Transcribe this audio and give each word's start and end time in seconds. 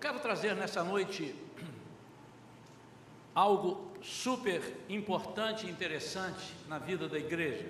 quero 0.00 0.18
trazer 0.18 0.56
nessa 0.56 0.82
noite 0.82 1.34
algo 3.34 3.92
super 4.02 4.62
importante 4.88 5.66
e 5.66 5.70
interessante 5.70 6.54
na 6.66 6.78
vida 6.78 7.06
da 7.06 7.18
igreja. 7.18 7.68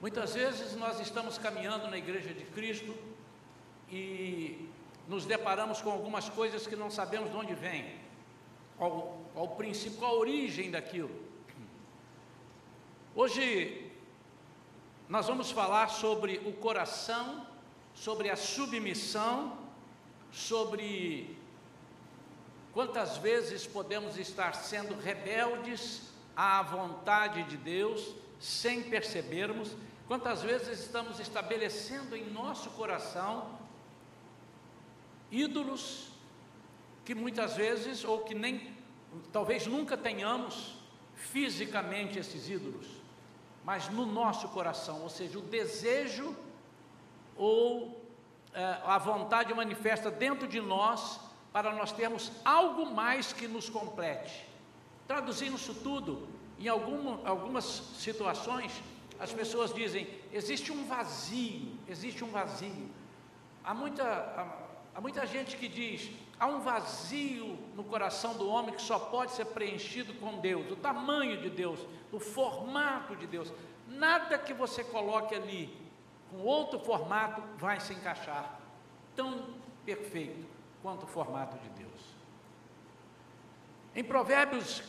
Muitas 0.00 0.34
vezes 0.34 0.74
nós 0.74 0.98
estamos 1.00 1.36
caminhando 1.36 1.88
na 1.88 1.98
igreja 1.98 2.32
de 2.32 2.44
Cristo 2.46 2.94
e 3.90 4.68
nos 5.06 5.26
deparamos 5.26 5.82
com 5.82 5.90
algumas 5.90 6.30
coisas 6.30 6.66
que 6.66 6.74
não 6.74 6.90
sabemos 6.90 7.30
de 7.30 7.36
onde 7.36 7.54
vem, 7.54 7.96
qual, 8.78 9.20
qual 9.34 9.44
o 9.44 9.56
princípio, 9.56 9.98
qual 9.98 10.12
a 10.12 10.18
origem 10.18 10.70
daquilo. 10.70 11.10
Hoje 13.14 13.92
nós 15.08 15.26
vamos 15.26 15.50
falar 15.50 15.88
sobre 15.88 16.38
o 16.46 16.52
coração, 16.52 17.46
sobre 17.94 18.30
a 18.30 18.36
submissão, 18.36 19.67
sobre 20.32 21.36
quantas 22.72 23.16
vezes 23.18 23.66
podemos 23.66 24.16
estar 24.18 24.54
sendo 24.54 24.94
rebeldes 24.94 26.02
à 26.36 26.62
vontade 26.62 27.42
de 27.44 27.56
Deus 27.56 28.14
sem 28.38 28.82
percebermos, 28.82 29.74
quantas 30.06 30.42
vezes 30.42 30.80
estamos 30.80 31.18
estabelecendo 31.18 32.14
em 32.14 32.30
nosso 32.30 32.70
coração 32.70 33.58
ídolos 35.30 36.08
que 37.04 37.14
muitas 37.14 37.56
vezes, 37.56 38.04
ou 38.04 38.20
que 38.20 38.34
nem, 38.34 38.72
talvez 39.32 39.66
nunca 39.66 39.96
tenhamos 39.96 40.76
fisicamente 41.14 42.18
esses 42.18 42.48
ídolos, 42.48 42.86
mas 43.64 43.88
no 43.88 44.06
nosso 44.06 44.48
coração, 44.50 45.02
ou 45.02 45.08
seja, 45.08 45.38
o 45.38 45.42
desejo 45.42 46.36
ou 47.36 47.97
a 48.84 48.98
vontade 48.98 49.54
manifesta 49.54 50.10
dentro 50.10 50.48
de 50.48 50.60
nós 50.60 51.20
para 51.52 51.72
nós 51.72 51.92
termos 51.92 52.32
algo 52.44 52.86
mais 52.86 53.32
que 53.32 53.46
nos 53.46 53.70
complete. 53.70 54.46
Traduzindo 55.06 55.56
isso 55.56 55.74
tudo, 55.74 56.28
em 56.58 56.68
alguma, 56.68 57.26
algumas 57.26 57.64
situações, 57.64 58.82
as 59.18 59.32
pessoas 59.32 59.72
dizem: 59.72 60.06
existe 60.32 60.72
um 60.72 60.84
vazio, 60.86 61.78
existe 61.88 62.24
um 62.24 62.30
vazio. 62.30 62.90
Há 63.64 63.72
muita, 63.74 64.04
há 64.94 65.00
muita 65.00 65.26
gente 65.26 65.56
que 65.56 65.68
diz: 65.68 66.10
há 66.38 66.46
um 66.46 66.60
vazio 66.60 67.58
no 67.74 67.84
coração 67.84 68.34
do 68.34 68.48
homem 68.48 68.74
que 68.74 68.82
só 68.82 68.98
pode 68.98 69.32
ser 69.32 69.46
preenchido 69.46 70.14
com 70.14 70.38
Deus, 70.38 70.70
o 70.70 70.76
tamanho 70.76 71.40
de 71.40 71.48
Deus, 71.48 71.80
o 72.12 72.20
formato 72.20 73.16
de 73.16 73.26
Deus. 73.26 73.52
Nada 73.86 74.36
que 74.36 74.52
você 74.52 74.84
coloque 74.84 75.34
ali 75.34 75.87
com 76.30 76.38
outro 76.38 76.78
formato 76.78 77.42
vai 77.56 77.80
se 77.80 77.92
encaixar 77.92 78.60
tão 79.14 79.46
perfeito 79.84 80.46
quanto 80.82 81.04
o 81.04 81.06
formato 81.06 81.58
de 81.58 81.68
Deus. 81.70 81.88
Em 83.94 84.04
Provérbios, 84.04 84.82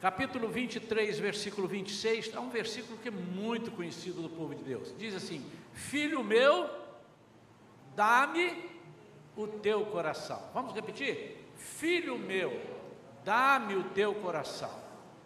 capítulo 0.00 0.48
23, 0.48 1.18
versículo 1.18 1.66
26, 1.66 2.34
há 2.34 2.40
um 2.40 2.50
versículo 2.50 2.98
que 2.98 3.08
é 3.08 3.10
muito 3.10 3.70
conhecido 3.70 4.20
do 4.20 4.28
povo 4.28 4.54
de 4.54 4.62
Deus. 4.62 4.94
Diz 4.98 5.14
assim: 5.14 5.44
Filho 5.72 6.22
meu, 6.22 6.68
dá-me 7.94 8.70
o 9.36 9.46
teu 9.46 9.86
coração. 9.86 10.42
Vamos 10.52 10.74
repetir? 10.74 11.48
Filho 11.56 12.18
meu, 12.18 12.60
dá-me 13.24 13.76
o 13.76 13.84
teu 13.84 14.14
coração. 14.16 14.70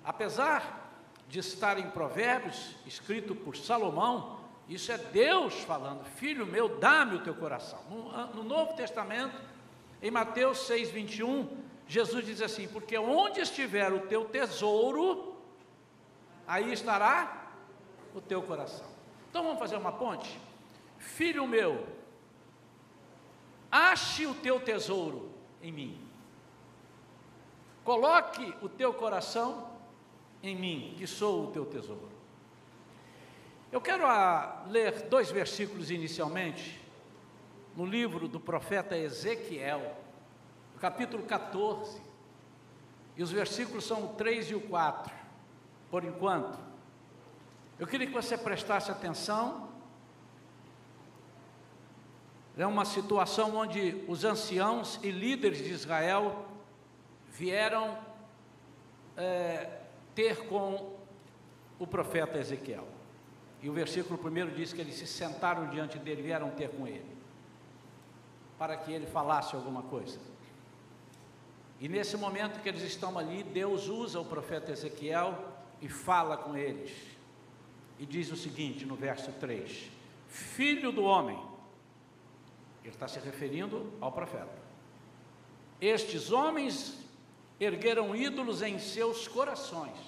Apesar 0.04 0.92
de 1.28 1.40
estar 1.40 1.78
em 1.78 1.90
Provérbios, 1.90 2.76
escrito 2.86 3.34
por 3.34 3.56
Salomão, 3.56 4.37
isso 4.68 4.92
é 4.92 4.98
Deus 4.98 5.54
falando, 5.60 6.04
filho 6.04 6.46
meu, 6.46 6.78
dá-me 6.78 7.16
o 7.16 7.22
teu 7.22 7.34
coração. 7.34 7.82
No, 7.88 8.34
no, 8.34 8.44
Novo 8.44 8.74
Testamento, 8.74 9.40
em 10.02 10.10
Mateus 10.10 10.58
6, 10.66 10.90
21, 10.90 11.56
Jesus 11.86 12.26
diz 12.26 12.42
assim: 12.42 12.68
Porque 12.68 12.98
onde 12.98 13.40
estiver 13.40 13.90
o 13.90 14.00
teu 14.00 14.26
tesouro, 14.26 15.34
aí 16.46 16.70
estará 16.70 17.50
o 18.14 18.20
teu 18.20 18.42
coração. 18.42 18.86
Então 19.30 19.42
vamos 19.42 19.58
fazer 19.58 19.76
uma 19.76 19.92
ponte? 19.92 20.38
Filho 20.98 21.46
meu, 21.46 21.86
ache 23.70 24.26
o 24.26 24.34
teu 24.34 24.60
tesouro 24.60 25.30
em 25.62 25.72
mim. 25.72 26.08
Coloque 27.84 28.54
o 28.60 28.68
teu 28.68 28.92
coração 28.92 29.70
em 30.42 30.54
mim, 30.54 30.94
que 30.98 31.06
sou 31.06 31.44
o 31.44 31.50
teu 31.52 31.64
tesouro. 31.64 32.17
Eu 33.70 33.82
quero 33.82 34.06
a, 34.06 34.10
ah, 34.12 34.64
ler 34.68 35.08
dois 35.08 35.30
versículos 35.30 35.90
inicialmente, 35.90 36.80
no 37.76 37.84
livro 37.84 38.26
do 38.26 38.40
profeta 38.40 38.96
Ezequiel, 38.96 39.94
capítulo 40.80 41.24
14, 41.24 42.00
e 43.14 43.22
os 43.22 43.30
versículos 43.30 43.84
são 43.84 44.06
o 44.06 44.08
3 44.14 44.52
e 44.52 44.54
o 44.54 44.60
4, 44.62 45.14
por 45.90 46.02
enquanto. 46.02 46.58
Eu 47.78 47.86
queria 47.86 48.06
que 48.06 48.12
você 48.12 48.38
prestasse 48.38 48.90
atenção. 48.90 49.68
É 52.56 52.66
uma 52.66 52.86
situação 52.86 53.54
onde 53.54 54.02
os 54.08 54.24
anciãos 54.24 54.98
e 55.02 55.10
líderes 55.10 55.58
de 55.58 55.72
Israel 55.72 56.46
vieram 57.28 57.98
é, 59.14 59.82
ter 60.14 60.48
com 60.48 60.96
o 61.78 61.86
profeta 61.86 62.38
Ezequiel. 62.38 62.97
E 63.60 63.68
o 63.68 63.72
versículo 63.72 64.18
primeiro 64.18 64.50
diz 64.52 64.72
que 64.72 64.80
eles 64.80 64.94
se 64.94 65.06
sentaram 65.06 65.68
diante 65.68 65.98
dele, 65.98 66.22
vieram 66.22 66.50
ter 66.50 66.70
com 66.70 66.86
ele, 66.86 67.16
para 68.58 68.76
que 68.76 68.92
ele 68.92 69.06
falasse 69.06 69.56
alguma 69.56 69.82
coisa. 69.82 70.18
E 71.80 71.88
nesse 71.88 72.16
momento 72.16 72.60
que 72.60 72.68
eles 72.68 72.82
estão 72.82 73.18
ali, 73.18 73.42
Deus 73.42 73.88
usa 73.88 74.20
o 74.20 74.24
profeta 74.24 74.72
Ezequiel 74.72 75.36
e 75.80 75.88
fala 75.88 76.36
com 76.36 76.56
eles. 76.56 76.92
E 77.98 78.06
diz 78.06 78.30
o 78.30 78.36
seguinte 78.36 78.86
no 78.86 78.94
verso 78.94 79.32
3: 79.32 79.90
Filho 80.28 80.92
do 80.92 81.02
homem, 81.02 81.38
ele 82.84 82.94
está 82.94 83.08
se 83.08 83.18
referindo 83.18 83.92
ao 84.00 84.12
profeta. 84.12 84.58
Estes 85.80 86.30
homens 86.30 86.98
ergueram 87.60 88.14
ídolos 88.14 88.62
em 88.62 88.78
seus 88.78 89.26
corações 89.26 90.07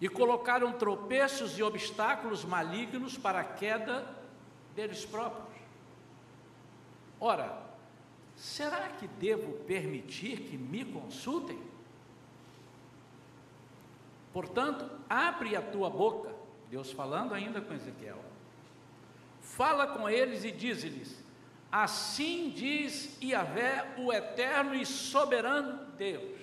e 0.00 0.08
colocaram 0.08 0.72
tropeços 0.72 1.58
e 1.58 1.62
obstáculos 1.62 2.44
malignos 2.44 3.16
para 3.16 3.40
a 3.40 3.44
queda 3.44 4.06
deles 4.74 5.04
próprios. 5.04 5.56
Ora, 7.18 7.62
será 8.34 8.88
que 8.88 9.06
devo 9.06 9.52
permitir 9.64 10.40
que 10.40 10.58
me 10.58 10.84
consultem? 10.84 11.58
Portanto, 14.32 14.90
abre 15.08 15.56
a 15.56 15.62
tua 15.62 15.88
boca, 15.88 16.34
Deus 16.68 16.92
falando 16.92 17.32
ainda 17.32 17.60
com 17.62 17.72
Ezequiel, 17.72 18.22
fala 19.40 19.86
com 19.86 20.10
eles 20.10 20.44
e 20.44 20.50
diz-lhes: 20.52 21.24
Assim 21.72 22.50
diz 22.50 23.16
Yahvé, 23.22 23.94
o 23.96 24.12
eterno 24.12 24.74
e 24.74 24.84
soberano 24.84 25.86
Deus 25.96 26.35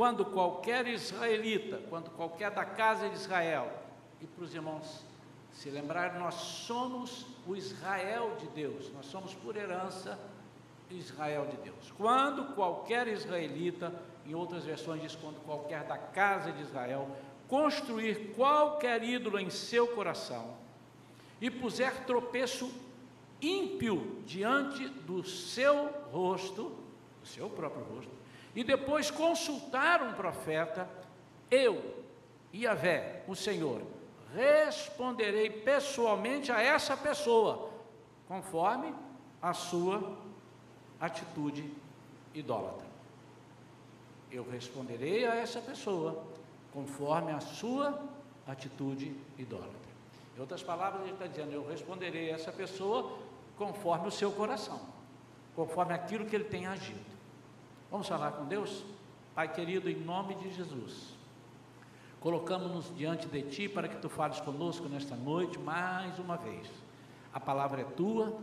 quando 0.00 0.24
qualquer 0.24 0.86
israelita, 0.86 1.78
quando 1.90 2.08
qualquer 2.12 2.50
da 2.52 2.64
casa 2.64 3.06
de 3.10 3.16
Israel, 3.16 3.70
e 4.18 4.26
para 4.26 4.44
os 4.44 4.54
irmãos 4.54 5.04
se 5.52 5.68
lembrar, 5.68 6.18
nós 6.18 6.36
somos 6.36 7.26
o 7.46 7.54
Israel 7.54 8.34
de 8.40 8.46
Deus, 8.46 8.90
nós 8.94 9.04
somos 9.04 9.34
por 9.34 9.58
herança 9.58 10.18
Israel 10.90 11.48
de 11.50 11.58
Deus. 11.58 11.92
Quando 11.98 12.54
qualquer 12.54 13.08
israelita, 13.08 13.92
em 14.24 14.34
outras 14.34 14.64
versões 14.64 15.02
diz 15.02 15.14
quando 15.14 15.38
qualquer 15.44 15.84
da 15.84 15.98
casa 15.98 16.50
de 16.50 16.62
Israel, 16.62 17.06
construir 17.46 18.32
qualquer 18.34 19.04
ídolo 19.04 19.38
em 19.38 19.50
seu 19.50 19.86
coração 19.88 20.56
e 21.42 21.50
puser 21.50 22.06
tropeço 22.06 22.72
ímpio 23.38 24.22
diante 24.24 24.88
do 24.88 25.22
seu 25.22 25.90
rosto, 26.10 26.74
do 27.20 27.28
seu 27.28 27.50
próprio 27.50 27.84
rosto, 27.84 28.19
e 28.54 28.64
depois 28.64 29.10
consultar 29.10 30.02
um 30.02 30.12
profeta, 30.12 30.88
eu, 31.50 32.04
Yahvé, 32.54 33.22
o 33.28 33.34
Senhor, 33.34 33.82
responderei 34.34 35.50
pessoalmente 35.50 36.50
a 36.50 36.60
essa 36.60 36.96
pessoa, 36.96 37.70
conforme 38.26 38.94
a 39.40 39.52
sua 39.52 40.16
atitude 41.00 41.72
idólatra. 42.34 42.86
Eu 44.30 44.48
responderei 44.48 45.26
a 45.26 45.34
essa 45.34 45.60
pessoa, 45.60 46.24
conforme 46.72 47.32
a 47.32 47.40
sua 47.40 48.00
atitude 48.46 49.16
idólatra. 49.38 49.90
Em 50.36 50.40
outras 50.40 50.62
palavras, 50.62 51.02
ele 51.02 51.12
está 51.12 51.26
dizendo: 51.26 51.52
Eu 51.52 51.68
responderei 51.68 52.30
a 52.30 52.34
essa 52.34 52.52
pessoa 52.52 53.18
conforme 53.56 54.08
o 54.08 54.10
seu 54.10 54.30
coração, 54.30 54.80
conforme 55.56 55.92
aquilo 55.92 56.24
que 56.24 56.36
ele 56.36 56.44
tem 56.44 56.66
agido. 56.66 57.19
Vamos 57.90 58.06
falar 58.06 58.32
com 58.32 58.44
Deus? 58.44 58.84
Pai 59.34 59.52
querido, 59.52 59.90
em 59.90 59.96
nome 59.96 60.36
de 60.36 60.52
Jesus, 60.52 61.16
colocamos-nos 62.20 62.94
diante 62.96 63.26
de 63.26 63.42
Ti 63.42 63.68
para 63.68 63.88
que 63.88 63.96
Tu 63.96 64.08
fales 64.08 64.40
conosco 64.40 64.88
nesta 64.88 65.16
noite 65.16 65.58
mais 65.58 66.16
uma 66.18 66.36
vez. 66.36 66.68
A 67.32 67.40
palavra 67.40 67.80
é 67.80 67.84
Tua, 67.84 68.38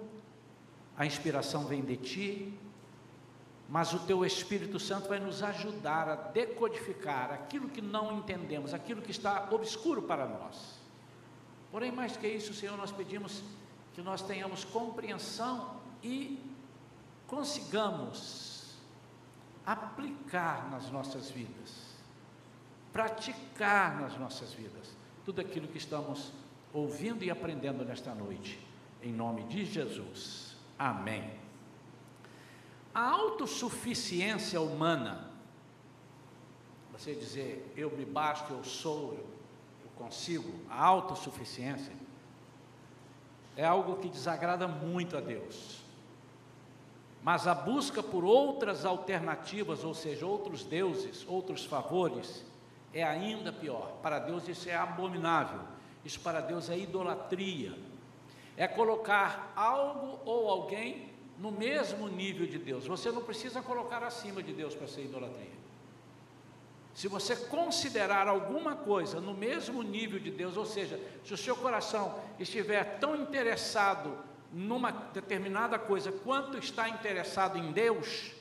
a 0.98 1.06
inspiração 1.06 1.66
vem 1.66 1.82
de 1.82 1.96
ti, 1.96 2.60
mas 3.70 3.94
o 3.94 4.00
teu 4.00 4.26
Espírito 4.26 4.80
Santo 4.80 5.08
vai 5.08 5.20
nos 5.20 5.44
ajudar 5.44 6.10
a 6.10 6.16
decodificar 6.16 7.32
aquilo 7.32 7.70
que 7.70 7.82
não 7.82 8.18
entendemos, 8.18 8.74
aquilo 8.74 9.02
que 9.02 9.12
está 9.12 9.48
obscuro 9.52 10.02
para 10.02 10.26
nós. 10.26 10.80
Porém, 11.72 11.92
mais 11.92 12.18
que 12.18 12.28
isso, 12.28 12.54
Senhor, 12.54 12.76
nós 12.76 12.92
pedimos 12.92 13.44
que 13.94 14.02
nós 14.02 14.22
tenhamos 14.22 14.66
compreensão 14.66 15.76
e 16.02 16.40
consigamos 17.28 18.57
aplicar 19.68 20.72
nas 20.72 20.90
nossas 20.90 21.30
vidas, 21.30 21.98
praticar 22.94 24.00
nas 24.00 24.18
nossas 24.18 24.54
vidas 24.54 24.96
tudo 25.26 25.42
aquilo 25.42 25.68
que 25.68 25.78
estamos 25.78 26.32
ouvindo 26.74 27.22
e 27.22 27.30
aprendendo 27.30 27.84
nesta 27.84 28.16
noite, 28.16 28.58
em 29.04 29.12
nome 29.12 29.44
de 29.44 29.66
Jesus. 29.66 30.56
Amém. 30.80 31.30
A 32.94 33.10
autossuficiência 33.10 34.62
humana, 34.62 35.30
você 36.94 37.14
dizer 37.14 37.74
eu 37.76 37.92
me 37.92 38.06
basto, 38.06 38.54
eu 38.54 38.64
sou, 38.64 39.16
eu, 39.16 39.38
consigo, 39.98 40.54
a 40.70 40.82
autossuficiência, 40.82 41.94
é 43.56 43.66
algo 43.66 43.98
que 43.98 44.08
desagrada 44.08 44.68
muito 44.68 45.18
a 45.18 45.20
Deus. 45.20 45.87
Mas 47.28 47.46
a 47.46 47.54
busca 47.54 48.02
por 48.02 48.24
outras 48.24 48.86
alternativas, 48.86 49.84
ou 49.84 49.94
seja, 49.94 50.26
outros 50.26 50.64
deuses, 50.64 51.26
outros 51.28 51.66
favores, 51.66 52.46
é 52.94 53.04
ainda 53.04 53.52
pior. 53.52 53.98
Para 54.02 54.18
Deus 54.18 54.48
isso 54.48 54.70
é 54.70 54.76
abominável. 54.78 55.60
Isso 56.06 56.22
para 56.22 56.40
Deus 56.40 56.70
é 56.70 56.78
idolatria. 56.78 57.78
É 58.56 58.66
colocar 58.66 59.52
algo 59.58 60.22
ou 60.24 60.50
alguém 60.50 61.10
no 61.38 61.52
mesmo 61.52 62.08
nível 62.08 62.48
de 62.48 62.58
Deus. 62.58 62.88
Você 62.88 63.12
não 63.12 63.22
precisa 63.22 63.62
colocar 63.62 64.02
acima 64.04 64.42
de 64.42 64.54
Deus 64.54 64.74
para 64.74 64.88
ser 64.88 65.02
idolatria. 65.02 65.58
Se 66.94 67.10
você 67.10 67.36
considerar 67.36 68.30
alguma 68.30 68.74
coisa 68.74 69.20
no 69.20 69.34
mesmo 69.34 69.84
nível 69.84 70.18
de 70.18 70.32
Deus, 70.32 70.56
ou 70.56 70.66
seja, 70.66 70.98
se 71.26 71.34
o 71.34 71.38
seu 71.38 71.58
coração 71.58 72.22
estiver 72.40 73.00
tão 73.00 73.18
interessado 73.18 74.18
numa 74.52 74.92
determinada 74.92 75.78
coisa 75.78 76.12
quanto 76.12 76.58
está 76.58 76.90
interessado 76.90 77.58
em 77.58 77.72
Deus, 77.72 78.32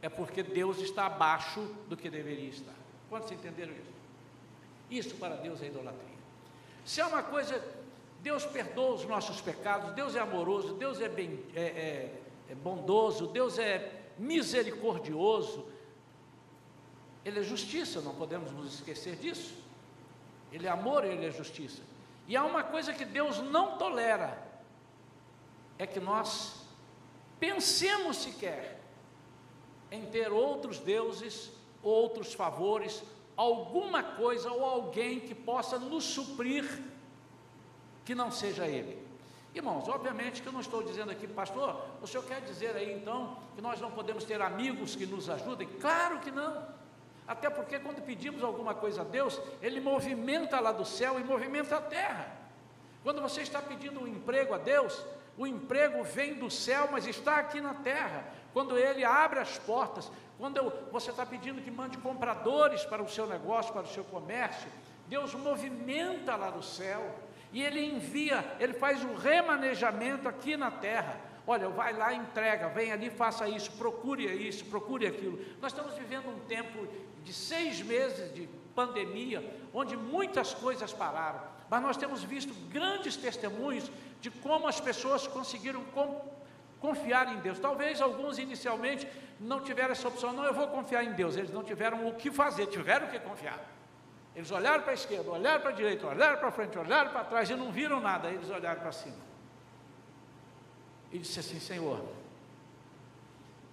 é 0.00 0.08
porque 0.08 0.42
Deus 0.42 0.78
está 0.78 1.06
abaixo 1.06 1.60
do 1.88 1.96
que 1.96 2.10
deveria 2.10 2.48
estar. 2.48 2.74
Quantos 3.08 3.30
entenderam 3.30 3.72
isso? 3.72 3.92
Isso 4.90 5.14
para 5.16 5.36
Deus 5.36 5.62
é 5.62 5.66
idolatria. 5.66 6.12
Se 6.84 7.00
é 7.00 7.06
uma 7.06 7.22
coisa, 7.22 7.62
Deus 8.20 8.44
perdoa 8.44 8.94
os 8.94 9.04
nossos 9.04 9.40
pecados, 9.40 9.92
Deus 9.92 10.16
é 10.16 10.20
amoroso, 10.20 10.74
Deus 10.74 11.00
é, 11.00 11.08
bem, 11.08 11.42
é, 11.54 11.60
é, 11.60 12.20
é 12.50 12.54
bondoso, 12.54 13.28
Deus 13.28 13.58
é 13.58 14.00
misericordioso, 14.18 15.66
ele 17.24 17.40
é 17.40 17.42
justiça, 17.42 18.00
não 18.00 18.14
podemos 18.14 18.50
nos 18.52 18.74
esquecer 18.74 19.16
disso. 19.16 19.54
Ele 20.52 20.66
é 20.66 20.70
amor, 20.70 21.04
ele 21.04 21.24
é 21.24 21.30
justiça. 21.30 21.80
E 22.26 22.36
há 22.36 22.44
uma 22.44 22.62
coisa 22.62 22.92
que 22.92 23.04
Deus 23.04 23.38
não 23.38 23.78
tolera: 23.78 24.41
é 25.82 25.86
que 25.86 25.98
nós 25.98 26.64
pensemos 27.40 28.18
sequer 28.18 28.80
em 29.90 30.06
ter 30.06 30.30
outros 30.30 30.78
deuses, 30.78 31.50
outros 31.82 32.32
favores, 32.32 33.02
alguma 33.36 34.00
coisa 34.00 34.50
ou 34.52 34.64
alguém 34.64 35.18
que 35.18 35.34
possa 35.34 35.80
nos 35.80 36.04
suprir 36.04 36.64
que 38.04 38.14
não 38.14 38.30
seja 38.30 38.66
Ele. 38.68 38.96
Irmãos, 39.52 39.88
obviamente 39.88 40.40
que 40.40 40.46
eu 40.46 40.52
não 40.52 40.60
estou 40.60 40.84
dizendo 40.84 41.10
aqui, 41.10 41.26
pastor, 41.26 41.84
o 42.00 42.06
senhor 42.06 42.24
quer 42.24 42.40
dizer 42.42 42.76
aí 42.76 42.92
então 42.92 43.36
que 43.56 43.60
nós 43.60 43.80
não 43.80 43.90
podemos 43.90 44.22
ter 44.22 44.40
amigos 44.40 44.94
que 44.94 45.04
nos 45.04 45.28
ajudem? 45.28 45.66
Claro 45.80 46.20
que 46.20 46.30
não. 46.30 46.64
Até 47.26 47.50
porque 47.50 47.80
quando 47.80 48.00
pedimos 48.02 48.44
alguma 48.44 48.72
coisa 48.72 49.00
a 49.00 49.04
Deus, 49.04 49.40
Ele 49.60 49.80
movimenta 49.80 50.60
lá 50.60 50.70
do 50.70 50.84
céu 50.84 51.18
e 51.18 51.24
movimenta 51.24 51.76
a 51.76 51.80
terra. 51.82 52.40
Quando 53.02 53.20
você 53.20 53.42
está 53.42 53.60
pedindo 53.60 54.00
um 54.00 54.06
emprego 54.06 54.54
a 54.54 54.58
Deus, 54.58 55.04
o 55.36 55.46
emprego 55.46 56.02
vem 56.04 56.34
do 56.34 56.50
céu, 56.50 56.88
mas 56.90 57.06
está 57.06 57.36
aqui 57.36 57.60
na 57.60 57.74
terra. 57.74 58.24
Quando 58.52 58.76
Ele 58.76 59.04
abre 59.04 59.40
as 59.40 59.58
portas, 59.58 60.10
quando 60.38 60.58
eu, 60.58 60.72
você 60.90 61.10
está 61.10 61.24
pedindo 61.24 61.62
que 61.62 61.70
mande 61.70 61.96
compradores 61.98 62.84
para 62.84 63.02
o 63.02 63.08
seu 63.08 63.26
negócio, 63.26 63.72
para 63.72 63.82
o 63.82 63.88
seu 63.88 64.04
comércio, 64.04 64.68
Deus 65.08 65.34
movimenta 65.34 66.36
lá 66.36 66.50
do 66.50 66.62
céu 66.62 67.14
e 67.52 67.62
Ele 67.62 67.84
envia, 67.84 68.44
Ele 68.58 68.74
faz 68.74 69.04
um 69.04 69.14
remanejamento 69.14 70.28
aqui 70.28 70.56
na 70.56 70.70
terra. 70.70 71.20
Olha, 71.46 71.68
vai 71.68 71.92
lá, 71.92 72.14
entrega, 72.14 72.68
vem 72.68 72.92
ali, 72.92 73.10
faça 73.10 73.48
isso, 73.48 73.70
procure 73.72 74.24
isso, 74.26 74.64
procure 74.66 75.06
aquilo. 75.06 75.38
Nós 75.60 75.72
estamos 75.72 75.94
vivendo 75.94 76.28
um 76.28 76.38
tempo 76.40 76.86
de 77.24 77.32
seis 77.32 77.80
meses 77.82 78.32
de 78.34 78.48
pandemia, 78.74 79.44
onde 79.72 79.96
muitas 79.96 80.54
coisas 80.54 80.92
pararam, 80.92 81.40
mas 81.72 81.80
nós 81.80 81.96
temos 81.96 82.22
visto 82.22 82.52
grandes 82.68 83.16
testemunhos 83.16 83.90
de 84.20 84.30
como 84.30 84.68
as 84.68 84.78
pessoas 84.78 85.26
conseguiram 85.26 85.82
confiar 86.78 87.32
em 87.32 87.40
Deus. 87.40 87.58
Talvez 87.58 87.98
alguns 87.98 88.36
inicialmente 88.36 89.08
não 89.40 89.58
tiveram 89.58 89.92
essa 89.92 90.06
opção, 90.06 90.34
não, 90.34 90.44
eu 90.44 90.52
vou 90.52 90.68
confiar 90.68 91.02
em 91.02 91.12
Deus. 91.12 91.34
Eles 91.34 91.50
não 91.50 91.64
tiveram 91.64 92.06
o 92.06 92.12
que 92.12 92.30
fazer, 92.30 92.66
tiveram 92.66 93.06
que 93.06 93.18
confiar. 93.20 93.58
Eles 94.36 94.50
olharam 94.50 94.82
para 94.82 94.90
a 94.90 94.94
esquerda, 94.94 95.30
olharam 95.30 95.62
para 95.62 95.70
a 95.70 95.72
direita, 95.72 96.06
olharam 96.06 96.38
para 96.38 96.50
frente, 96.50 96.76
olharam 96.76 97.10
para 97.10 97.24
trás 97.24 97.48
e 97.48 97.54
não 97.54 97.72
viram 97.72 98.02
nada. 98.02 98.28
Eles 98.28 98.50
olharam 98.50 98.82
para 98.82 98.92
cima. 98.92 99.16
E 101.10 101.18
disse 101.20 101.40
assim: 101.40 101.58
Senhor, 101.58 102.04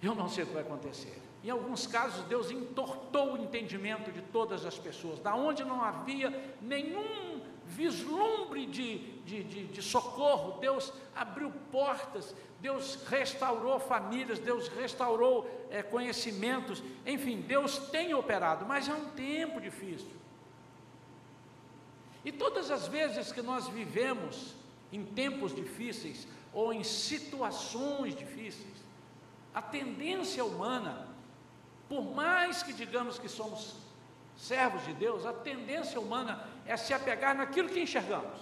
eu 0.02 0.14
não 0.14 0.26
sei 0.26 0.44
o 0.44 0.46
que 0.46 0.54
vai 0.54 0.62
acontecer. 0.62 1.20
Em 1.44 1.50
alguns 1.50 1.86
casos, 1.86 2.24
Deus 2.24 2.50
entortou 2.50 3.34
o 3.34 3.36
entendimento 3.36 4.10
de 4.10 4.22
todas 4.22 4.64
as 4.64 4.78
pessoas, 4.78 5.20
da 5.20 5.34
onde 5.34 5.64
não 5.64 5.84
havia 5.84 6.32
nenhum 6.62 7.39
vislumbre 7.80 8.66
de, 8.66 8.98
de, 9.24 9.42
de, 9.42 9.66
de, 9.68 9.82
socorro, 9.82 10.60
Deus 10.60 10.92
abriu 11.16 11.50
portas, 11.72 12.34
Deus 12.60 13.02
restaurou 13.08 13.80
famílias, 13.80 14.38
Deus 14.38 14.68
restaurou 14.68 15.48
é, 15.70 15.82
conhecimentos, 15.82 16.82
enfim, 17.06 17.40
Deus 17.40 17.78
tem 17.90 18.12
operado, 18.12 18.66
mas 18.66 18.86
é 18.86 18.92
um 18.92 19.06
tempo 19.10 19.60
difícil. 19.60 20.12
E 22.22 22.30
todas 22.30 22.70
as 22.70 22.86
vezes 22.86 23.32
que 23.32 23.40
nós 23.40 23.66
vivemos 23.68 24.54
em 24.92 25.02
tempos 25.02 25.54
difíceis 25.54 26.28
ou 26.52 26.74
em 26.74 26.84
situações 26.84 28.14
difíceis, 28.14 28.76
a 29.54 29.62
tendência 29.62 30.44
humana 30.44 31.08
por 31.90 32.02
mais 32.14 32.62
que 32.62 32.72
digamos 32.72 33.18
que 33.18 33.28
somos 33.28 33.74
servos 34.36 34.84
de 34.86 34.92
Deus, 34.94 35.26
a 35.26 35.32
tendência 35.32 36.00
humana 36.00 36.40
é 36.70 36.76
se 36.76 36.94
apegar 36.94 37.34
naquilo 37.34 37.68
que 37.68 37.80
enxergamos. 37.80 38.40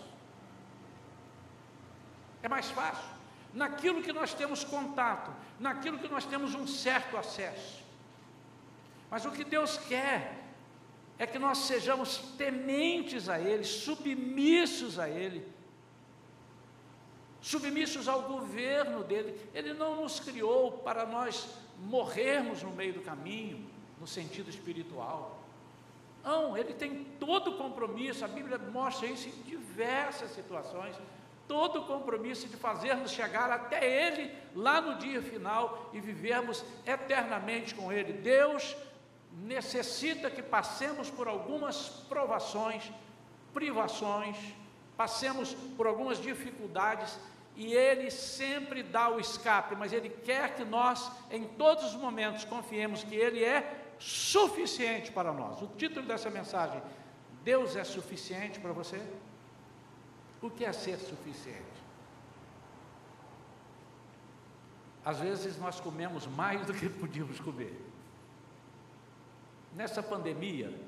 É 2.43 2.49
mais 2.49 2.71
fácil. 2.71 3.09
Naquilo 3.55 4.03
que 4.03 4.13
nós 4.13 4.35
temos 4.35 4.63
contato, 4.63 5.33
naquilo 5.59 5.99
que 5.99 6.09
nós 6.09 6.27
temos 6.27 6.55
um 6.55 6.67
certo 6.67 7.17
acesso. 7.17 7.83
Mas 9.11 9.25
o 9.25 9.31
que 9.31 9.43
Deus 9.43 9.79
quer 9.79 10.45
é 11.19 11.27
que 11.27 11.39
nós 11.39 11.57
sejamos 11.59 12.19
tementes 12.37 13.31
a 13.31 13.41
Ele, 13.41 13.65
submissos 13.65 14.99
a 14.99 15.09
Ele, 15.09 15.43
submissos 17.41 18.09
ao 18.09 18.25
governo 18.25 19.03
dele. 19.05 19.41
Ele 19.55 19.73
não 19.73 20.03
nos 20.03 20.21
criou 20.21 20.73
para 20.73 21.07
nós 21.07 21.49
morrermos 21.79 22.63
no 22.63 22.73
meio 22.73 22.93
do 22.93 23.01
caminho, 23.01 23.67
no 23.99 24.07
sentido 24.07 24.51
espiritual. 24.51 25.38
Não, 26.29 26.55
ele 26.59 26.75
tem 26.75 27.05
todo 27.19 27.53
o 27.53 27.57
compromisso, 27.57 28.23
a 28.23 28.29
Bíblia 28.29 28.59
mostra 28.59 29.07
isso 29.07 29.31
em 29.31 29.43
diversas 29.45 30.31
situações, 30.33 30.95
todo 31.47 31.81
o 31.81 31.87
compromisso 31.87 32.47
de 32.47 32.55
fazermos 32.55 33.13
chegar 33.13 33.51
até 33.51 33.83
Ele 33.83 34.31
lá 34.55 34.79
no 34.79 34.99
dia 34.99 35.23
final 35.23 35.89
e 35.91 36.01
vivermos 36.03 36.63
eternamente 36.85 37.75
com 37.75 37.91
Ele. 37.91 38.13
Deus 38.13 38.77
necessita 39.43 40.31
que 40.31 40.43
passemos 40.43 41.11
por 41.11 41.29
algumas 41.29 41.89
provações, 42.11 42.93
privações, 43.55 44.37
passemos 44.99 45.55
por 45.79 45.87
algumas 45.87 46.21
dificuldades 46.21 47.19
e 47.57 47.73
Ele 47.73 48.11
sempre 48.11 48.83
dá 48.83 49.09
o 49.09 49.19
escape, 49.19 49.75
mas 49.75 49.95
Ele 49.95 50.11
quer 50.11 50.55
que 50.57 50.63
nós, 50.63 51.11
em 51.31 51.45
todos 51.45 51.87
os 51.87 51.95
momentos, 51.95 52.45
confiemos 52.45 53.03
que 53.03 53.17
Ele 53.17 53.43
é 53.43 53.87
suficiente 53.99 55.11
para 55.11 55.33
nós. 55.33 55.61
O 55.63 55.67
título 55.69 56.07
dessa 56.07 56.31
mensagem: 56.31 56.81
Deus 57.45 57.77
é 57.77 57.85
suficiente 57.85 58.61
para 58.61 58.73
você? 58.73 59.01
O 60.41 60.51
que 60.51 60.65
é 60.65 60.73
ser 60.73 60.99
suficiente? 60.99 61.79
Às 65.05 65.21
vezes 65.21 65.59
nós 65.59 65.81
comemos 65.81 66.27
mais 66.27 66.67
do 66.67 66.75
que 66.75 66.89
podíamos 66.89 67.41
comer. 67.41 67.75
Nessa 69.75 70.03
pandemia, 70.03 70.79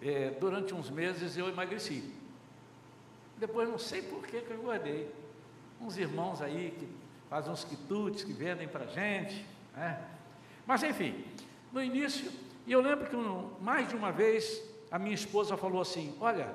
é, 0.00 0.30
durante 0.30 0.74
uns 0.74 0.90
meses 0.90 1.36
eu 1.36 1.48
emagreci. 1.48 2.14
Depois 3.36 3.68
não 3.68 3.78
sei 3.78 4.02
por 4.02 4.26
que, 4.26 4.40
que 4.40 4.50
eu 4.50 4.58
engordei 4.58 5.12
uns 5.80 5.96
irmãos 5.96 6.42
aí 6.42 6.74
que 6.78 6.88
faz 7.28 7.46
uns 7.48 7.64
quitutes 7.64 8.24
que 8.24 8.32
vendem 8.32 8.68
para 8.68 8.86
gente. 8.86 9.44
Né? 9.74 10.04
Mas 10.66 10.82
enfim, 10.82 11.24
no 11.72 11.82
início, 11.82 12.30
e 12.66 12.72
eu 12.72 12.80
lembro 12.80 13.06
que 13.08 13.16
um, 13.16 13.50
mais 13.60 13.88
de 13.88 13.96
uma 13.96 14.10
vez 14.10 14.62
a 14.90 14.98
minha 14.98 15.14
esposa 15.14 15.56
falou 15.56 15.80
assim: 15.80 16.16
Olha, 16.20 16.54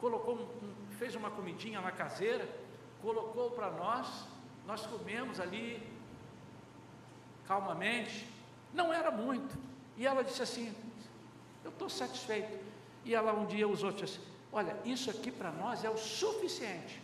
colocou 0.00 0.34
um, 0.34 0.96
fez 0.98 1.14
uma 1.14 1.30
comidinha 1.30 1.80
na 1.80 1.90
caseira, 1.90 2.48
colocou 3.02 3.50
para 3.50 3.70
nós, 3.70 4.26
nós 4.66 4.86
comemos 4.86 5.40
ali 5.40 5.82
calmamente, 7.46 8.26
não 8.72 8.92
era 8.92 9.10
muito. 9.10 9.56
E 9.96 10.06
ela 10.06 10.22
disse 10.22 10.42
assim: 10.42 10.74
Eu 11.64 11.70
estou 11.70 11.88
satisfeito. 11.88 12.58
E 13.04 13.14
ela 13.14 13.32
um 13.32 13.46
dia 13.46 13.66
usou 13.66 13.92
disse 13.92 14.04
assim: 14.04 14.30
Olha, 14.52 14.76
isso 14.84 15.10
aqui 15.10 15.30
para 15.30 15.50
nós 15.50 15.84
é 15.84 15.90
o 15.90 15.96
suficiente. 15.96 17.00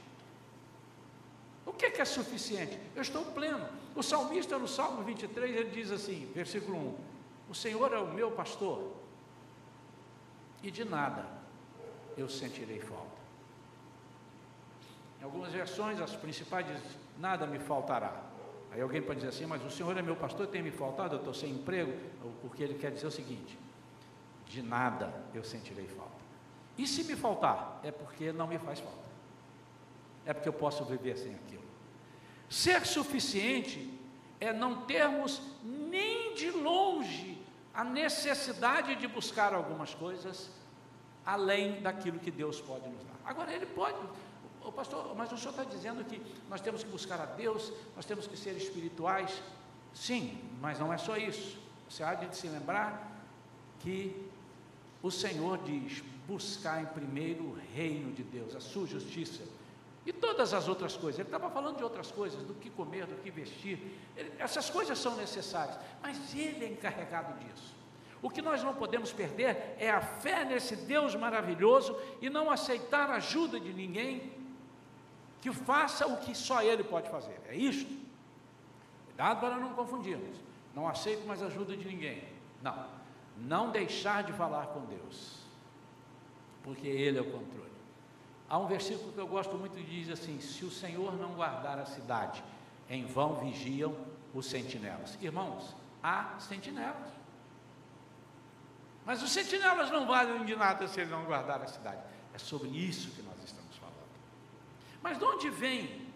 O 1.66 1.72
que, 1.72 1.90
que 1.90 2.00
é 2.00 2.04
suficiente? 2.04 2.78
Eu 2.94 3.02
estou 3.02 3.24
pleno. 3.24 3.68
O 3.94 4.02
salmista 4.02 4.56
no 4.58 4.68
Salmo 4.68 5.02
23 5.02 5.56
ele 5.56 5.70
diz 5.70 5.90
assim, 5.90 6.30
versículo 6.32 6.78
1: 6.78 6.94
O 7.50 7.54
Senhor 7.54 7.92
é 7.92 7.98
o 7.98 8.06
meu 8.06 8.30
pastor, 8.30 8.92
e 10.62 10.70
de 10.70 10.84
nada 10.84 11.26
eu 12.16 12.28
sentirei 12.28 12.80
falta. 12.80 13.16
Em 15.20 15.24
algumas 15.24 15.52
versões, 15.52 16.00
as 16.00 16.14
principais 16.14 16.66
dizem: 16.66 16.82
Nada 17.18 17.46
me 17.46 17.58
faltará. 17.58 18.22
Aí 18.72 18.80
alguém 18.80 19.00
pode 19.00 19.20
dizer 19.20 19.30
assim, 19.30 19.46
mas 19.46 19.64
o 19.64 19.70
Senhor 19.70 19.96
é 19.96 20.02
meu 20.02 20.16
pastor, 20.16 20.46
tem 20.46 20.62
me 20.62 20.70
faltado, 20.70 21.14
eu 21.14 21.18
estou 21.18 21.32
sem 21.32 21.50
emprego. 21.50 21.92
Porque 22.42 22.62
ele 22.62 22.74
quer 22.74 22.92
dizer 22.92 23.06
o 23.06 23.10
seguinte: 23.10 23.58
de 24.46 24.62
nada 24.62 25.12
eu 25.34 25.42
sentirei 25.42 25.86
falta. 25.86 26.12
E 26.76 26.86
se 26.86 27.04
me 27.04 27.16
faltar? 27.16 27.80
É 27.82 27.90
porque 27.90 28.32
não 28.32 28.46
me 28.46 28.58
faz 28.58 28.80
falta. 28.80 29.05
É 30.26 30.34
porque 30.34 30.48
eu 30.48 30.52
posso 30.52 30.84
viver 30.84 31.16
sem 31.16 31.34
aquilo. 31.34 31.64
Ser 32.50 32.84
suficiente 32.84 33.90
é 34.38 34.52
não 34.52 34.82
termos 34.82 35.40
nem 35.62 36.34
de 36.34 36.50
longe 36.50 37.42
a 37.72 37.82
necessidade 37.82 38.96
de 38.96 39.06
buscar 39.06 39.54
algumas 39.54 39.94
coisas 39.94 40.50
além 41.24 41.80
daquilo 41.80 42.18
que 42.18 42.30
Deus 42.30 42.60
pode 42.60 42.88
nos 42.88 43.02
dar. 43.04 43.16
Agora, 43.24 43.52
Ele 43.52 43.66
pode, 43.66 43.98
o 44.64 44.70
pastor, 44.70 45.14
mas 45.16 45.30
o 45.32 45.36
senhor 45.36 45.50
está 45.50 45.64
dizendo 45.64 46.04
que 46.04 46.22
nós 46.48 46.60
temos 46.60 46.84
que 46.84 46.90
buscar 46.90 47.20
a 47.20 47.26
Deus, 47.26 47.72
nós 47.96 48.04
temos 48.04 48.26
que 48.26 48.36
ser 48.36 48.56
espirituais. 48.56 49.42
Sim, 49.92 50.38
mas 50.60 50.78
não 50.78 50.92
é 50.92 50.98
só 50.98 51.16
isso. 51.16 51.58
Você 51.88 52.02
há 52.02 52.14
de 52.14 52.36
se 52.36 52.46
lembrar 52.48 53.24
que 53.80 54.28
o 55.02 55.10
Senhor 55.10 55.58
diz: 55.58 56.02
buscar 56.26 56.82
em 56.82 56.86
primeiro 56.86 57.44
o 57.44 57.58
reino 57.74 58.12
de 58.12 58.22
Deus, 58.22 58.54
a 58.54 58.60
sua 58.60 58.86
justiça. 58.86 59.42
E 60.06 60.12
todas 60.12 60.54
as 60.54 60.68
outras 60.68 60.96
coisas, 60.96 61.18
ele 61.18 61.28
estava 61.28 61.50
falando 61.50 61.78
de 61.78 61.82
outras 61.82 62.12
coisas, 62.12 62.40
do 62.44 62.54
que 62.54 62.70
comer, 62.70 63.06
do 63.06 63.16
que 63.16 63.28
vestir, 63.28 63.98
ele, 64.16 64.32
essas 64.38 64.70
coisas 64.70 64.96
são 64.96 65.16
necessárias, 65.16 65.76
mas 66.00 66.32
ele 66.32 66.64
é 66.64 66.68
encarregado 66.68 67.36
disso. 67.44 67.74
O 68.22 68.30
que 68.30 68.40
nós 68.40 68.62
não 68.62 68.72
podemos 68.72 69.12
perder 69.12 69.74
é 69.78 69.90
a 69.90 70.00
fé 70.00 70.44
nesse 70.44 70.76
Deus 70.76 71.16
maravilhoso 71.16 71.98
e 72.22 72.30
não 72.30 72.50
aceitar 72.50 73.10
ajuda 73.10 73.58
de 73.58 73.72
ninguém 73.72 74.32
que 75.40 75.52
faça 75.52 76.06
o 76.06 76.16
que 76.18 76.34
só 76.34 76.62
Ele 76.62 76.82
pode 76.82 77.10
fazer. 77.10 77.40
É 77.48 77.54
isto. 77.54 77.94
Cuidado 79.06 79.40
para 79.40 79.56
não 79.56 79.74
confundirmos. 79.74 80.36
Não 80.74 80.88
aceito 80.88 81.26
mais 81.26 81.42
ajuda 81.42 81.76
de 81.76 81.84
ninguém. 81.86 82.24
Não. 82.62 82.86
Não 83.36 83.70
deixar 83.70 84.24
de 84.24 84.32
falar 84.32 84.66
com 84.68 84.80
Deus. 84.86 85.40
Porque 86.62 86.88
Ele 86.88 87.18
é 87.18 87.22
o 87.22 87.30
controle. 87.30 87.75
Há 88.48 88.58
um 88.58 88.66
versículo 88.66 89.12
que 89.12 89.18
eu 89.18 89.26
gosto 89.26 89.56
muito 89.56 89.74
que 89.74 89.82
diz 89.82 90.08
assim: 90.08 90.40
Se 90.40 90.64
o 90.64 90.70
Senhor 90.70 91.16
não 91.16 91.34
guardar 91.34 91.78
a 91.78 91.86
cidade, 91.86 92.42
em 92.88 93.04
vão 93.04 93.34
vigiam 93.34 93.94
os 94.32 94.46
sentinelas. 94.46 95.18
Irmãos, 95.20 95.74
há 96.02 96.36
sentinelas. 96.38 97.10
Mas 99.04 99.22
os 99.22 99.30
sentinelas 99.30 99.90
não 99.90 100.06
valem 100.06 100.44
de 100.44 100.54
nada 100.54 100.86
se 100.86 101.00
ele 101.00 101.10
não 101.10 101.24
guardar 101.24 101.62
a 101.62 101.66
cidade. 101.66 102.00
É 102.34 102.38
sobre 102.38 102.68
isso 102.68 103.10
que 103.10 103.22
nós 103.22 103.36
estamos 103.44 103.76
falando. 103.76 103.94
Mas 105.02 105.18
de 105.18 105.24
onde 105.24 105.50
vem 105.50 106.06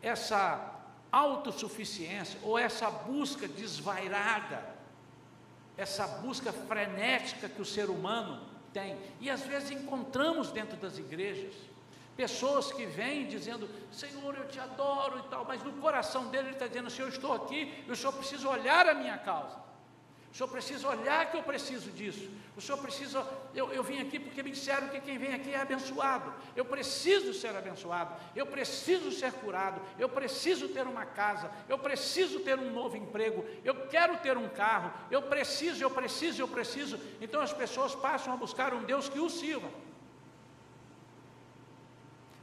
essa 0.00 0.72
autossuficiência 1.10 2.38
ou 2.42 2.58
essa 2.58 2.90
busca 2.90 3.46
desvairada, 3.46 4.74
essa 5.76 6.06
busca 6.06 6.52
frenética 6.52 7.48
que 7.48 7.60
o 7.60 7.64
ser 7.64 7.90
humano 7.90 8.46
tem? 8.72 8.96
E 9.20 9.30
às 9.30 9.42
vezes 9.42 9.70
encontramos 9.70 10.50
dentro 10.50 10.76
das 10.76 10.98
igrejas 10.98 11.54
pessoas 12.16 12.72
que 12.72 12.86
vêm 12.86 13.26
dizendo: 13.26 13.68
Senhor, 13.90 14.34
eu 14.36 14.46
te 14.48 14.58
adoro 14.58 15.18
e 15.18 15.28
tal, 15.28 15.44
mas 15.44 15.62
no 15.62 15.72
coração 15.74 16.28
dele 16.28 16.48
ele 16.48 16.54
está 16.54 16.66
dizendo: 16.66 16.90
Senhor, 16.90 17.08
eu 17.08 17.14
estou 17.14 17.32
aqui, 17.32 17.84
eu 17.86 17.96
só 17.96 18.10
preciso 18.10 18.48
olhar 18.48 18.88
a 18.88 18.94
minha 18.94 19.18
causa. 19.18 19.64
O 20.34 20.36
senhor 20.36 20.48
precisa 20.48 20.88
olhar 20.88 21.30
que 21.30 21.36
eu 21.36 21.44
preciso 21.44 21.92
disso. 21.92 22.28
O 22.56 22.60
senhor 22.60 22.78
precisa. 22.78 23.24
Eu, 23.54 23.72
eu 23.72 23.84
vim 23.84 24.00
aqui 24.00 24.18
porque 24.18 24.42
me 24.42 24.50
disseram 24.50 24.88
que 24.88 25.00
quem 25.00 25.16
vem 25.16 25.32
aqui 25.32 25.54
é 25.54 25.60
abençoado. 25.60 26.34
Eu 26.56 26.64
preciso 26.64 27.32
ser 27.32 27.54
abençoado. 27.54 28.12
Eu 28.34 28.44
preciso 28.44 29.12
ser 29.12 29.32
curado. 29.34 29.80
Eu 29.96 30.08
preciso 30.08 30.68
ter 30.70 30.88
uma 30.88 31.06
casa. 31.06 31.48
Eu 31.68 31.78
preciso 31.78 32.40
ter 32.40 32.58
um 32.58 32.72
novo 32.72 32.96
emprego. 32.96 33.44
Eu 33.62 33.86
quero 33.86 34.16
ter 34.16 34.36
um 34.36 34.48
carro. 34.48 34.92
Eu 35.08 35.22
preciso, 35.22 35.80
eu 35.80 35.90
preciso, 35.90 36.42
eu 36.42 36.48
preciso. 36.48 36.98
Então 37.20 37.40
as 37.40 37.52
pessoas 37.52 37.94
passam 37.94 38.32
a 38.32 38.36
buscar 38.36 38.74
um 38.74 38.82
Deus 38.82 39.08
que 39.08 39.20
o 39.20 39.30
sirva. 39.30 39.70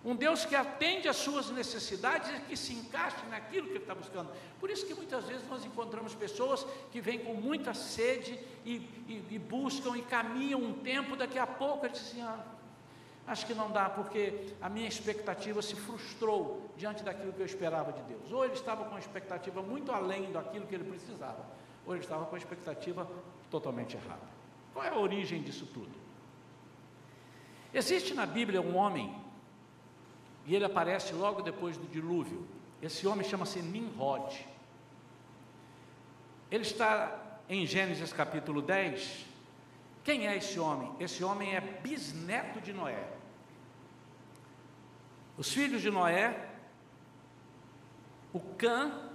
Um 0.03 0.15
Deus 0.15 0.45
que 0.45 0.55
atende 0.55 1.07
às 1.07 1.17
suas 1.17 1.51
necessidades 1.51 2.29
e 2.29 2.41
que 2.41 2.57
se 2.57 2.73
encaixe 2.73 3.23
naquilo 3.29 3.67
que 3.67 3.73
ele 3.73 3.79
está 3.79 3.93
buscando. 3.93 4.31
Por 4.59 4.69
isso 4.69 4.85
que 4.85 4.95
muitas 4.95 5.25
vezes 5.25 5.47
nós 5.47 5.63
encontramos 5.63 6.15
pessoas 6.15 6.65
que 6.91 6.99
vêm 6.99 7.19
com 7.19 7.35
muita 7.35 7.73
sede 7.75 8.39
e, 8.65 8.77
e, 9.07 9.25
e 9.29 9.39
buscam 9.39 9.95
e 9.95 10.01
caminham 10.01 10.59
um 10.59 10.73
tempo, 10.73 11.15
daqui 11.15 11.37
a 11.37 11.45
pouco 11.45 11.85
eles 11.85 11.99
dizem, 11.99 12.23
ah, 12.23 12.43
acho 13.27 13.45
que 13.45 13.53
não 13.53 13.69
dá, 13.69 13.89
porque 13.89 14.55
a 14.59 14.67
minha 14.69 14.87
expectativa 14.87 15.61
se 15.61 15.75
frustrou 15.75 16.71
diante 16.75 17.03
daquilo 17.03 17.31
que 17.31 17.39
eu 17.39 17.45
esperava 17.45 17.93
de 17.93 18.01
Deus. 18.01 18.31
Ou 18.31 18.43
ele 18.43 18.55
estava 18.55 18.83
com 18.85 18.91
uma 18.91 18.99
expectativa 18.99 19.61
muito 19.61 19.91
além 19.91 20.31
daquilo 20.31 20.65
que 20.65 20.73
ele 20.73 20.83
precisava, 20.83 21.45
ou 21.85 21.93
ele 21.93 22.03
estava 22.03 22.25
com 22.25 22.33
a 22.33 22.39
expectativa 22.39 23.07
totalmente 23.51 23.95
errada. 23.95 24.31
Qual 24.73 24.83
é 24.83 24.89
a 24.89 24.97
origem 24.97 25.43
disso 25.43 25.67
tudo? 25.67 25.91
Existe 27.71 28.15
na 28.15 28.25
Bíblia 28.25 28.61
um 28.61 28.75
homem 28.75 29.15
e 30.45 30.55
ele 30.55 30.65
aparece 30.65 31.13
logo 31.13 31.41
depois 31.41 31.77
do 31.77 31.87
dilúvio. 31.87 32.47
Esse 32.81 33.05
homem 33.07 33.27
chama-se 33.27 33.61
Nimrod. 33.61 34.45
Ele 36.49 36.63
está 36.63 37.39
em 37.47 37.65
Gênesis 37.65 38.11
capítulo 38.11 38.61
10. 38.61 39.25
Quem 40.03 40.27
é 40.27 40.35
esse 40.35 40.59
homem? 40.59 40.91
Esse 40.99 41.23
homem 41.23 41.55
é 41.55 41.61
bisneto 41.61 42.59
de 42.59 42.73
Noé. 42.73 43.07
Os 45.37 45.53
filhos 45.53 45.81
de 45.81 45.91
Noé, 45.91 46.49
o 48.33 48.39
Cã 48.39 49.09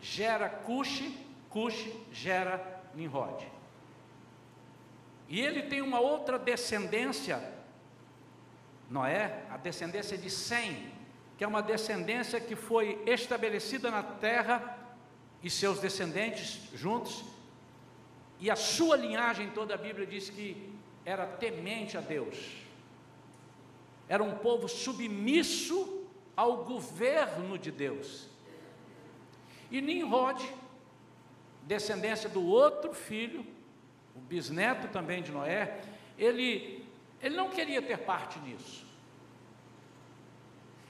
gera 0.00 0.48
Cuxi, 0.48 1.16
Cuxi 1.50 1.92
gera 2.12 2.82
Nimrod. 2.94 3.46
E 5.28 5.40
ele 5.40 5.62
tem 5.62 5.82
uma 5.82 5.98
outra 5.98 6.38
descendência 6.38 7.55
Noé, 8.90 9.44
a 9.50 9.56
descendência 9.56 10.16
de 10.16 10.30
Sem, 10.30 10.92
que 11.36 11.44
é 11.44 11.46
uma 11.46 11.62
descendência 11.62 12.40
que 12.40 12.56
foi 12.56 13.02
estabelecida 13.06 13.90
na 13.90 14.02
terra 14.02 14.78
e 15.42 15.50
seus 15.50 15.78
descendentes 15.80 16.60
juntos, 16.74 17.24
e 18.38 18.50
a 18.50 18.56
sua 18.56 18.96
linhagem, 18.96 19.50
toda 19.50 19.74
a 19.74 19.78
Bíblia 19.78 20.06
diz 20.06 20.30
que 20.30 20.72
era 21.04 21.26
temente 21.26 21.96
a 21.96 22.00
Deus, 22.00 22.36
era 24.08 24.22
um 24.22 24.36
povo 24.38 24.68
submisso 24.68 26.04
ao 26.36 26.64
governo 26.64 27.58
de 27.58 27.70
Deus. 27.70 28.28
E 29.70 29.80
Nimrod, 29.80 30.40
descendência 31.62 32.28
do 32.28 32.44
outro 32.44 32.94
filho, 32.94 33.44
o 34.14 34.20
bisneto 34.20 34.88
também 34.88 35.22
de 35.22 35.32
Noé, 35.32 35.80
ele 36.16 36.85
ele 37.22 37.36
não 37.36 37.50
queria 37.50 37.80
ter 37.82 37.98
parte 37.98 38.38
nisso. 38.40 38.84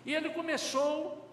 E 0.05 0.15
ele 0.15 0.31
começou 0.31 1.29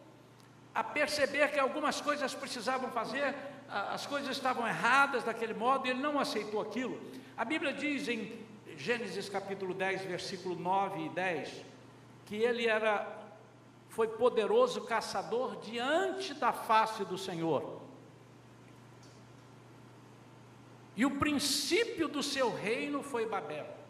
a 0.74 0.84
perceber 0.84 1.52
que 1.52 1.60
algumas 1.60 2.02
coisas 2.02 2.34
precisavam 2.34 2.90
fazer, 2.92 3.36
as 3.70 4.06
coisas 4.06 4.36
estavam 4.36 4.68
erradas 4.68 5.24
daquele 5.24 5.54
modo, 5.54 5.86
e 5.86 5.92
ele 5.92 6.02
não 6.02 6.20
aceitou 6.20 6.62
aquilo. 6.62 7.00
A 7.38 7.46
Bíblia 7.46 7.74
diz 7.74 8.08
em 8.08 8.44
Gênesis 8.76 9.30
capítulo 9.30 9.74
10, 9.74 10.04
versículo 10.06 10.56
9 10.56 11.06
e 11.06 11.10
10, 11.10 11.66
que 12.26 12.36
ele 12.36 12.68
era 12.68 13.22
foi 13.90 14.08
poderoso 14.08 14.82
caçador 14.82 15.58
diante 15.58 16.34
da 16.34 16.52
face 16.52 17.06
do 17.06 17.16
Senhor. 17.16 17.80
E 20.96 21.06
o 21.06 21.20
princípio 21.20 22.08
do 22.08 22.24
seu 22.24 22.52
reino 22.52 23.04
foi 23.04 23.28
Babel. 23.28 23.83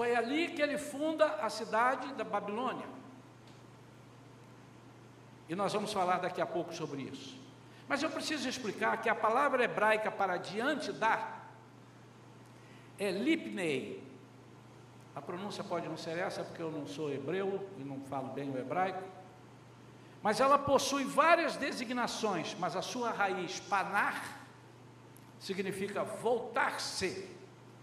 Foi 0.00 0.16
ali 0.16 0.48
que 0.48 0.62
ele 0.62 0.78
funda 0.78 1.26
a 1.42 1.50
cidade 1.50 2.14
da 2.14 2.24
Babilônia. 2.24 2.86
E 5.46 5.54
nós 5.54 5.74
vamos 5.74 5.92
falar 5.92 6.20
daqui 6.20 6.40
a 6.40 6.46
pouco 6.46 6.72
sobre 6.72 7.02
isso. 7.02 7.38
Mas 7.86 8.02
eu 8.02 8.08
preciso 8.08 8.48
explicar 8.48 9.02
que 9.02 9.10
a 9.10 9.14
palavra 9.14 9.62
hebraica 9.62 10.10
para 10.10 10.38
diante 10.38 10.90
da 10.90 11.42
é 12.98 13.10
lipnei. 13.10 14.02
A 15.14 15.20
pronúncia 15.20 15.62
pode 15.62 15.86
não 15.86 15.98
ser 15.98 16.16
essa 16.16 16.44
porque 16.44 16.62
eu 16.62 16.72
não 16.72 16.86
sou 16.86 17.12
hebreu 17.12 17.68
e 17.76 17.84
não 17.84 18.00
falo 18.00 18.28
bem 18.28 18.50
o 18.50 18.56
hebraico. 18.56 19.02
Mas 20.22 20.40
ela 20.40 20.58
possui 20.58 21.04
várias 21.04 21.56
designações, 21.56 22.56
mas 22.58 22.74
a 22.74 22.80
sua 22.80 23.10
raiz 23.10 23.60
panar 23.60 24.46
significa 25.38 26.02
voltar-se 26.02 27.38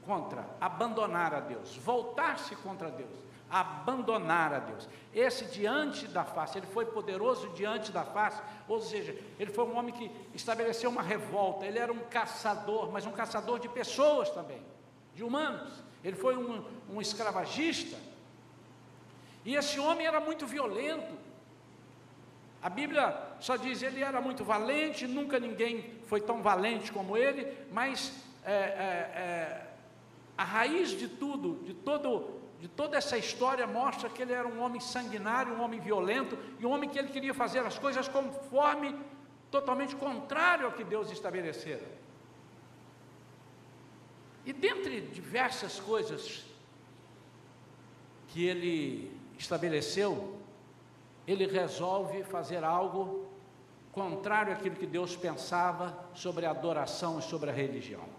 contra, 0.08 0.48
abandonar 0.60 1.34
a 1.34 1.42
Deus, 1.42 1.76
voltar-se 1.76 2.56
contra 2.56 2.90
Deus, 2.90 3.12
abandonar 3.50 4.54
a 4.54 4.60
Deus. 4.60 4.88
Esse 5.14 5.46
diante 5.46 6.08
da 6.08 6.24
face, 6.24 6.58
ele 6.58 6.66
foi 6.66 6.86
poderoso 6.86 7.50
diante 7.50 7.92
da 7.92 8.06
face, 8.06 8.42
ou 8.68 8.82
seja, 8.82 9.16
ele 9.38 9.52
foi 9.52 9.66
um 9.66 9.78
homem 9.78 9.94
que 9.94 10.10
estabeleceu 10.34 10.90
uma 10.90 11.02
revolta, 11.02 11.66
ele 11.66 11.78
era 11.78 11.92
um 11.92 12.00
caçador, 12.00 12.90
mas 12.92 13.06
um 13.06 13.12
caçador 13.12 13.60
de 13.60 13.68
pessoas 13.68 14.30
também, 14.30 14.62
de 15.14 15.24
humanos. 15.24 15.84
Ele 16.04 16.16
foi 16.16 16.38
um, 16.38 16.64
um 16.90 17.02
escravagista. 17.02 17.98
E 19.44 19.56
esse 19.56 19.80
homem 19.80 20.08
era 20.08 20.20
muito 20.20 20.48
violento, 20.48 21.28
a 22.62 22.70
Bíblia 22.70 23.16
só 23.40 23.56
diz 23.56 23.82
ele 23.82 24.04
era 24.04 24.20
muito 24.20 24.44
valente, 24.44 25.08
nunca 25.08 25.40
ninguém 25.40 26.00
foi 26.08 26.20
tão 26.20 26.42
valente 26.42 26.92
como 26.92 27.16
ele, 27.16 27.48
mas 27.72 28.12
é, 28.44 28.52
é, 28.52 28.56
é, 28.56 29.67
a 30.38 30.44
raiz 30.44 30.89
de 30.91 31.08
tudo, 31.08 31.63
de 31.63 31.74
todo, 31.74 32.29
de 32.60 32.67
toda 32.67 32.96
essa 32.96 33.17
história 33.17 33.65
mostra 33.65 34.10
que 34.10 34.22
ele 34.22 34.34
era 34.34 34.48
um 34.48 34.62
homem 34.62 34.79
sanguinário, 34.79 35.53
um 35.53 35.62
homem 35.62 35.79
violento 35.79 36.38
e 36.60 36.65
um 36.65 36.72
homem 36.72 36.89
que 36.89 37.00
ele 37.00 37.08
queria 37.08 37.34
fazer 37.34 37.60
as 37.60 37.79
coisas 37.79 38.08
conforme 38.08 38.96
totalmente 39.50 39.96
contrário 39.96 40.65
ao 40.65 40.74
que 40.74 40.84
Deus 40.84 41.12
estabelecera. 41.12 41.86
E 44.46 44.53
dentre 44.53 45.01
diversas 45.01 45.79
coisas 45.79 46.46
que 48.27 48.46
ele 48.46 49.12
estabeleceu, 49.38 50.38
ele 51.27 51.46
resolve 51.48 52.24
fazer 52.24 52.63
algo 52.63 53.27
contrário 53.91 54.53
àquilo 54.53 54.75
que 54.75 54.86
Deus 54.86 55.15
pensava 55.15 55.98
sobre 56.13 56.46
a 56.46 56.51
adoração 56.51 57.20
e 57.20 57.24
sobre 57.24 57.50
a 57.50 57.53
religião. 57.53 58.17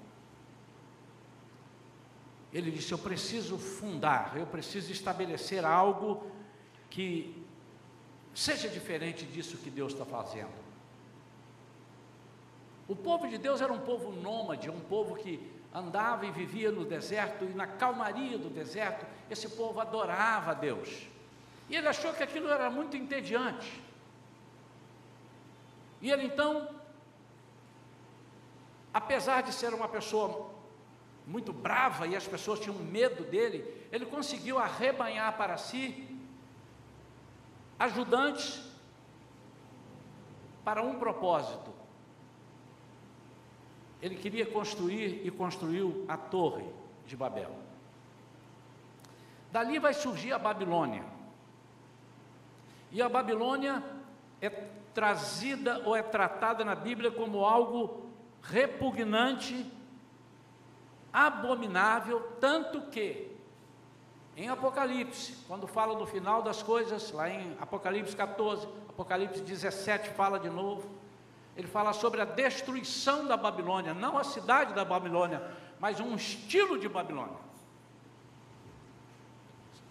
Ele 2.53 2.71
disse: 2.71 2.93
Eu 2.93 2.99
preciso 2.99 3.59
fundar, 3.59 4.37
eu 4.37 4.47
preciso 4.47 4.91
estabelecer 4.91 5.65
algo 5.65 6.31
que 6.89 7.45
seja 8.35 8.69
diferente 8.69 9.25
disso 9.25 9.59
que 9.59 9.71
Deus 9.71 9.93
está 9.93 10.05
fazendo. 10.05 10.69
O 12.87 12.97
povo 12.97 13.29
de 13.29 13.37
Deus 13.37 13.61
era 13.61 13.73
um 13.73 13.81
povo 13.81 14.13
nômade, 14.13 14.71
um 14.71 14.81
povo 14.81 15.17
que 15.17 15.39
andava 15.75 16.25
e 16.25 16.31
vivia 16.31 16.71
no 16.71 16.85
deserto, 16.85 17.45
e 17.45 17.49
na 17.49 17.67
calmaria 17.67 18.39
do 18.39 18.49
deserto, 18.49 19.07
esse 19.31 19.49
povo 19.51 19.79
adorava 19.81 20.53
a 20.53 20.55
Deus. 20.55 21.07
E 21.69 21.77
ele 21.77 21.87
achou 21.87 22.15
que 22.15 22.23
aquilo 22.23 22.49
era 22.49 22.71
muito 22.71 22.97
entediante. 22.97 23.83
E 26.01 26.11
ele 26.11 26.25
então, 26.25 26.69
apesar 28.95 29.43
de 29.43 29.53
ser 29.53 29.75
uma 29.75 29.89
pessoa 29.89 30.51
muito 31.29 31.53
brava 31.53 32.07
e 32.07 32.17
as 32.17 32.27
pessoas 32.27 32.59
tinham 32.59 32.77
medo 32.77 33.23
dele, 33.23 33.87
ele 33.93 34.07
conseguiu 34.07 34.59
arrebanhar 34.59 35.37
para 35.37 35.59
si 35.59 36.19
ajudantes 37.79 38.67
para 40.65 40.83
um 40.83 40.99
propósito. 40.99 41.71
Ele 44.01 44.17
queria 44.17 44.47
construir 44.47 45.27
e 45.27 45.31
construiu 45.31 46.07
a 46.09 46.17
Torre 46.17 46.65
de 47.07 47.15
Babel. 47.15 47.55
Dali 49.53 49.79
vai 49.79 49.93
surgir 49.93 50.33
a 50.33 50.39
Babilônia. 50.39 51.05
E 52.91 53.03
a 53.03 53.09
Babilônia 53.09 53.83
é 54.41 54.49
trazida 54.95 55.83
ou 55.85 55.95
é 55.95 56.03
tratada 56.03 56.65
na 56.65 56.75
Bíblia 56.75 57.11
como 57.11 57.45
algo 57.45 58.09
repugnante, 58.43 59.71
abominável, 61.13 62.21
tanto 62.41 62.83
que 62.91 63.37
em 64.37 64.49
Apocalipse, 64.49 65.35
quando 65.49 65.67
fala 65.67 65.97
do 65.97 66.07
final 66.07 66.43
das 66.43 66.63
coisas, 66.63 67.11
lá 67.11 67.29
em 67.29 67.57
Apocalipse 67.61 68.15
14, 68.15 68.69
Apocalipse 68.89 69.41
17 69.41 70.11
fala 70.11 70.39
de 70.39 70.49
novo, 70.49 70.89
ele 71.57 71.67
fala 71.67 71.93
sobre 71.93 72.21
a 72.21 72.25
destruição 72.25 73.27
da 73.27 73.37
Babilônia, 73.37 73.93
não 73.93 74.17
a 74.17 74.23
cidade 74.23 74.75
da 74.75 74.85
Babilônia, 74.85 75.43
mas 75.81 75.99
um 75.99 76.15
estilo 76.15 76.79
de 76.79 76.89
Babilônia. 76.89 77.37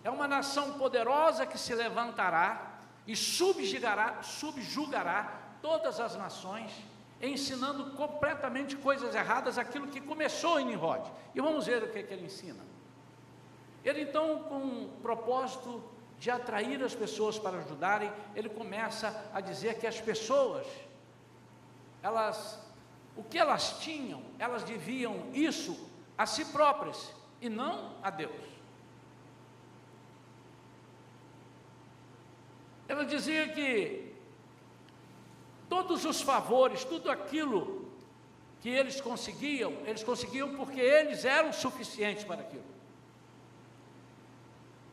É 0.01 0.09
uma 0.09 0.29
nação 0.29 0.77
poderosa 0.77 1.45
que 1.45 1.57
se 1.57 1.75
levantará 1.75 2.79
e 3.05 3.17
subjugará, 3.17 4.23
subjugará 4.23 5.41
todas 5.61 5.99
as 5.99 6.15
nações, 6.15 6.71
ensinando 7.21 7.91
completamente 7.91 8.75
coisas 8.75 9.15
erradas, 9.15 9.57
aquilo 9.57 9.87
que 9.87 9.99
começou 9.99 10.59
em 10.59 10.65
Nimrod. 10.65 11.03
E 11.33 11.41
vamos 11.41 11.65
ver 11.65 11.83
o 11.83 11.89
que, 11.89 12.03
que 12.03 12.13
ele 12.13 12.25
ensina. 12.25 12.63
Ele 13.83 14.01
então, 14.01 14.43
com 14.43 14.57
o 14.57 14.89
propósito 15.01 15.83
de 16.19 16.29
atrair 16.29 16.83
as 16.83 16.95
pessoas 16.95 17.37
para 17.37 17.57
ajudarem, 17.57 18.11
ele 18.35 18.49
começa 18.49 19.29
a 19.33 19.39
dizer 19.39 19.77
que 19.79 19.87
as 19.87 19.99
pessoas, 19.99 20.65
elas, 22.01 22.59
o 23.15 23.23
que 23.23 23.37
elas 23.37 23.79
tinham, 23.79 24.21
elas 24.37 24.63
deviam 24.63 25.31
isso 25.33 25.89
a 26.17 26.25
si 26.25 26.45
próprias 26.45 27.13
e 27.41 27.49
não 27.49 27.93
a 28.03 28.09
Deus. 28.09 28.57
Ela 32.87 33.05
dizia 33.05 33.49
que 33.49 34.16
todos 35.69 36.05
os 36.05 36.21
favores, 36.21 36.83
tudo 36.83 37.11
aquilo 37.11 37.87
que 38.61 38.69
eles 38.69 38.99
conseguiam, 38.99 39.71
eles 39.85 40.03
conseguiam 40.03 40.55
porque 40.55 40.79
eles 40.79 41.25
eram 41.25 41.53
suficientes 41.53 42.23
para 42.23 42.41
aquilo. 42.41 42.77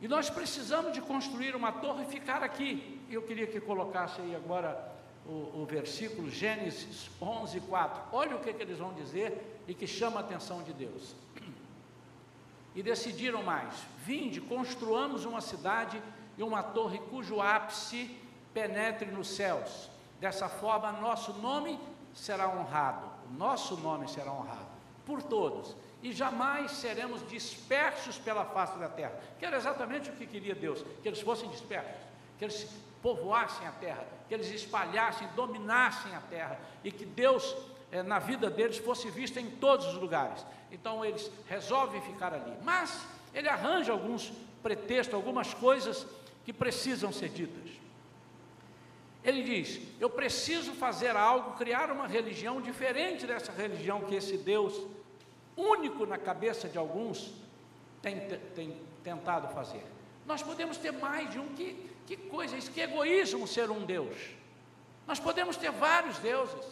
E 0.01 0.07
nós 0.07 0.29
precisamos 0.29 0.93
de 0.93 1.01
construir 1.01 1.55
uma 1.55 1.71
torre 1.71 2.03
e 2.03 2.07
ficar 2.07 2.43
aqui. 2.43 3.01
Eu 3.09 3.23
queria 3.23 3.47
que 3.47 3.59
colocasse 3.59 4.21
aí 4.21 4.35
agora 4.35 4.93
o, 5.25 5.61
o 5.61 5.65
versículo 5.65 6.29
Gênesis 6.29 7.09
11, 7.21 7.59
4. 7.61 8.03
Olha 8.11 8.35
o 8.35 8.39
que, 8.39 8.53
que 8.53 8.61
eles 8.61 8.77
vão 8.77 8.93
dizer 8.93 9.61
e 9.67 9.73
que 9.73 9.87
chama 9.87 10.17
a 10.17 10.19
atenção 10.19 10.61
de 10.63 10.73
Deus. 10.73 11.15
E 12.75 12.83
decidiram 12.83 13.41
mais: 13.41 13.73
vinde, 14.05 14.41
construamos 14.41 15.25
uma 15.25 15.41
cidade 15.41 16.01
e 16.37 16.43
uma 16.43 16.61
torre 16.61 16.99
cujo 17.09 17.41
ápice 17.41 18.15
penetre 18.53 19.09
nos 19.09 19.29
céus. 19.29 19.89
Dessa 20.19 20.47
forma, 20.47 20.91
nosso 20.93 21.33
nome 21.33 21.79
será 22.13 22.47
honrado, 22.49 23.05
o 23.29 23.33
nosso 23.33 23.75
nome 23.77 24.07
será 24.07 24.31
honrado 24.31 24.75
por 25.05 25.21
todos, 25.21 25.75
e 26.01 26.11
jamais 26.11 26.71
seremos 26.71 27.27
dispersos 27.27 28.17
pela 28.17 28.45
face 28.45 28.77
da 28.79 28.89
terra. 28.89 29.19
Que 29.39 29.45
era 29.45 29.57
exatamente 29.57 30.09
o 30.09 30.13
que 30.13 30.25
queria 30.25 30.55
Deus: 30.55 30.83
que 31.01 31.07
eles 31.07 31.21
fossem 31.21 31.49
dispersos, 31.49 31.91
que 32.37 32.45
eles 32.45 32.69
povoassem 33.01 33.67
a 33.67 33.71
terra, 33.71 34.05
que 34.27 34.33
eles 34.33 34.49
espalhassem, 34.49 35.27
dominassem 35.35 36.13
a 36.15 36.21
terra, 36.21 36.59
e 36.83 36.91
que 36.91 37.05
Deus, 37.05 37.55
eh, 37.91 38.01
na 38.01 38.19
vida 38.19 38.49
deles, 38.49 38.77
fosse 38.77 39.09
visto 39.11 39.39
em 39.39 39.49
todos 39.49 39.85
os 39.87 39.95
lugares. 39.95 40.45
Então 40.71 41.05
eles 41.05 41.31
resolvem 41.47 42.01
ficar 42.01 42.33
ali, 42.33 42.53
mas 42.63 43.05
ele 43.33 43.47
arranja 43.47 43.91
alguns 43.91 44.31
pretextos, 44.63 45.13
algumas 45.13 45.53
coisas 45.53 46.05
que 46.43 46.51
precisam 46.51 47.11
ser 47.11 47.29
ditas. 47.29 47.84
Ele 49.25 49.41
diz: 49.41 49.81
Eu 49.99 50.09
preciso 50.09 50.73
fazer 50.73 51.17
algo, 51.17 51.57
criar 51.57 51.89
uma 51.91 52.07
religião 52.07 52.61
diferente 52.61 53.25
dessa 53.25 53.51
religião 53.51 54.01
que 54.01 54.13
esse 54.13 54.37
Deus, 54.37 54.85
único 55.57 56.05
na 56.05 56.17
cabeça 56.17 56.69
de 56.69 56.77
alguns, 56.77 57.33
tem, 58.03 58.19
tem 58.53 58.79
tentado 59.03 59.47
fazer. 59.47 59.83
Nós 60.27 60.43
podemos 60.43 60.77
ter 60.77 60.91
mais 60.91 61.31
de 61.31 61.39
um, 61.39 61.47
que, 61.55 61.89
que 62.05 62.15
coisa, 62.15 62.55
isso 62.55 62.71
que 62.71 62.79
egoísmo 62.79 63.47
ser 63.47 63.71
um 63.71 63.83
Deus. 63.83 64.15
Nós 65.07 65.19
podemos 65.19 65.57
ter 65.57 65.71
vários 65.71 66.19
deuses, 66.19 66.65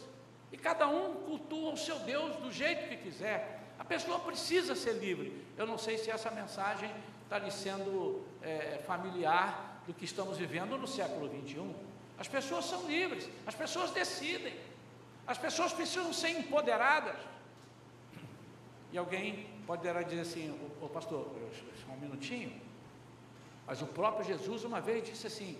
e 0.52 0.56
cada 0.56 0.86
um 0.86 1.14
cultua 1.14 1.72
o 1.72 1.76
seu 1.76 1.98
Deus 2.00 2.36
do 2.36 2.52
jeito 2.52 2.88
que 2.88 2.96
quiser. 2.96 3.62
A 3.76 3.84
pessoa 3.84 4.20
precisa 4.20 4.76
ser 4.76 4.92
livre. 4.92 5.44
Eu 5.58 5.66
não 5.66 5.76
sei 5.76 5.98
se 5.98 6.08
essa 6.08 6.30
mensagem 6.30 6.88
está 7.24 7.36
lhe 7.38 7.50
sendo 7.50 8.22
é, 8.40 8.80
familiar 8.86 9.82
do 9.86 9.92
que 9.92 10.04
estamos 10.04 10.38
vivendo 10.38 10.78
no 10.78 10.86
século 10.86 11.28
21. 11.28 11.93
As 12.18 12.28
pessoas 12.28 12.64
são 12.66 12.86
livres, 12.86 13.28
as 13.46 13.54
pessoas 13.54 13.90
decidem, 13.90 14.54
as 15.26 15.38
pessoas 15.38 15.72
precisam 15.72 16.12
ser 16.12 16.30
empoderadas. 16.30 17.16
E 18.92 18.98
alguém 18.98 19.48
poderá 19.66 20.02
dizer 20.02 20.20
assim, 20.20 20.50
ô, 20.80 20.84
ô 20.84 20.88
pastor, 20.88 21.34
só 21.84 21.92
um 21.92 21.98
minutinho, 21.98 22.52
mas 23.66 23.82
o 23.82 23.86
próprio 23.86 24.24
Jesus 24.24 24.64
uma 24.64 24.80
vez 24.80 25.04
disse 25.04 25.26
assim 25.26 25.58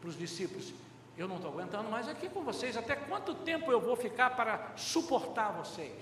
para 0.00 0.08
os 0.08 0.16
discípulos: 0.16 0.72
Eu 1.16 1.28
não 1.28 1.36
estou 1.36 1.50
aguentando 1.50 1.90
mais 1.90 2.08
aqui 2.08 2.28
com 2.28 2.42
vocês. 2.42 2.76
Até 2.76 2.96
quanto 2.96 3.34
tempo 3.34 3.70
eu 3.70 3.80
vou 3.80 3.96
ficar 3.96 4.30
para 4.30 4.72
suportar 4.76 5.50
vocês? 5.52 6.00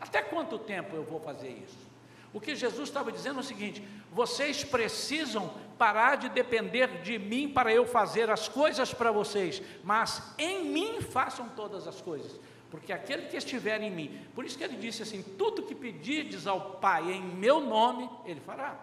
Até 0.00 0.22
quanto 0.22 0.58
tempo 0.58 0.94
eu 0.94 1.04
vou 1.04 1.20
fazer 1.20 1.50
isso? 1.50 1.86
O 2.32 2.40
que 2.40 2.54
Jesus 2.54 2.88
estava 2.88 3.10
dizendo 3.10 3.38
é 3.38 3.40
o 3.40 3.44
seguinte: 3.44 3.86
vocês 4.12 4.64
precisam 4.64 5.52
parar 5.78 6.16
de 6.16 6.28
depender 6.28 7.02
de 7.02 7.18
mim 7.18 7.48
para 7.48 7.72
eu 7.72 7.86
fazer 7.86 8.30
as 8.30 8.48
coisas 8.48 8.92
para 8.94 9.12
vocês, 9.12 9.62
mas 9.84 10.22
em 10.38 10.64
mim 10.64 11.00
façam 11.00 11.48
todas 11.50 11.86
as 11.86 12.00
coisas, 12.00 12.38
porque 12.70 12.92
aquele 12.92 13.26
que 13.26 13.36
estiver 13.36 13.80
em 13.82 13.90
mim, 13.90 14.20
por 14.34 14.44
isso 14.44 14.56
que 14.56 14.64
ele 14.64 14.76
disse 14.76 15.02
assim: 15.02 15.22
tudo 15.22 15.62
que 15.62 15.74
pedirdes 15.74 16.46
ao 16.46 16.76
Pai 16.76 17.12
em 17.12 17.22
meu 17.22 17.60
nome, 17.60 18.08
ele 18.24 18.40
fará. 18.40 18.80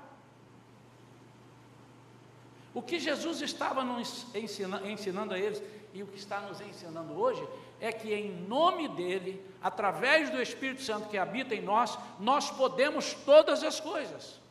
O 2.73 2.81
que 2.81 2.99
Jesus 2.99 3.41
estava 3.41 3.83
nos 3.83 4.25
ensinando, 4.33 4.88
ensinando 4.88 5.33
a 5.33 5.39
eles 5.39 5.62
e 5.93 6.01
o 6.01 6.07
que 6.07 6.17
está 6.17 6.41
nos 6.41 6.59
ensinando 6.59 7.13
hoje 7.13 7.45
é 7.79 7.91
que 7.91 8.12
em 8.13 8.31
nome 8.47 8.88
dele, 8.88 9.43
através 9.62 10.29
do 10.31 10.41
Espírito 10.41 10.81
Santo 10.81 11.07
que 11.07 11.17
habita 11.17 11.53
em 11.53 11.62
nós, 11.62 11.97
nós 12.19 12.49
podemos 12.49 13.13
todas 13.25 13.63
as 13.63 13.79
coisas. 13.79 14.41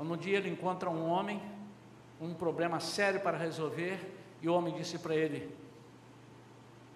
Um 0.00 0.16
dia 0.16 0.38
ele 0.38 0.48
encontra 0.48 0.88
um 0.88 1.06
homem, 1.06 1.40
um 2.20 2.32
problema 2.32 2.80
sério 2.80 3.20
para 3.20 3.36
resolver, 3.36 4.00
e 4.40 4.48
o 4.48 4.54
homem 4.54 4.74
disse 4.74 4.98
para 4.98 5.14
ele: 5.14 5.54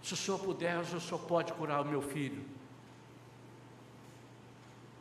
Se 0.02 0.14
o 0.14 0.16
senhor 0.16 0.38
puder, 0.38 0.78
o 0.78 1.00
senhor 1.00 1.20
pode 1.20 1.52
curar 1.52 1.82
o 1.82 1.84
meu 1.84 2.00
filho. 2.00 2.42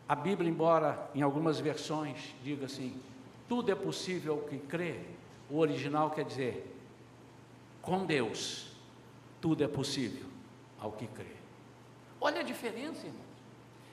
A 0.07 0.15
Bíblia, 0.15 0.49
embora 0.49 1.09
em 1.15 1.21
algumas 1.21 1.59
versões 1.59 2.35
diga 2.43 2.65
assim, 2.65 3.01
tudo 3.47 3.71
é 3.71 3.75
possível 3.75 4.33
ao 4.33 4.41
que 4.41 4.59
crê. 4.59 4.99
O 5.49 5.59
original 5.59 6.11
quer 6.11 6.25
dizer, 6.25 6.75
com 7.81 8.05
Deus, 8.05 8.71
tudo 9.39 9.63
é 9.63 9.67
possível 9.67 10.25
ao 10.79 10.91
que 10.91 11.07
crê. 11.07 11.35
Olha 12.19 12.41
a 12.41 12.43
diferença, 12.43 13.07
irmãos. 13.07 13.32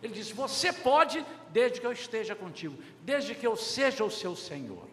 Ele 0.03 0.15
diz: 0.15 0.31
Você 0.31 0.73
pode, 0.73 1.25
desde 1.51 1.81
que 1.81 1.87
eu 1.87 1.93
esteja 1.93 2.35
contigo, 2.35 2.77
desde 3.03 3.35
que 3.35 3.47
eu 3.47 3.57
seja 3.57 4.05
o 4.05 4.11
seu 4.11 4.35
Senhor. 4.35 4.89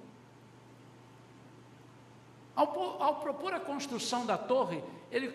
Ao, 2.55 3.03
ao 3.03 3.15
propor 3.17 3.53
a 3.53 3.59
construção 3.59 4.25
da 4.25 4.37
torre, 4.37 4.83
ele 5.11 5.33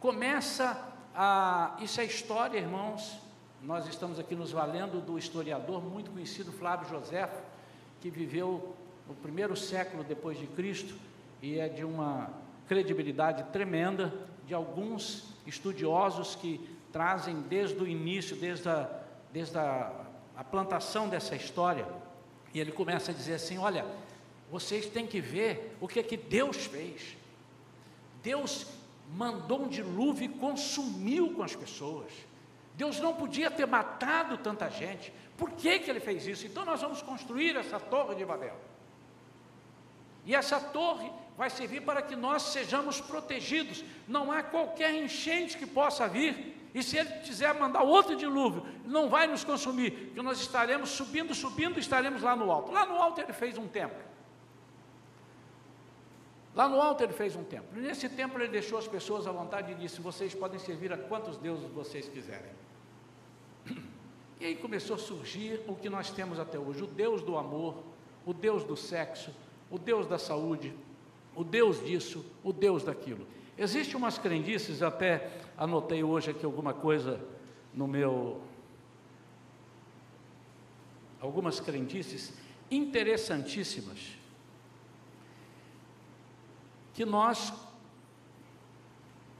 começa 0.00 0.80
a. 1.14 1.76
Isso 1.80 2.00
é 2.00 2.04
história, 2.04 2.58
irmãos. 2.58 3.18
Nós 3.62 3.88
estamos 3.88 4.20
aqui 4.20 4.36
nos 4.36 4.52
valendo 4.52 5.00
do 5.00 5.18
historiador 5.18 5.82
muito 5.82 6.12
conhecido 6.12 6.52
Flávio 6.52 6.88
Joséfo, 6.88 7.42
que 8.00 8.08
viveu 8.08 8.76
no 9.08 9.14
primeiro 9.14 9.56
século 9.56 10.04
depois 10.04 10.38
de 10.38 10.46
Cristo 10.46 10.94
e 11.42 11.58
é 11.58 11.68
de 11.68 11.84
uma 11.84 12.30
credibilidade 12.68 13.44
tremenda 13.50 14.12
de 14.46 14.54
alguns 14.54 15.24
estudiosos 15.46 16.36
que 16.36 16.60
trazem 16.92 17.40
desde 17.42 17.82
o 17.82 17.86
início, 17.86 18.36
desde 18.36 18.68
a, 18.68 18.88
desde 19.32 19.58
a, 19.58 19.92
a 20.36 20.44
plantação 20.44 21.08
dessa 21.08 21.34
história, 21.34 21.86
e 22.52 22.60
ele 22.60 22.72
começa 22.72 23.10
a 23.10 23.14
dizer 23.14 23.34
assim: 23.34 23.58
olha, 23.58 23.84
vocês 24.50 24.86
têm 24.86 25.06
que 25.06 25.20
ver 25.20 25.76
o 25.80 25.88
que 25.88 26.00
é 26.00 26.02
que 26.02 26.16
Deus 26.16 26.66
fez. 26.66 27.16
Deus 28.22 28.66
mandou 29.14 29.62
um 29.62 29.68
dilúvio 29.68 30.24
e 30.24 30.28
consumiu 30.28 31.34
com 31.34 31.42
as 31.42 31.54
pessoas. 31.54 32.12
Deus 32.74 33.00
não 33.00 33.14
podia 33.14 33.50
ter 33.50 33.66
matado 33.66 34.38
tanta 34.38 34.70
gente. 34.70 35.12
Por 35.36 35.50
que, 35.52 35.78
que 35.80 35.90
ele 35.90 36.00
fez 36.00 36.26
isso? 36.26 36.46
Então 36.46 36.64
nós 36.64 36.80
vamos 36.80 37.02
construir 37.02 37.56
essa 37.56 37.78
torre 37.78 38.14
de 38.14 38.24
Babel. 38.24 38.56
E 40.24 40.34
essa 40.34 40.60
torre 40.60 41.10
vai 41.36 41.48
servir 41.48 41.82
para 41.82 42.02
que 42.02 42.14
nós 42.14 42.42
sejamos 42.42 43.00
protegidos. 43.00 43.84
Não 44.06 44.30
há 44.30 44.42
qualquer 44.42 44.94
enchente 44.94 45.56
que 45.56 45.66
possa 45.66 46.06
vir. 46.08 46.57
E 46.74 46.82
se 46.82 46.96
ele 46.96 47.10
quiser 47.20 47.54
mandar 47.54 47.82
outro 47.82 48.14
dilúvio, 48.14 48.64
não 48.84 49.08
vai 49.08 49.26
nos 49.26 49.42
consumir, 49.42 49.90
porque 49.90 50.22
nós 50.22 50.40
estaremos 50.40 50.90
subindo, 50.90 51.34
subindo, 51.34 51.78
estaremos 51.78 52.22
lá 52.22 52.36
no 52.36 52.50
alto. 52.50 52.70
Lá 52.70 52.84
no 52.84 52.96
alto 52.96 53.20
ele 53.20 53.32
fez 53.32 53.56
um 53.56 53.66
templo. 53.66 54.08
Lá 56.54 56.68
no 56.68 56.80
alto 56.80 57.02
ele 57.02 57.12
fez 57.12 57.36
um 57.36 57.44
templo. 57.44 57.80
nesse 57.80 58.08
templo 58.08 58.42
ele 58.42 58.50
deixou 58.50 58.78
as 58.78 58.88
pessoas 58.88 59.26
à 59.26 59.32
vontade 59.32 59.72
e 59.72 59.74
disse: 59.74 60.00
Vocês 60.00 60.34
podem 60.34 60.58
servir 60.58 60.92
a 60.92 60.98
quantos 60.98 61.38
deuses 61.38 61.70
vocês 61.70 62.08
quiserem. 62.08 62.50
E 64.40 64.46
aí 64.46 64.56
começou 64.56 64.96
a 64.96 64.98
surgir 64.98 65.60
o 65.66 65.74
que 65.74 65.88
nós 65.88 66.10
temos 66.10 66.38
até 66.38 66.58
hoje: 66.58 66.82
o 66.82 66.86
Deus 66.86 67.22
do 67.22 67.36
amor, 67.36 67.82
o 68.26 68.32
Deus 68.32 68.64
do 68.64 68.76
sexo, 68.76 69.34
o 69.70 69.78
Deus 69.78 70.06
da 70.06 70.18
saúde, 70.18 70.74
o 71.34 71.44
Deus 71.44 71.84
disso, 71.84 72.24
o 72.42 72.52
Deus 72.52 72.82
daquilo. 72.82 73.26
Existem 73.58 73.96
umas 73.96 74.18
crendices, 74.18 74.82
até 74.82 75.30
anotei 75.56 76.02
hoje 76.04 76.30
aqui 76.30 76.44
alguma 76.44 76.72
coisa 76.72 77.20
no 77.74 77.88
meu. 77.88 78.40
Algumas 81.20 81.58
crendices 81.58 82.32
interessantíssimas, 82.70 83.98
que 86.94 87.04
nós, 87.04 87.52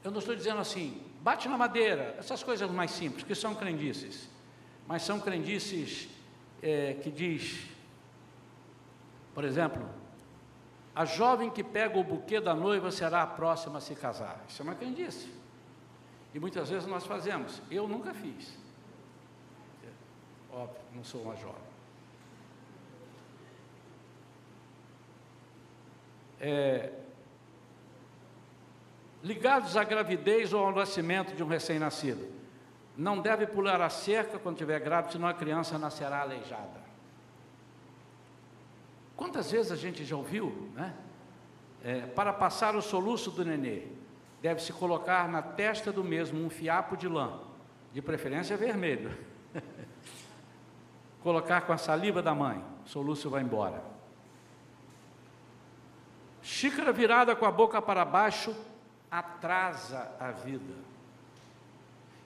eu 0.03 0.11
não 0.11 0.19
estou 0.19 0.35
dizendo 0.35 0.59
assim, 0.59 1.01
bate 1.21 1.47
na 1.47 1.57
madeira, 1.57 2.15
essas 2.19 2.43
coisas 2.43 2.69
mais 2.69 2.91
simples, 2.91 3.23
que 3.23 3.33
são 3.33 3.55
crendices 3.55 4.27
mas 4.89 5.03
são 5.03 5.19
crendices 5.19 6.09
é, 6.63 6.95
que 6.95 7.11
diz, 7.11 7.67
por 9.35 9.43
exemplo, 9.43 9.87
a 10.99 11.05
jovem 11.05 11.49
que 11.49 11.63
pega 11.63 11.97
o 11.97 12.03
buquê 12.03 12.41
da 12.41 12.53
noiva 12.53 12.91
será 12.91 13.23
a 13.23 13.27
próxima 13.27 13.77
a 13.77 13.79
se 13.79 13.95
casar. 13.95 14.43
Isso 14.49 14.61
é 14.61 14.63
uma 14.65 14.75
crendice. 14.75 15.31
E 16.33 16.39
muitas 16.41 16.69
vezes 16.69 16.85
nós 16.85 17.05
fazemos. 17.05 17.61
Eu 17.71 17.87
nunca 17.87 18.13
fiz. 18.13 18.53
Óbvio, 20.51 20.81
não 20.93 21.01
sou 21.01 21.21
uma 21.21 21.37
jovem. 21.37 21.55
É, 26.41 26.91
ligados 29.23 29.77
à 29.77 29.85
gravidez 29.85 30.51
ou 30.51 30.65
ao 30.65 30.75
nascimento 30.75 31.33
de 31.33 31.41
um 31.41 31.47
recém-nascido 31.47 32.27
não 32.97 33.21
deve 33.21 33.47
pular 33.47 33.79
a 33.79 33.89
cerca 33.89 34.37
quando 34.37 34.55
estiver 34.55 34.81
grávida, 34.81 35.13
senão 35.13 35.29
a 35.29 35.33
criança 35.33 35.79
nascerá 35.79 36.19
aleijada. 36.19 36.88
Quantas 39.19 39.51
vezes 39.51 39.69
a 39.69 39.75
gente 39.75 40.05
já 40.05 40.15
ouviu, 40.15 40.69
né? 40.73 40.93
É, 41.83 41.99
para 42.03 42.31
passar 42.31 42.73
o 42.77 42.81
soluço 42.81 43.29
do 43.29 43.43
nenê, 43.43 43.83
deve-se 44.41 44.71
colocar 44.71 45.27
na 45.27 45.41
testa 45.41 45.91
do 45.91 46.05
mesmo 46.05 46.41
um 46.41 46.49
fiapo 46.49 46.95
de 46.95 47.05
lã, 47.05 47.37
de 47.91 48.01
preferência 48.01 48.55
vermelho. 48.55 49.11
colocar 51.21 51.59
com 51.61 51.73
a 51.73 51.77
saliva 51.77 52.21
da 52.21 52.33
mãe, 52.33 52.63
o 52.85 52.87
soluço 52.87 53.29
vai 53.29 53.41
embora. 53.41 53.83
Xícara 56.41 56.93
virada 56.93 57.35
com 57.35 57.45
a 57.45 57.51
boca 57.51 57.81
para 57.81 58.05
baixo 58.05 58.55
atrasa 59.11 60.15
a 60.17 60.31
vida. 60.31 60.75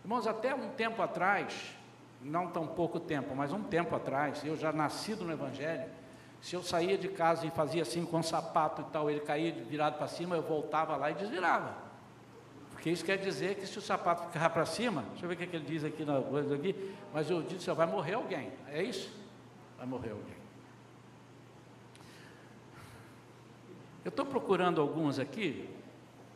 Irmãos, 0.04 0.28
até 0.28 0.54
um 0.54 0.70
tempo 0.70 1.02
atrás, 1.02 1.76
não 2.22 2.52
tão 2.52 2.68
pouco 2.68 3.00
tempo, 3.00 3.36
mas 3.36 3.52
um 3.52 3.64
tempo 3.64 3.96
atrás, 3.96 4.46
eu 4.46 4.56
já 4.56 4.72
nascido 4.72 5.26
no 5.26 5.34
Evangelho, 5.34 6.03
se 6.44 6.58
eu 6.58 6.62
saía 6.62 6.98
de 6.98 7.08
casa 7.08 7.48
e 7.48 7.52
fazia 7.52 7.84
assim 7.84 8.06
com 8.06 8.18
um 8.18 8.22
sapato 8.22 8.82
e 8.82 8.84
tal, 8.92 9.10
ele 9.10 9.22
caía 9.22 9.54
virado 9.54 9.98
para 9.98 10.10
cima, 10.10 10.36
eu 10.36 10.42
voltava 10.42 10.98
lá 10.98 11.10
e 11.10 11.14
desvirava. 11.14 11.74
Porque 12.70 12.90
isso 12.90 13.06
quer 13.06 13.18
dizer 13.18 13.56
que 13.56 13.66
se 13.66 13.80
o 13.80 13.82
sapato 13.82 14.28
ficar 14.28 14.50
para 14.50 14.66
cima, 14.66 15.06
deixa 15.12 15.24
eu 15.24 15.30
ver 15.30 15.36
o 15.36 15.38
que, 15.38 15.44
é 15.46 15.48
que 15.48 15.56
ele 15.56 15.64
diz 15.64 15.86
aqui 15.86 16.04
na 16.04 16.22
coisa 16.22 16.54
aqui, 16.54 16.94
mas 17.14 17.30
eu 17.30 17.42
disse, 17.42 17.72
vai 17.72 17.88
morrer 17.88 18.16
alguém. 18.16 18.52
É 18.68 18.84
isso? 18.84 19.10
Vai 19.78 19.88
morrer 19.88 20.12
alguém. 20.12 20.36
Eu 24.04 24.10
estou 24.10 24.26
procurando 24.26 24.82
alguns 24.82 25.20
aqui 25.20 25.70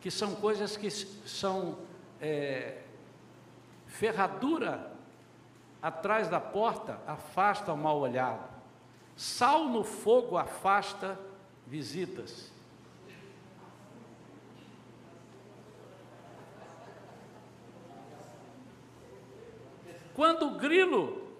que 0.00 0.10
são 0.10 0.34
coisas 0.36 0.74
que 0.74 0.90
são 0.90 1.76
é, 2.18 2.78
Ferradura 3.84 4.90
atrás 5.82 6.28
da 6.28 6.40
porta 6.40 6.98
afasta 7.06 7.74
o 7.74 7.76
mal 7.76 7.98
olhado. 7.98 8.57
Sal 9.18 9.64
no 9.64 9.82
fogo 9.82 10.36
afasta 10.36 11.18
visitas. 11.66 12.52
Quando 20.14 20.46
o 20.46 20.50
grilo 20.52 21.32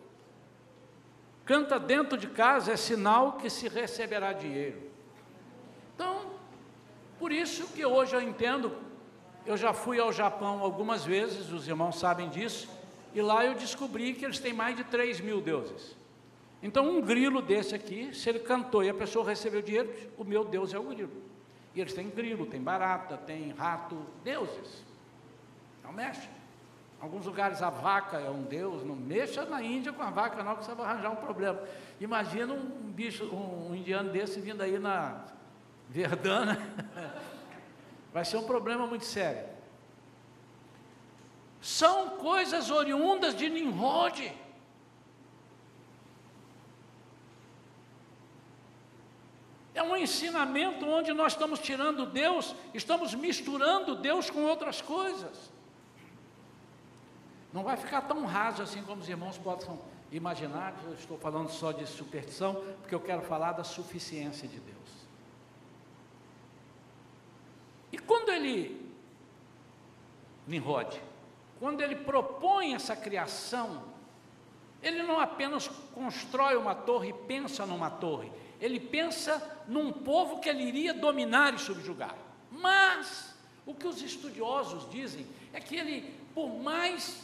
canta 1.44 1.78
dentro 1.78 2.18
de 2.18 2.26
casa, 2.26 2.72
é 2.72 2.76
sinal 2.76 3.34
que 3.34 3.48
se 3.48 3.68
receberá 3.68 4.32
dinheiro. 4.32 4.90
Então, 5.94 6.32
por 7.16 7.30
isso 7.30 7.68
que 7.68 7.86
hoje 7.86 8.14
eu 8.14 8.20
entendo 8.20 8.76
eu 9.46 9.56
já 9.56 9.72
fui 9.72 10.00
ao 10.00 10.12
Japão 10.12 10.60
algumas 10.60 11.04
vezes, 11.04 11.52
os 11.52 11.66
irmãos 11.66 11.98
sabem 11.98 12.28
disso, 12.28 12.68
e 13.14 13.22
lá 13.22 13.46
eu 13.46 13.54
descobri 13.54 14.14
que 14.14 14.24
eles 14.24 14.40
têm 14.40 14.52
mais 14.52 14.76
de 14.76 14.82
3 14.82 15.20
mil 15.20 15.40
deuses. 15.40 15.97
Então, 16.62 16.88
um 16.88 17.00
grilo 17.00 17.40
desse 17.40 17.74
aqui, 17.74 18.12
se 18.14 18.28
ele 18.28 18.40
cantou 18.40 18.82
e 18.82 18.88
a 18.88 18.94
pessoa 18.94 19.24
recebeu 19.24 19.62
dinheiro, 19.62 19.92
o 20.16 20.24
meu 20.24 20.44
Deus 20.44 20.74
é 20.74 20.78
o 20.78 20.82
grilo. 20.82 21.22
E 21.74 21.80
eles 21.80 21.92
têm 21.92 22.10
grilo, 22.10 22.46
tem 22.46 22.60
barata, 22.60 23.16
tem 23.16 23.50
rato, 23.52 23.96
deuses. 24.24 24.84
Não 25.84 25.92
mexe. 25.92 26.28
Em 27.00 27.04
alguns 27.04 27.26
lugares 27.26 27.62
a 27.62 27.70
vaca 27.70 28.18
é 28.18 28.28
um 28.28 28.42
deus, 28.42 28.84
não 28.84 28.96
mexa 28.96 29.44
na 29.44 29.62
Índia 29.62 29.92
com 29.92 30.02
a 30.02 30.10
vaca, 30.10 30.42
não, 30.42 30.56
que 30.56 30.64
você 30.64 30.74
vai 30.74 30.86
arranjar 30.86 31.12
um 31.12 31.16
problema. 31.16 31.62
Imagina 32.00 32.52
um 32.52 32.90
bicho, 32.90 33.24
um, 33.26 33.72
indiano 33.74 34.10
desse 34.10 34.40
vindo 34.40 34.60
aí 34.60 34.78
na 34.78 35.24
Verdana. 35.88 36.60
Vai 38.12 38.24
ser 38.24 38.38
um 38.38 38.42
problema 38.42 38.86
muito 38.86 39.04
sério. 39.04 39.46
São 41.60 42.10
coisas 42.16 42.70
oriundas 42.70 43.36
de 43.36 43.48
Nimrod. 43.48 44.32
É 49.78 49.82
um 49.82 49.96
ensinamento 49.96 50.84
onde 50.84 51.12
nós 51.12 51.34
estamos 51.34 51.60
tirando 51.60 52.04
Deus, 52.04 52.52
estamos 52.74 53.14
misturando 53.14 53.94
Deus 53.94 54.28
com 54.28 54.42
outras 54.42 54.82
coisas. 54.82 55.52
Não 57.52 57.62
vai 57.62 57.76
ficar 57.76 58.00
tão 58.00 58.26
raso 58.26 58.60
assim 58.60 58.82
como 58.82 59.00
os 59.00 59.08
irmãos 59.08 59.38
possam 59.38 59.78
imaginar. 60.10 60.74
Eu 60.84 60.94
estou 60.94 61.16
falando 61.16 61.48
só 61.48 61.70
de 61.70 61.86
superstição, 61.86 62.56
porque 62.80 62.92
eu 62.92 62.98
quero 62.98 63.22
falar 63.22 63.52
da 63.52 63.62
suficiência 63.62 64.48
de 64.48 64.58
Deus. 64.58 64.90
E 67.92 67.98
quando 67.98 68.30
ele, 68.30 68.84
Nimrod, 70.44 71.00
quando 71.60 71.82
ele 71.82 71.94
propõe 71.94 72.74
essa 72.74 72.96
criação, 72.96 73.84
ele 74.82 75.04
não 75.04 75.20
apenas 75.20 75.68
constrói 75.94 76.56
uma 76.56 76.74
torre 76.74 77.10
e 77.10 77.12
pensa 77.12 77.64
numa 77.64 77.88
torre, 77.88 78.32
ele 78.60 78.80
pensa 78.80 79.62
num 79.68 79.92
povo 79.92 80.40
que 80.40 80.48
ele 80.48 80.62
iria 80.62 80.94
dominar 80.94 81.54
e 81.54 81.58
subjugar. 81.58 82.16
Mas 82.50 83.34
o 83.66 83.74
que 83.74 83.86
os 83.86 84.02
estudiosos 84.02 84.88
dizem 84.90 85.26
é 85.52 85.60
que 85.60 85.76
ele, 85.76 86.14
por 86.34 86.48
mais 86.48 87.22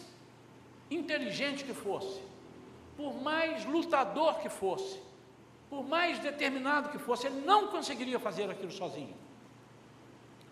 inteligente 0.90 1.64
que 1.64 1.74
fosse, 1.74 2.20
por 2.96 3.14
mais 3.20 3.64
lutador 3.64 4.38
que 4.38 4.48
fosse, 4.48 5.00
por 5.68 5.84
mais 5.84 6.18
determinado 6.18 6.90
que 6.90 6.98
fosse, 6.98 7.26
ele 7.26 7.40
não 7.40 7.68
conseguiria 7.68 8.20
fazer 8.20 8.48
aquilo 8.50 8.70
sozinho. 8.70 9.16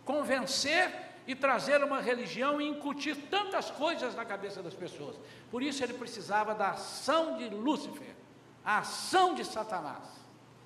Convencer 0.04 0.90
e 1.26 1.34
trazer 1.34 1.84
uma 1.84 2.00
religião 2.00 2.60
e 2.60 2.66
incutir 2.66 3.16
tantas 3.30 3.70
coisas 3.70 4.14
na 4.16 4.24
cabeça 4.24 4.62
das 4.62 4.74
pessoas. 4.74 5.16
Por 5.50 5.62
isso 5.62 5.84
ele 5.84 5.94
precisava 5.94 6.54
da 6.54 6.70
ação 6.70 7.36
de 7.36 7.48
Lúcifer, 7.48 8.16
a 8.64 8.78
ação 8.78 9.34
de 9.34 9.44
Satanás. 9.44 10.21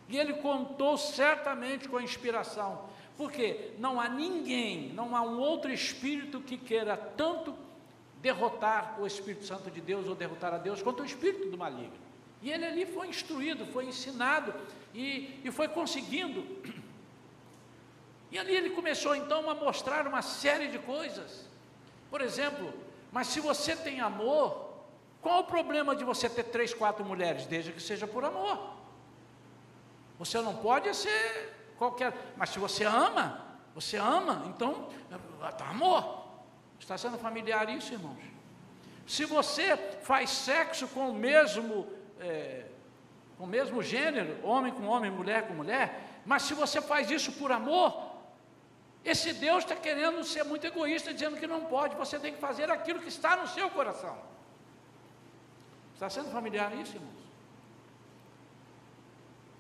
E 0.09 0.17
ele 0.17 0.35
contou 0.35 0.97
certamente 0.97 1.89
com 1.89 1.97
a 1.97 2.03
inspiração, 2.03 2.85
porque 3.17 3.73
não 3.79 4.01
há 4.01 4.09
ninguém, 4.09 4.93
não 4.93 5.17
há 5.17 5.23
um 5.23 5.39
outro 5.39 5.73
espírito 5.73 6.41
que 6.41 6.57
queira 6.57 6.97
tanto 6.97 7.55
derrotar 8.21 9.01
o 9.01 9.07
Espírito 9.07 9.45
Santo 9.45 9.71
de 9.71 9.81
Deus 9.81 10.07
ou 10.09 10.15
derrotar 10.15 10.53
a 10.55 10.59
Deus 10.59 10.83
quanto 10.83 11.03
o 11.03 11.07
espírito 11.07 11.49
do 11.49 11.59
maligno. 11.59 11.93
E 12.43 12.51
ele 12.51 12.65
ali 12.65 12.87
foi 12.87 13.09
instruído, 13.09 13.67
foi 13.67 13.87
ensinado 13.87 14.55
e, 14.95 15.41
e 15.45 15.51
foi 15.51 15.69
conseguindo. 15.69 16.45
E 18.29 18.39
ali 18.41 18.57
ele 18.57 18.71
começou 18.71 19.15
então 19.15 19.49
a 19.49 19.55
mostrar 19.55 20.05
uma 20.05 20.21
série 20.21 20.67
de 20.67 20.81
coisas. 20.81 21.49
Por 22.11 22.21
exemplo, 22.21 22.75
mas 23.13 23.29
se 23.29 23.39
você 23.39 23.77
tem 23.77 24.01
amor, 24.01 24.75
qual 25.23 25.41
o 25.41 25.45
problema 25.45 25.95
de 25.95 26.03
você 26.03 26.29
ter 26.29 26.43
três, 26.43 26.75
quatro 26.75 27.05
mulheres, 27.05 27.47
desde 27.47 27.73
que 27.73 27.81
seja 27.81 28.05
por 28.05 28.25
amor? 28.25 28.76
Você 30.19 30.41
não 30.41 30.57
pode 30.57 30.95
ser 30.95 31.75
qualquer, 31.77 32.13
mas 32.37 32.51
se 32.51 32.59
você 32.59 32.85
ama, 32.85 33.45
você 33.75 33.97
ama, 33.97 34.45
então 34.47 34.89
está 35.51 35.69
amor. 35.69 36.25
Está 36.79 36.97
sendo 36.97 37.19
familiar 37.19 37.69
isso, 37.69 37.93
irmãos? 37.93 38.19
Se 39.07 39.25
você 39.25 39.77
faz 40.03 40.31
sexo 40.31 40.89
com 40.89 41.11
o 41.11 41.15
mesmo, 41.15 41.87
é, 42.21 42.67
com 43.39 43.45
o 43.45 43.47
mesmo 43.47 43.83
gênero, 43.83 44.45
homem 44.45 44.73
com 44.73 44.85
homem, 44.87 45.11
mulher 45.11 45.47
com 45.47 45.55
mulher, 45.55 46.21
mas 46.25 46.43
se 46.43 46.55
você 46.55 46.81
faz 46.81 47.11
isso 47.11 47.33
por 47.33 47.53
amor, 47.53 48.15
esse 49.05 49.33
Deus 49.33 49.63
está 49.63 49.77
querendo 49.77 50.25
ser 50.25 50.43
muito 50.43 50.67
egoísta, 50.67 51.15
dizendo 51.15 51.37
que 51.37 51.47
não 51.47 51.67
pode, 51.67 51.95
você 51.95 52.19
tem 52.19 52.33
que 52.35 52.41
fazer 52.41 52.71
aquilo 52.71 52.99
que 52.99 53.09
está 53.09 53.37
no 53.37 53.47
seu 53.47 53.71
coração. 53.71 54.17
Está 55.95 56.11
sendo 56.11 56.31
familiar 56.31 56.75
isso, 56.75 56.97
irmãos? 56.97 57.16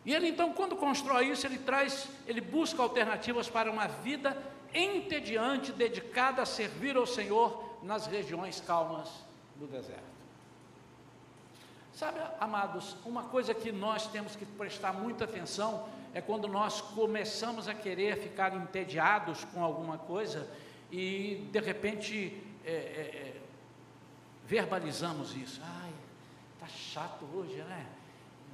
E 0.06 0.14
ele 0.14 0.28
então, 0.28 0.52
quando 0.52 0.76
constrói 0.76 1.30
isso, 1.30 1.44
ele 1.44 1.58
traz, 1.58 2.08
ele 2.28 2.40
busca 2.40 2.80
alternativas 2.80 3.48
para 3.48 3.68
uma 3.68 3.88
vida 3.88 4.40
entediante, 4.72 5.72
dedicada 5.72 6.40
a 6.42 6.46
servir 6.46 6.96
ao 6.96 7.06
Senhor 7.06 7.76
nas 7.82 8.06
regiões 8.06 8.60
calmas 8.60 9.08
do 9.56 9.66
deserto. 9.66 10.16
Sabe, 11.92 12.20
amados, 12.38 12.96
uma 13.04 13.24
coisa 13.24 13.52
que 13.52 13.72
nós 13.72 14.06
temos 14.06 14.36
que 14.36 14.44
prestar 14.44 14.92
muita 14.92 15.24
atenção 15.24 15.88
é 16.14 16.20
quando 16.20 16.46
nós 16.46 16.80
começamos 16.80 17.66
a 17.66 17.74
querer 17.74 18.16
ficar 18.18 18.54
entediados 18.54 19.44
com 19.46 19.64
alguma 19.64 19.98
coisa 19.98 20.48
e 20.92 21.48
de 21.50 21.58
repente 21.58 22.40
é, 22.64 22.70
é, 22.70 22.74
é 22.74 23.40
verbalizamos 24.46 25.34
isso. 25.34 25.60
Ai, 25.64 25.92
tá 26.60 26.68
chato 26.68 27.26
hoje, 27.34 27.56
né? 27.56 27.86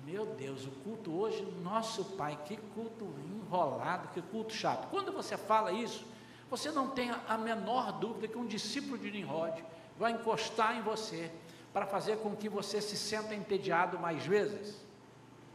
Meu 0.05 0.27
Deus, 0.27 0.67
o 0.67 0.71
culto 0.83 1.12
hoje, 1.12 1.43
nosso 1.62 2.05
Pai, 2.05 2.38
que 2.45 2.57
culto 2.75 3.15
enrolado, 3.25 4.09
que 4.09 4.21
culto 4.21 4.53
chato. 4.53 4.88
Quando 4.88 5.12
você 5.12 5.37
fala 5.37 5.71
isso, 5.71 6.05
você 6.51 6.71
não 6.71 6.88
tem 6.88 7.11
a 7.29 7.38
menor 7.38 7.93
dúvida 7.93 8.27
que 8.27 8.37
um 8.37 8.47
discípulo 8.47 8.99
de 8.99 9.11
Nimrod 9.11 9.65
vai 9.97 10.12
encostar 10.12 10.77
em 10.77 10.83
você 10.83 11.31
para 11.73 11.87
fazer 11.87 12.19
com 12.19 12.37
que 12.37 12.49
você 12.49 12.81
se 12.81 12.97
sinta 12.97 13.35
entediado 13.35 13.99
mais 13.99 14.27
vezes. 14.27 14.77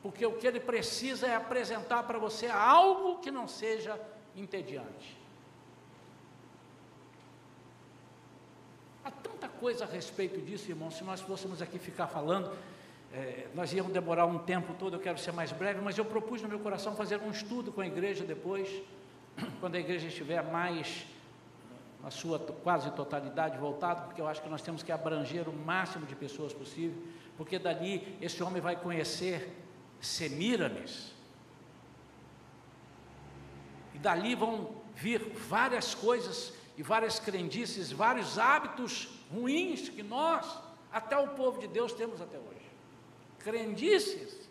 Porque 0.02 0.26
o 0.26 0.38
que 0.38 0.48
ele 0.48 0.60
precisa 0.60 1.28
é 1.28 1.36
apresentar 1.36 2.04
para 2.04 2.18
você 2.18 2.48
algo 2.48 3.20
que 3.20 3.30
não 3.30 3.48
seja 3.48 4.00
entediante. 4.36 5.18
Há 9.04 9.12
tanta 9.12 9.48
coisa 9.48 9.84
a 9.84 9.88
respeito 9.88 10.42
disso, 10.42 10.70
irmão, 10.70 10.90
se 10.90 11.04
nós 11.04 11.22
fôssemos 11.22 11.62
aqui 11.62 11.78
ficar 11.78 12.08
falando, 12.08 12.56
é, 13.18 13.48
nós 13.56 13.74
íamos 13.74 13.92
demorar 13.92 14.28
um 14.28 14.38
tempo 14.38 14.76
todo, 14.76 14.96
eu 14.96 15.00
quero 15.00 15.18
ser 15.18 15.32
mais 15.32 15.52
breve, 15.52 15.82
mas 15.82 15.98
eu 15.98 16.06
propus 16.06 16.40
no 16.44 16.48
meu 16.48 16.60
coração 16.60 16.96
fazer 16.96 17.20
um 17.20 17.32
estudo 17.32 17.72
com 17.72 17.82
a 17.82 17.88
igreja 17.88 18.24
depois, 18.24 18.70
quando 19.60 19.74
a 19.74 19.80
igreja 19.80 20.08
estiver 20.08 20.44
mais 20.44 21.08
na 22.04 22.12
sua 22.12 22.38
quase 22.38 22.92
totalidade 22.92 23.58
voltada, 23.58 24.02
porque 24.02 24.22
eu 24.22 24.28
acho 24.28 24.40
que 24.44 24.50
nós 24.50 24.62
temos 24.62 24.84
que 24.84 24.92
abranger 24.92 25.50
o 25.50 25.54
máximo 25.54 26.06
de 26.06 26.16
pessoas 26.16 26.54
possível, 26.54 27.02
porque 27.36 27.58
dali 27.58 28.16
esse 28.22 28.44
homem 28.44 28.62
vai 28.62 28.76
conhecer 28.76 29.52
Semíramis, 30.00 31.12
e 33.96 33.98
dali 33.98 34.36
vão 34.36 34.76
vir 34.96 35.20
várias 35.50 35.96
coisas 35.96 36.54
e 36.78 36.84
várias 36.84 37.20
crendices, 37.20 37.92
vários 37.92 38.38
hábitos 38.38 39.10
ruins 39.34 39.90
que 39.90 40.04
nós, 40.04 40.62
até 40.94 41.18
o 41.18 41.30
povo 41.30 41.60
de 41.60 41.68
Deus, 41.68 41.94
temos 41.94 42.22
até 42.22 42.38
hoje 42.38 42.57
crendices 43.48 44.50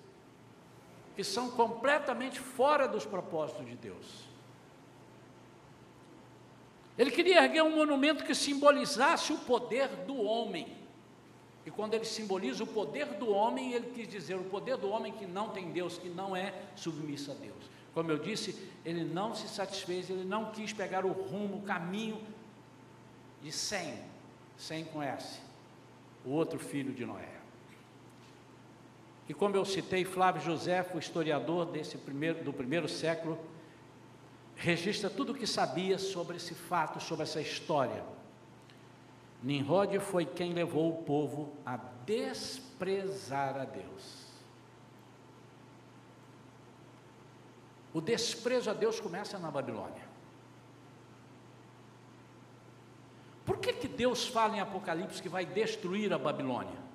que 1.15 1.23
são 1.23 1.51
completamente 1.51 2.41
fora 2.41 2.89
dos 2.89 3.05
propósitos 3.05 3.67
de 3.67 3.77
Deus. 3.77 4.25
Ele 6.97 7.11
queria 7.11 7.45
erguer 7.45 7.63
um 7.63 7.77
monumento 7.77 8.25
que 8.25 8.35
simbolizasse 8.35 9.35
o 9.35 9.39
poder 9.41 9.89
do 10.07 10.17
homem. 10.17 10.75
E 11.67 11.71
quando 11.71 11.93
ele 11.93 12.07
simboliza 12.07 12.65
o 12.65 12.67
poder 12.67 13.05
do 13.15 13.29
homem, 13.31 13.75
ele 13.75 13.91
quis 13.95 14.09
dizer 14.09 14.37
o 14.37 14.45
poder 14.45 14.79
do 14.79 14.89
homem 14.89 15.13
que 15.13 15.27
não 15.27 15.51
tem 15.51 15.71
Deus, 15.71 15.99
que 15.99 16.09
não 16.09 16.35
é 16.35 16.55
submisso 16.75 17.33
a 17.33 17.35
Deus. 17.35 17.71
Como 17.93 18.11
eu 18.11 18.19
disse, 18.19 18.57
ele 18.83 19.05
não 19.05 19.35
se 19.35 19.47
satisfez, 19.47 20.09
ele 20.09 20.25
não 20.25 20.53
quis 20.53 20.73
pegar 20.73 21.05
o 21.05 21.13
rumo, 21.13 21.59
o 21.59 21.63
caminho 21.63 22.19
de 23.43 23.53
Sem, 23.53 23.99
Sem 24.57 24.87
com 24.87 25.03
S, 25.03 25.39
o 26.25 26.31
outro 26.31 26.59
filho 26.59 26.95
de 26.95 27.05
Noé. 27.05 27.36
E 29.29 29.35
como 29.35 29.57
eu 29.57 29.65
citei, 29.65 30.05
Flávio 30.05 30.43
José, 30.43 30.87
o 30.95 30.99
historiador 30.99 31.67
desse 31.67 31.99
primeiro, 31.99 32.45
do 32.45 32.53
primeiro 32.53 32.89
século, 32.89 33.39
registra 34.55 35.11
tudo 35.11 35.33
o 35.33 35.35
que 35.35 35.47
sabia 35.47 35.99
sobre 35.99 36.37
esse 36.37 36.55
fato, 36.55 37.01
sobre 37.01 37.25
essa 37.25 37.41
história. 37.41 38.05
Nimrod 39.43 39.99
foi 40.01 40.25
quem 40.25 40.53
levou 40.53 40.91
o 40.91 41.03
povo 41.03 41.53
a 41.65 41.77
desprezar 42.05 43.57
a 43.57 43.65
Deus. 43.65 44.27
O 47.93 48.01
desprezo 48.01 48.71
a 48.71 48.75
Deus 48.75 49.01
começa 49.01 49.39
na 49.39 49.51
Babilônia. 49.51 50.07
Por 53.45 53.59
que, 53.59 53.73
que 53.73 53.89
Deus 53.89 54.27
fala 54.27 54.57
em 54.57 54.61
Apocalipse 54.61 55.23
que 55.23 55.29
vai 55.29 55.47
destruir 55.47 56.13
a 56.13 56.19
Babilônia? 56.19 56.87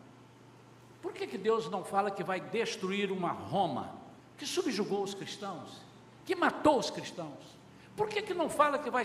Por 1.02 1.14
que, 1.14 1.26
que 1.26 1.38
Deus 1.38 1.70
não 1.70 1.84
fala 1.84 2.12
que 2.12 2.24
vai 2.24 2.40
destruir 2.40 3.12
uma 3.12 3.32
Roma 3.32 3.96
que 4.38 4.46
subjugou 4.46 5.04
os 5.04 5.14
cristãos, 5.14 5.82
que 6.26 6.36
matou 6.36 6.78
os 6.78 6.90
cristãos? 6.90 7.62
Por 7.96 8.08
que, 8.08 8.22
que 8.22 8.34
não 8.34 8.50
fala 8.50 8.80
que 8.80 8.90
vai 8.90 9.04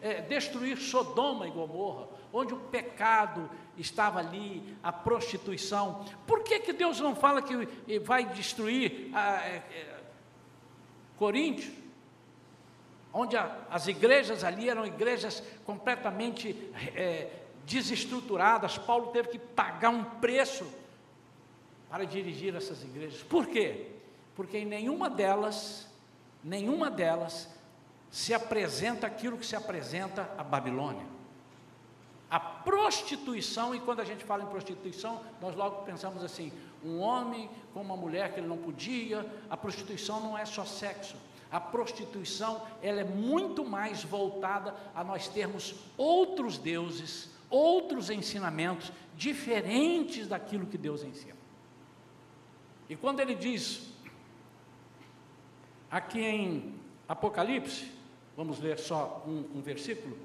é, 0.00 0.20
destruir 0.22 0.76
Sodoma 0.78 1.46
e 1.46 1.50
Gomorra, 1.50 2.08
onde 2.32 2.52
o 2.52 2.58
pecado 2.58 3.48
estava 3.78 4.18
ali, 4.18 4.76
a 4.82 4.92
prostituição? 4.92 6.04
Por 6.26 6.42
que, 6.42 6.58
que 6.58 6.72
Deus 6.72 7.00
não 7.00 7.14
fala 7.14 7.40
que 7.40 7.66
vai 8.00 8.24
destruir 8.24 9.10
a, 9.14 9.46
é, 9.46 9.56
é, 9.56 10.00
Coríntios, 11.16 11.72
onde 13.12 13.36
a, 13.36 13.58
as 13.70 13.86
igrejas 13.86 14.42
ali 14.42 14.68
eram 14.68 14.84
igrejas 14.84 15.42
completamente 15.64 16.72
é, 16.96 17.30
desestruturadas? 17.64 18.76
Paulo 18.76 19.12
teve 19.12 19.28
que 19.28 19.38
pagar 19.38 19.90
um 19.90 20.02
preço 20.04 20.66
para 21.88 22.04
dirigir 22.04 22.54
essas 22.54 22.82
igrejas. 22.82 23.22
Por 23.22 23.46
quê? 23.46 23.88
Porque 24.34 24.58
em 24.58 24.64
nenhuma 24.64 25.08
delas, 25.08 25.88
nenhuma 26.42 26.90
delas 26.90 27.48
se 28.10 28.32
apresenta 28.32 29.06
aquilo 29.06 29.36
que 29.36 29.46
se 29.46 29.56
apresenta 29.56 30.30
a 30.38 30.44
Babilônia. 30.44 31.06
A 32.30 32.40
prostituição, 32.40 33.74
e 33.74 33.80
quando 33.80 34.00
a 34.00 34.04
gente 34.04 34.24
fala 34.24 34.42
em 34.42 34.46
prostituição, 34.46 35.20
nós 35.40 35.54
logo 35.54 35.82
pensamos 35.82 36.24
assim: 36.24 36.52
um 36.84 36.98
homem 36.98 37.48
com 37.72 37.80
uma 37.80 37.96
mulher 37.96 38.32
que 38.32 38.40
ele 38.40 38.46
não 38.46 38.56
podia, 38.56 39.24
a 39.48 39.56
prostituição 39.56 40.20
não 40.20 40.36
é 40.36 40.44
só 40.44 40.64
sexo. 40.64 41.16
A 41.50 41.60
prostituição, 41.60 42.62
ela 42.82 43.00
é 43.00 43.04
muito 43.04 43.64
mais 43.64 44.02
voltada 44.02 44.74
a 44.94 45.04
nós 45.04 45.28
termos 45.28 45.76
outros 45.96 46.58
deuses, 46.58 47.30
outros 47.48 48.10
ensinamentos 48.10 48.90
diferentes 49.16 50.26
daquilo 50.26 50.66
que 50.66 50.76
Deus 50.76 51.04
ensina. 51.04 51.33
E 52.88 52.96
quando 52.96 53.20
ele 53.20 53.34
diz 53.34 53.90
aqui 55.90 56.20
em 56.20 56.74
Apocalipse, 57.08 57.94
Vamos 58.36 58.58
ler 58.58 58.78
só 58.78 59.22
um, 59.26 59.58
um 59.58 59.62
versículo? 59.62 60.16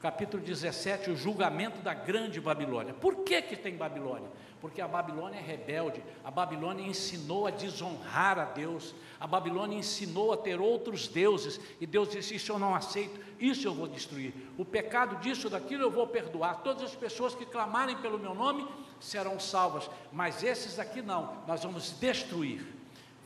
Capítulo 0.00 0.42
17, 0.42 1.10
o 1.10 1.16
julgamento 1.16 1.80
da 1.80 1.92
grande 1.92 2.40
Babilônia. 2.40 2.94
Por 2.94 3.16
que, 3.16 3.42
que 3.42 3.56
tem 3.56 3.76
Babilônia? 3.76 4.28
Porque 4.60 4.80
a 4.80 4.88
Babilônia 4.88 5.38
é 5.38 5.42
rebelde, 5.42 6.02
a 6.24 6.30
Babilônia 6.30 6.86
ensinou 6.86 7.46
a 7.46 7.50
desonrar 7.50 8.38
a 8.38 8.44
Deus, 8.44 8.94
a 9.20 9.26
Babilônia 9.26 9.76
ensinou 9.76 10.32
a 10.32 10.36
ter 10.36 10.60
outros 10.60 11.06
deuses, 11.06 11.60
e 11.80 11.86
Deus 11.86 12.10
disse: 12.10 12.34
Isso 12.36 12.52
eu 12.52 12.58
não 12.58 12.74
aceito, 12.74 13.20
isso 13.38 13.66
eu 13.66 13.74
vou 13.74 13.86
destruir. 13.86 14.32
O 14.56 14.64
pecado 14.64 15.16
disso, 15.16 15.50
daquilo 15.50 15.82
eu 15.82 15.90
vou 15.90 16.06
perdoar. 16.06 16.62
Todas 16.62 16.84
as 16.84 16.94
pessoas 16.94 17.34
que 17.34 17.44
clamarem 17.44 17.96
pelo 17.96 18.18
meu 18.18 18.34
nome 18.34 18.66
serão 19.00 19.38
salvas, 19.38 19.90
mas 20.12 20.42
esses 20.42 20.78
aqui 20.78 21.02
não, 21.02 21.42
nós 21.46 21.62
vamos 21.62 21.90
destruir. 21.98 22.76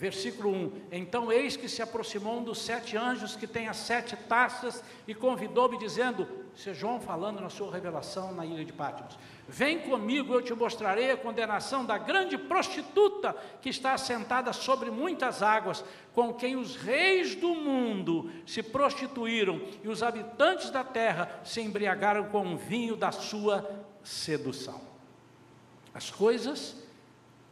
Versículo 0.00 0.50
1: 0.50 0.72
Então 0.90 1.30
eis 1.30 1.58
que 1.58 1.68
se 1.68 1.82
aproximou 1.82 2.38
um 2.38 2.42
dos 2.42 2.62
sete 2.62 2.96
anjos 2.96 3.36
que 3.36 3.46
tem 3.46 3.68
as 3.68 3.76
sete 3.76 4.16
taças 4.16 4.82
e 5.06 5.14
convidou-me, 5.14 5.76
dizendo: 5.76 6.26
Isso 6.56 6.70
é 6.70 6.72
João 6.72 6.98
falando 6.98 7.38
na 7.38 7.50
sua 7.50 7.70
revelação 7.70 8.32
na 8.32 8.46
ilha 8.46 8.64
de 8.64 8.72
Patmos: 8.72 9.18
Vem 9.46 9.80
comigo, 9.80 10.32
eu 10.32 10.40
te 10.40 10.54
mostrarei 10.54 11.10
a 11.10 11.18
condenação 11.18 11.84
da 11.84 11.98
grande 11.98 12.38
prostituta 12.38 13.36
que 13.60 13.68
está 13.68 13.92
assentada 13.92 14.54
sobre 14.54 14.90
muitas 14.90 15.42
águas, 15.42 15.84
com 16.14 16.32
quem 16.32 16.56
os 16.56 16.76
reis 16.76 17.34
do 17.34 17.54
mundo 17.54 18.30
se 18.46 18.62
prostituíram 18.62 19.60
e 19.84 19.88
os 19.88 20.02
habitantes 20.02 20.70
da 20.70 20.82
terra 20.82 21.42
se 21.44 21.60
embriagaram 21.60 22.24
com 22.30 22.54
o 22.54 22.56
vinho 22.56 22.96
da 22.96 23.12
sua 23.12 23.68
sedução. 24.02 24.89
As 26.00 26.10
coisas 26.10 26.74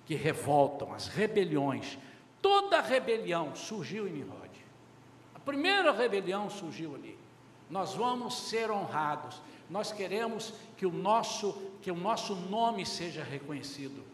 que 0.06 0.14
revoltam, 0.14 0.94
as 0.94 1.06
rebeliões, 1.06 1.98
Toda 2.40 2.80
rebelião 2.80 3.54
surgiu 3.54 4.06
em 4.06 4.12
Nimrod. 4.12 4.50
A 5.34 5.38
primeira 5.38 5.92
rebelião 5.92 6.48
surgiu 6.48 6.94
ali. 6.94 7.18
Nós 7.68 7.94
vamos 7.94 8.48
ser 8.48 8.70
honrados. 8.70 9.40
Nós 9.68 9.92
queremos 9.92 10.54
que 10.76 10.86
o 10.86 10.92
nosso 10.92 11.52
que 11.82 11.90
o 11.90 11.96
nosso 11.96 12.34
nome 12.34 12.86
seja 12.86 13.22
reconhecido. 13.22 14.04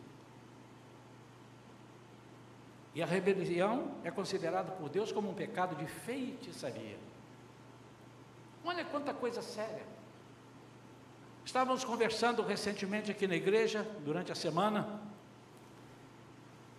E 2.94 3.02
a 3.02 3.06
rebelião 3.06 3.92
é 4.04 4.10
considerada 4.10 4.70
por 4.72 4.88
Deus 4.88 5.10
como 5.12 5.30
um 5.30 5.34
pecado 5.34 5.74
de 5.76 5.86
feitiçaria. 5.86 6.98
Olha 8.64 8.84
quanta 8.84 9.12
coisa 9.12 9.42
séria. 9.42 9.93
Estávamos 11.44 11.84
conversando 11.84 12.42
recentemente 12.42 13.10
aqui 13.10 13.26
na 13.26 13.36
igreja, 13.36 13.86
durante 14.04 14.32
a 14.32 14.34
semana, 14.34 15.00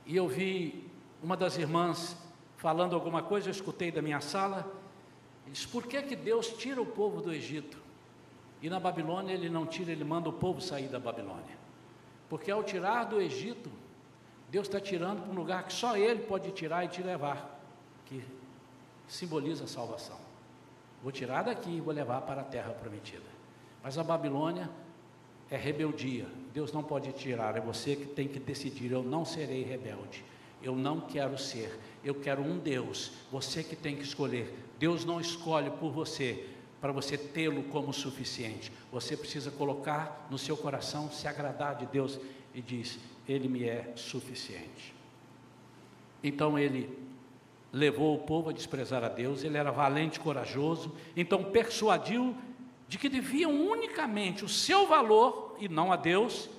e 0.06 0.16
eu 0.16 0.28
vi 0.28 0.90
uma 1.22 1.38
das 1.38 1.58
irmãs 1.58 2.18
falando 2.58 2.96
alguma 2.96 3.22
coisa, 3.22 3.48
eu 3.48 3.52
escutei 3.52 3.92
da 3.92 4.02
minha 4.02 4.22
sala, 4.22 4.66
diz: 5.48 5.66
por 5.66 5.86
que, 5.86 6.02
que 6.02 6.16
Deus 6.16 6.48
tira 6.48 6.82
o 6.82 6.86
povo 6.86 7.22
do 7.22 7.32
Egito? 7.32 7.78
E 8.62 8.70
na 8.70 8.80
Babilônia 8.80 9.34
ele 9.34 9.50
não 9.50 9.66
tira, 9.66 9.92
ele 9.92 10.04
manda 10.04 10.30
o 10.30 10.34
povo 10.34 10.60
sair 10.60 10.88
da 10.88 11.00
Babilônia. 11.00 11.58
Porque 12.28 12.50
ao 12.50 12.64
tirar 12.64 13.04
do 13.04 13.22
Egito, 13.22 13.70
Deus 14.50 14.68
está 14.68 14.80
tirando 14.80 15.22
para 15.22 15.32
um 15.32 15.36
lugar 15.36 15.64
que 15.64 15.74
só 15.74 15.96
Ele 15.98 16.24
pode 16.24 16.52
tirar 16.52 16.86
e 16.86 16.88
te 16.88 17.04
levar, 17.04 17.60
que 18.06 18.24
simboliza 19.08 19.66
a 19.66 19.68
salvação. 19.68 20.18
Vou 21.04 21.12
tirar 21.12 21.44
daqui 21.44 21.70
e 21.70 21.82
vou 21.82 21.94
levar 21.94 22.22
para 22.22 22.42
a 22.42 22.44
terra 22.44 22.72
prometida. 22.72 23.35
Mas 23.86 24.00
a 24.00 24.04
Babilônia 24.04 24.68
é 25.48 25.56
rebeldia. 25.56 26.26
Deus 26.52 26.74
não 26.74 26.82
pode 26.82 27.12
tirar, 27.12 27.56
é 27.56 27.62
você 27.62 27.96
que 27.96 28.08
tem 28.08 28.28
que 28.28 28.40
decidir. 28.40 28.92
Eu 28.92 29.04
não 29.04 29.24
serei 29.24 29.62
rebelde. 29.62 30.26
Eu 30.64 30.76
não 30.76 31.00
quero 31.00 31.38
ser, 31.38 31.80
eu 32.04 32.16
quero 32.16 32.42
um 32.42 32.58
Deus. 32.58 33.12
Você 33.32 33.64
que 33.64 33.76
tem 33.76 33.96
que 33.96 34.02
escolher. 34.02 34.52
Deus 34.80 35.06
não 35.06 35.22
escolhe 35.22 35.70
por 35.70 35.92
você 35.92 36.48
para 36.82 36.92
você 36.92 37.16
tê-lo 37.16 37.62
como 37.66 37.94
suficiente. 37.94 38.72
Você 38.92 39.16
precisa 39.16 39.52
colocar 39.52 40.28
no 40.32 40.38
seu 40.40 40.58
coração, 40.58 41.12
se 41.12 41.28
agradar 41.28 41.76
de 41.76 41.86
Deus 41.86 42.20
e 42.56 42.62
diz: 42.62 42.98
Ele 43.30 43.48
me 43.48 43.66
é 43.66 43.94
suficiente. 43.96 44.96
Então 46.24 46.58
ele 46.58 46.90
levou 47.72 48.16
o 48.16 48.24
povo 48.24 48.50
a 48.50 48.54
desprezar 48.54 49.04
a 49.04 49.10
Deus, 49.10 49.44
ele 49.44 49.58
era 49.58 49.70
valente 49.70 50.20
corajoso, 50.20 50.92
então 51.16 51.44
persuadiu 51.44 52.36
de 52.88 52.98
que 52.98 53.10
deviam 53.10 53.52
unicamente 53.52 54.46
o 54.46 54.50
seu 54.50 54.88
valor 54.88 55.56
e 55.60 55.68
não 55.68 55.92
a 55.92 55.96
Deus 55.96 56.50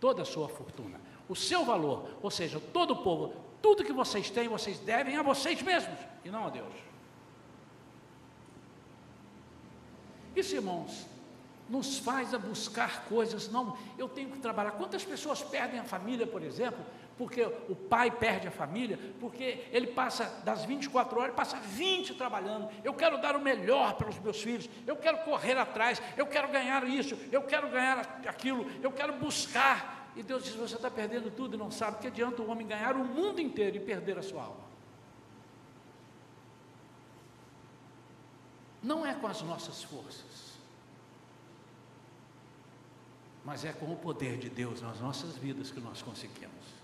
toda 0.00 0.22
a 0.22 0.24
sua 0.24 0.48
fortuna 0.48 1.02
o 1.32 1.36
seu 1.36 1.64
valor, 1.64 2.10
ou 2.20 2.30
seja, 2.30 2.60
todo 2.60 2.92
o 2.92 3.02
povo, 3.02 3.34
tudo 3.62 3.84
que 3.84 3.92
vocês 3.92 4.28
têm, 4.28 4.48
vocês 4.48 4.78
devem 4.78 5.16
a 5.16 5.22
vocês 5.22 5.62
mesmos 5.62 5.98
e 6.22 6.30
não 6.30 6.46
a 6.46 6.50
Deus. 6.50 6.74
Isso, 10.36 10.54
irmãos, 10.54 11.06
nos 11.70 11.98
faz 11.98 12.34
a 12.34 12.38
buscar 12.38 13.06
coisas, 13.06 13.50
não, 13.50 13.78
eu 13.96 14.10
tenho 14.10 14.30
que 14.30 14.38
trabalhar. 14.40 14.72
Quantas 14.72 15.04
pessoas 15.04 15.42
perdem 15.42 15.80
a 15.80 15.84
família, 15.84 16.26
por 16.26 16.42
exemplo, 16.42 16.84
porque 17.22 17.44
o 17.68 17.76
pai 17.76 18.10
perde 18.10 18.48
a 18.48 18.50
família, 18.50 18.98
porque 19.20 19.68
ele 19.70 19.86
passa 19.86 20.24
das 20.44 20.64
24 20.64 21.20
horas, 21.20 21.36
passa 21.36 21.56
20 21.56 22.16
trabalhando. 22.16 22.68
Eu 22.82 22.92
quero 22.92 23.16
dar 23.22 23.36
o 23.36 23.40
melhor 23.40 23.94
para 23.94 24.08
os 24.08 24.18
meus 24.18 24.42
filhos, 24.42 24.68
eu 24.84 24.96
quero 24.96 25.18
correr 25.18 25.56
atrás, 25.56 26.02
eu 26.16 26.26
quero 26.26 26.48
ganhar 26.48 26.82
isso, 26.82 27.16
eu 27.30 27.42
quero 27.42 27.70
ganhar 27.70 28.20
aquilo, 28.26 28.68
eu 28.82 28.90
quero 28.90 29.12
buscar. 29.12 30.10
E 30.16 30.22
Deus 30.24 30.42
diz: 30.42 30.54
Você 30.54 30.74
está 30.74 30.90
perdendo 30.90 31.30
tudo 31.30 31.54
e 31.54 31.56
não 31.56 31.70
sabe 31.70 31.98
que 31.98 32.08
adianta 32.08 32.42
o 32.42 32.50
homem 32.50 32.66
ganhar 32.66 32.96
o 32.96 33.04
mundo 33.04 33.40
inteiro 33.40 33.76
e 33.76 33.80
perder 33.80 34.18
a 34.18 34.22
sua 34.22 34.42
alma. 34.42 34.64
Não 38.82 39.06
é 39.06 39.14
com 39.14 39.28
as 39.28 39.42
nossas 39.42 39.84
forças, 39.84 40.58
mas 43.44 43.64
é 43.64 43.72
com 43.72 43.92
o 43.92 43.96
poder 43.96 44.38
de 44.38 44.50
Deus 44.50 44.82
nas 44.82 44.98
nossas 44.98 45.36
vidas 45.36 45.70
que 45.70 45.78
nós 45.78 46.02
conseguimos. 46.02 46.81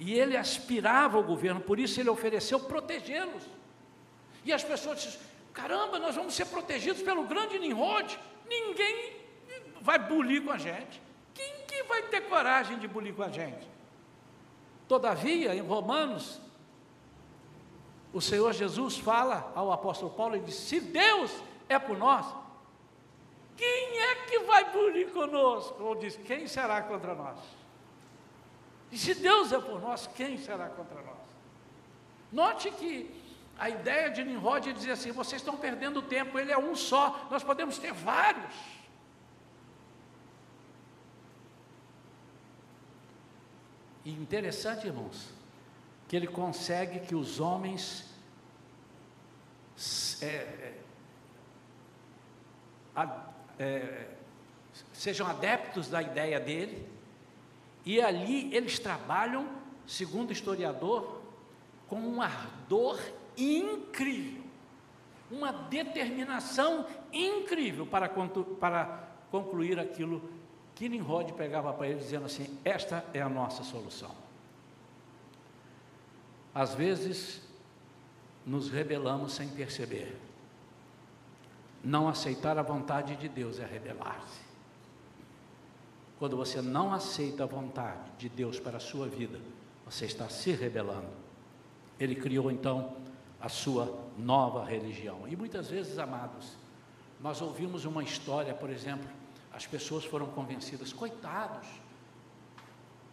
E 0.00 0.12
ele 0.14 0.36
aspirava 0.36 1.16
ao 1.16 1.22
governo, 1.22 1.60
por 1.60 1.78
isso 1.78 2.00
ele 2.00 2.10
ofereceu 2.10 2.58
protegê-los. 2.58 3.44
E 4.44 4.52
as 4.52 4.64
pessoas 4.64 5.00
dizem: 5.00 5.20
caramba, 5.52 6.00
nós 6.00 6.16
vamos 6.16 6.34
ser 6.34 6.46
protegidos 6.46 7.02
pelo 7.02 7.22
grande 7.24 7.56
Nimrod, 7.58 8.18
ninguém 8.48 9.12
vai 9.80 9.98
bulir 9.98 10.42
com 10.42 10.50
a 10.50 10.58
gente 10.58 11.00
vai 11.90 12.02
ter 12.04 12.20
coragem 12.22 12.78
de 12.78 12.86
bulir 12.86 13.14
com 13.14 13.24
a 13.24 13.28
gente? 13.28 13.68
Todavia, 14.86 15.54
em 15.54 15.60
Romanos, 15.60 16.40
o 18.12 18.20
Senhor 18.20 18.52
Jesus 18.52 18.96
fala 18.96 19.52
ao 19.54 19.72
apóstolo 19.72 20.12
Paulo 20.12 20.36
e 20.36 20.40
diz: 20.40 20.54
se 20.54 20.80
Deus 20.80 21.32
é 21.68 21.78
por 21.78 21.98
nós, 21.98 22.26
quem 23.56 23.98
é 23.98 24.14
que 24.26 24.38
vai 24.40 24.72
bulir 24.72 25.10
conosco? 25.10 25.82
Ou 25.82 25.94
diz: 25.96 26.16
quem 26.16 26.46
será 26.46 26.80
contra 26.82 27.14
nós? 27.14 27.38
E 28.90 28.98
se 28.98 29.14
Deus 29.14 29.52
é 29.52 29.60
por 29.60 29.80
nós, 29.80 30.06
quem 30.08 30.36
será 30.38 30.68
contra 30.68 31.00
nós? 31.02 31.18
Note 32.32 32.70
que 32.70 33.14
a 33.58 33.68
ideia 33.68 34.10
de 34.10 34.24
Nimrod 34.24 34.68
é 34.68 34.72
dizer 34.72 34.92
assim: 34.92 35.12
vocês 35.12 35.40
estão 35.40 35.56
perdendo 35.56 36.00
tempo, 36.02 36.38
ele 36.38 36.50
é 36.50 36.58
um 36.58 36.74
só, 36.74 37.28
nós 37.30 37.44
podemos 37.44 37.78
ter 37.78 37.92
vários. 37.92 38.54
E 44.04 44.10
interessante, 44.10 44.86
irmãos, 44.86 45.28
que 46.08 46.16
ele 46.16 46.26
consegue 46.26 47.00
que 47.00 47.14
os 47.14 47.38
homens 47.38 48.06
é, 50.22 50.74
é, 52.96 53.08
é, 53.58 54.08
sejam 54.92 55.26
adeptos 55.26 55.88
da 55.88 56.02
ideia 56.02 56.40
dele, 56.40 56.88
e 57.84 58.00
ali 58.00 58.54
eles 58.54 58.78
trabalham, 58.78 59.48
segundo 59.86 60.30
o 60.30 60.32
historiador, 60.32 61.20
com 61.88 62.00
um 62.00 62.20
ardor 62.22 63.00
incrível, 63.36 64.42
uma 65.30 65.52
determinação 65.52 66.86
incrível 67.12 67.86
para, 67.86 68.08
para 68.60 69.08
concluir 69.30 69.78
aquilo 69.78 70.22
que 70.74 70.88
Nimrod 70.88 71.32
pegava 71.34 71.72
para 71.72 71.88
ele, 71.88 71.98
dizendo 71.98 72.26
assim: 72.26 72.58
Esta 72.64 73.04
é 73.12 73.20
a 73.20 73.28
nossa 73.28 73.62
solução. 73.62 74.14
Às 76.54 76.74
vezes, 76.74 77.42
nos 78.44 78.70
rebelamos 78.70 79.32
sem 79.32 79.48
perceber. 79.48 80.18
Não 81.82 82.08
aceitar 82.08 82.58
a 82.58 82.62
vontade 82.62 83.16
de 83.16 83.28
Deus 83.28 83.58
é 83.58 83.64
rebelar-se. 83.64 84.49
Quando 86.20 86.36
você 86.36 86.60
não 86.60 86.92
aceita 86.92 87.44
a 87.44 87.46
vontade 87.46 88.02
de 88.18 88.28
Deus 88.28 88.60
para 88.60 88.76
a 88.76 88.80
sua 88.80 89.08
vida, 89.08 89.40
você 89.86 90.04
está 90.04 90.28
se 90.28 90.52
rebelando. 90.52 91.08
Ele 91.98 92.14
criou 92.14 92.50
então 92.50 92.94
a 93.40 93.48
sua 93.48 93.98
nova 94.18 94.62
religião. 94.62 95.26
E 95.26 95.34
muitas 95.34 95.70
vezes, 95.70 95.98
amados, 95.98 96.58
nós 97.22 97.40
ouvimos 97.40 97.86
uma 97.86 98.02
história, 98.04 98.52
por 98.52 98.68
exemplo, 98.68 99.08
as 99.50 99.66
pessoas 99.66 100.04
foram 100.04 100.26
convencidas, 100.26 100.92
coitados, 100.92 101.66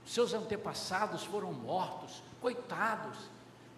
seus 0.05 0.34
antepassados 0.34 1.24
foram 1.24 1.53
mortos, 1.53 2.22
coitados, 2.41 3.18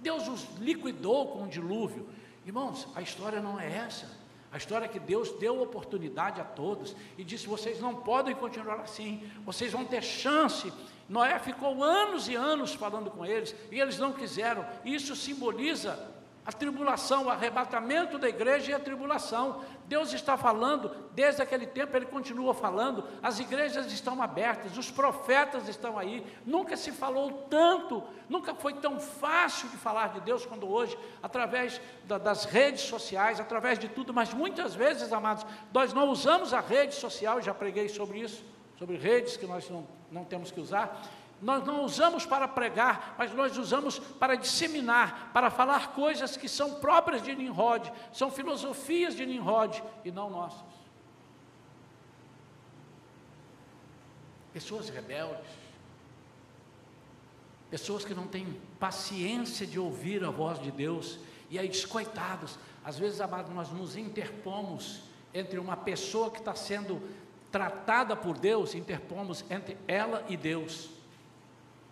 Deus 0.01 0.27
os 0.27 0.57
liquidou 0.57 1.27
com 1.33 1.43
o 1.43 1.47
dilúvio. 1.47 2.09
Irmãos, 2.47 2.87
a 2.95 3.01
história 3.03 3.39
não 3.39 3.59
é 3.59 3.71
essa. 3.77 4.09
A 4.51 4.57
história 4.57 4.85
é 4.85 4.87
que 4.87 4.99
Deus 4.99 5.31
deu 5.33 5.61
oportunidade 5.61 6.41
a 6.41 6.43
todos 6.43 6.95
e 7.17 7.23
disse: 7.23 7.47
vocês 7.47 7.79
não 7.79 7.95
podem 7.95 8.35
continuar 8.35 8.79
assim, 8.81 9.23
vocês 9.45 9.71
vão 9.71 9.85
ter 9.85 10.03
chance. 10.03 10.73
Noé 11.07 11.37
ficou 11.39 11.83
anos 11.83 12.27
e 12.27 12.35
anos 12.35 12.73
falando 12.73 13.09
com 13.09 13.25
eles 13.25 13.55
e 13.71 13.79
eles 13.79 13.97
não 13.97 14.13
quiseram. 14.13 14.65
Isso 14.85 15.15
simboliza 15.15 15.99
a 16.45 16.51
tribulação, 16.51 17.25
o 17.25 17.29
arrebatamento 17.29 18.17
da 18.17 18.27
igreja 18.27 18.71
e 18.71 18.73
a 18.73 18.79
tribulação. 18.79 19.63
Deus 19.89 20.13
está 20.13 20.37
falando, 20.37 20.95
desde 21.15 21.41
aquele 21.41 21.65
tempo 21.65 21.97
ele 21.97 22.05
continua 22.05 22.53
falando, 22.53 23.03
as 23.23 23.39
igrejas 23.39 23.91
estão 23.91 24.21
abertas, 24.21 24.77
os 24.77 24.91
profetas 24.91 25.67
estão 25.67 25.97
aí. 25.97 26.23
Nunca 26.45 26.77
se 26.77 26.91
falou 26.91 27.47
tanto, 27.49 28.03
nunca 28.29 28.53
foi 28.53 28.75
tão 28.75 28.99
fácil 28.99 29.67
de 29.69 29.77
falar 29.77 30.09
de 30.09 30.21
Deus 30.21 30.45
quando 30.45 30.69
hoje, 30.69 30.95
através 31.23 31.81
da, 32.03 32.19
das 32.19 32.45
redes 32.45 32.83
sociais, 32.83 33.39
através 33.39 33.79
de 33.79 33.89
tudo, 33.89 34.13
mas 34.13 34.31
muitas 34.31 34.75
vezes, 34.75 35.11
amados, 35.11 35.43
nós 35.73 35.91
não 35.91 36.09
usamos 36.09 36.53
a 36.53 36.59
rede 36.59 36.93
social, 36.93 37.41
já 37.41 37.53
preguei 37.53 37.89
sobre 37.89 38.19
isso, 38.19 38.45
sobre 38.77 38.95
redes 38.95 39.37
que 39.37 39.47
nós 39.47 39.67
não, 39.71 39.87
não 40.11 40.23
temos 40.23 40.51
que 40.51 40.59
usar. 40.59 41.01
Nós 41.41 41.65
não 41.65 41.83
usamos 41.83 42.25
para 42.25 42.47
pregar, 42.47 43.15
mas 43.17 43.33
nós 43.33 43.57
usamos 43.57 43.97
para 43.97 44.35
disseminar, 44.35 45.31
para 45.33 45.49
falar 45.49 45.93
coisas 45.93 46.35
que 46.35 46.49
são 46.49 46.75
próprias 46.75 47.21
de 47.23 47.33
Nimrod, 47.33 47.91
são 48.11 48.29
filosofias 48.29 49.15
de 49.15 49.25
Nimrod 49.25 49.81
e 50.03 50.11
não 50.11 50.29
nossas. 50.29 50.67
Pessoas 54.51 54.89
rebeldes, 54.89 55.47
pessoas 57.69 58.03
que 58.03 58.13
não 58.13 58.27
têm 58.27 58.59
paciência 58.79 59.65
de 59.65 59.79
ouvir 59.79 60.23
a 60.25 60.29
voz 60.29 60.59
de 60.59 60.71
Deus, 60.71 61.19
e 61.49 61.57
aí, 61.57 61.71
coitados, 61.85 62.59
às 62.83 62.97
vezes, 62.99 63.21
amados, 63.21 63.53
nós 63.53 63.69
nos 63.71 63.95
interpomos 63.95 65.03
entre 65.33 65.57
uma 65.57 65.77
pessoa 65.77 66.29
que 66.29 66.39
está 66.39 66.53
sendo 66.53 67.01
tratada 67.51 68.15
por 68.15 68.37
Deus, 68.37 68.75
interpomos 68.75 69.43
entre 69.49 69.77
ela 69.87 70.23
e 70.27 70.37
Deus. 70.37 70.98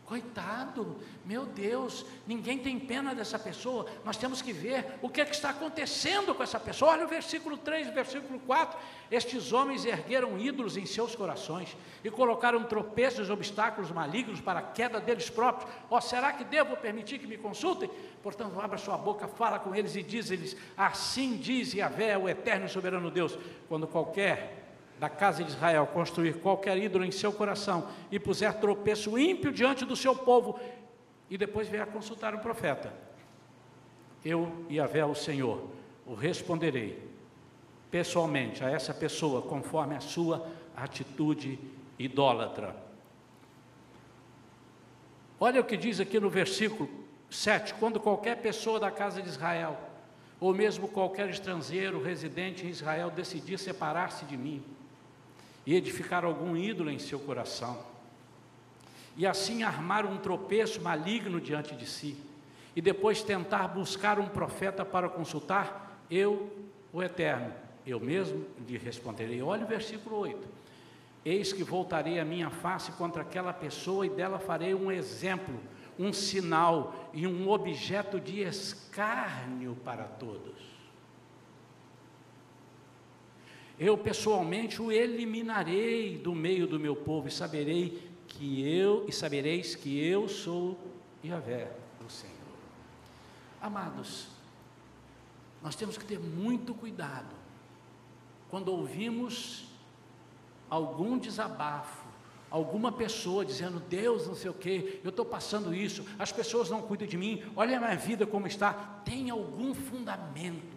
Coitado, 0.07 0.95
meu 1.25 1.45
Deus, 1.45 2.05
ninguém 2.25 2.57
tem 2.57 2.79
pena 2.79 3.13
dessa 3.13 3.37
pessoa, 3.37 3.85
nós 4.05 4.15
temos 4.15 4.41
que 4.41 4.53
ver 4.53 4.97
o 5.01 5.09
que, 5.09 5.19
é 5.19 5.25
que 5.25 5.35
está 5.35 5.49
acontecendo 5.49 6.33
com 6.33 6.41
essa 6.41 6.57
pessoa. 6.57 6.93
Olha 6.93 7.03
o 7.03 7.09
versículo 7.09 7.57
3, 7.57 7.89
versículo 7.89 8.39
4: 8.39 8.79
Estes 9.11 9.51
homens 9.51 9.83
ergueram 9.83 10.39
ídolos 10.39 10.77
em 10.77 10.85
seus 10.85 11.13
corações 11.13 11.75
e 12.05 12.09
colocaram 12.09 12.63
tropeços 12.63 13.27
e 13.27 13.31
obstáculos 13.33 13.91
malignos 13.91 14.39
para 14.39 14.59
a 14.59 14.63
queda 14.63 15.01
deles 15.01 15.29
próprios. 15.29 15.69
Ó, 15.89 15.97
oh, 15.97 16.01
será 16.01 16.31
que 16.31 16.45
devo 16.45 16.77
permitir 16.77 17.19
que 17.19 17.27
me 17.27 17.37
consultem? 17.37 17.91
Portanto, 18.23 18.61
abra 18.61 18.77
sua 18.77 18.97
boca, 18.97 19.27
fala 19.27 19.59
com 19.59 19.75
eles 19.75 19.97
e 19.97 20.01
diz-lhes: 20.01 20.55
Assim 20.77 21.35
diz 21.35 21.73
Yahvé, 21.73 22.17
o 22.17 22.29
eterno 22.29 22.65
e 22.65 22.69
soberano 22.69 23.11
Deus, 23.11 23.37
quando 23.67 23.85
qualquer 23.85 24.66
da 24.99 25.09
casa 25.09 25.43
de 25.43 25.49
Israel 25.49 25.87
construir 25.87 26.39
qualquer 26.39 26.77
ídolo 26.77 27.05
em 27.05 27.11
seu 27.11 27.31
coração 27.31 27.87
e 28.11 28.19
puser 28.19 28.53
tropeço 28.59 29.17
ímpio 29.17 29.51
diante 29.51 29.85
do 29.85 29.95
seu 29.95 30.15
povo, 30.15 30.59
e 31.29 31.37
depois 31.37 31.67
vier 31.67 31.85
consultar 31.87 32.33
o 32.33 32.39
profeta, 32.39 32.93
eu, 34.23 34.65
Yahvé, 34.69 35.05
o 35.05 35.13
Senhor, 35.13 35.69
o 36.05 36.13
responderei 36.13 37.07
pessoalmente 37.91 38.63
a 38.63 38.69
essa 38.69 38.93
pessoa 38.93 39.41
conforme 39.41 39.95
a 39.95 39.99
sua 39.99 40.47
atitude 40.75 41.59
idólatra. 41.99 42.75
Olha 45.39 45.61
o 45.61 45.63
que 45.63 45.77
diz 45.77 45.99
aqui 45.99 46.19
no 46.19 46.29
versículo 46.29 46.89
7: 47.29 47.75
quando 47.75 47.99
qualquer 47.99 48.37
pessoa 48.37 48.79
da 48.79 48.89
casa 48.89 49.21
de 49.21 49.29
Israel, 49.29 49.77
ou 50.39 50.53
mesmo 50.53 50.87
qualquer 50.87 51.29
estrangeiro 51.29 52.01
residente 52.01 52.65
em 52.65 52.69
Israel, 52.69 53.09
decidir 53.09 53.57
separar-se 53.57 54.25
de 54.25 54.35
mim, 54.37 54.63
e 55.67 55.75
edificar 55.75 56.23
algum 56.23 56.55
ídolo 56.55 56.89
em 56.89 56.97
seu 56.97 57.19
coração, 57.19 57.77
e 59.17 59.27
assim 59.27 59.63
armar 59.63 60.05
um 60.05 60.15
tropeço 60.15 60.81
maligno 60.81 61.41
diante 61.41 61.75
de 61.75 61.85
si, 61.85 62.15
e 62.73 62.81
depois 62.81 63.21
tentar 63.21 63.67
buscar 63.67 64.17
um 64.17 64.29
profeta 64.29 64.85
para 64.85 65.09
consultar, 65.09 66.01
eu, 66.09 66.49
o 66.93 67.03
Eterno, 67.03 67.53
eu 67.85 67.99
mesmo 67.99 68.45
lhe 68.65 68.77
responderei. 68.77 69.41
Olha 69.41 69.65
o 69.65 69.67
versículo 69.67 70.15
8: 70.19 70.47
Eis 71.25 71.51
que 71.51 71.63
voltarei 71.63 72.17
a 72.17 72.23
minha 72.23 72.49
face 72.49 72.93
contra 72.93 73.23
aquela 73.23 73.51
pessoa 73.51 74.05
e 74.05 74.09
dela 74.09 74.39
farei 74.39 74.73
um 74.73 74.89
exemplo, 74.89 75.59
um 75.99 76.13
sinal 76.13 77.11
e 77.13 77.27
um 77.27 77.49
objeto 77.49 78.21
de 78.21 78.39
escárnio 78.39 79.75
para 79.83 80.05
todos 80.05 80.76
eu 83.79 83.97
pessoalmente 83.97 84.81
o 84.81 84.91
eliminarei 84.91 86.17
do 86.17 86.33
meio 86.33 86.67
do 86.67 86.79
meu 86.79 86.95
povo 86.95 87.27
e 87.27 87.31
saberei 87.31 88.01
que 88.27 88.67
eu 88.67 89.05
e 89.07 89.11
sabereis 89.11 89.75
que 89.75 89.99
eu 90.03 90.27
sou 90.27 90.77
Yahvé, 91.23 91.71
o 92.05 92.09
Senhor. 92.09 92.33
Amados, 93.61 94.27
nós 95.61 95.75
temos 95.75 95.97
que 95.97 96.05
ter 96.05 96.19
muito 96.19 96.73
cuidado 96.73 97.35
quando 98.49 98.69
ouvimos 98.69 99.65
algum 100.69 101.17
desabafo, 101.17 102.05
alguma 102.49 102.91
pessoa 102.91 103.45
dizendo, 103.45 103.79
Deus 103.79 104.27
não 104.27 104.35
sei 104.35 104.49
o 104.49 104.53
que, 104.53 105.01
eu 105.03 105.09
estou 105.09 105.25
passando 105.25 105.73
isso, 105.73 106.05
as 106.17 106.31
pessoas 106.31 106.69
não 106.69 106.81
cuidam 106.81 107.07
de 107.07 107.17
mim, 107.17 107.43
olha 107.55 107.77
a 107.77 107.79
minha 107.79 107.95
vida 107.95 108.25
como 108.25 108.47
está, 108.47 108.73
tem 109.03 109.29
algum 109.29 109.73
fundamento. 109.73 110.76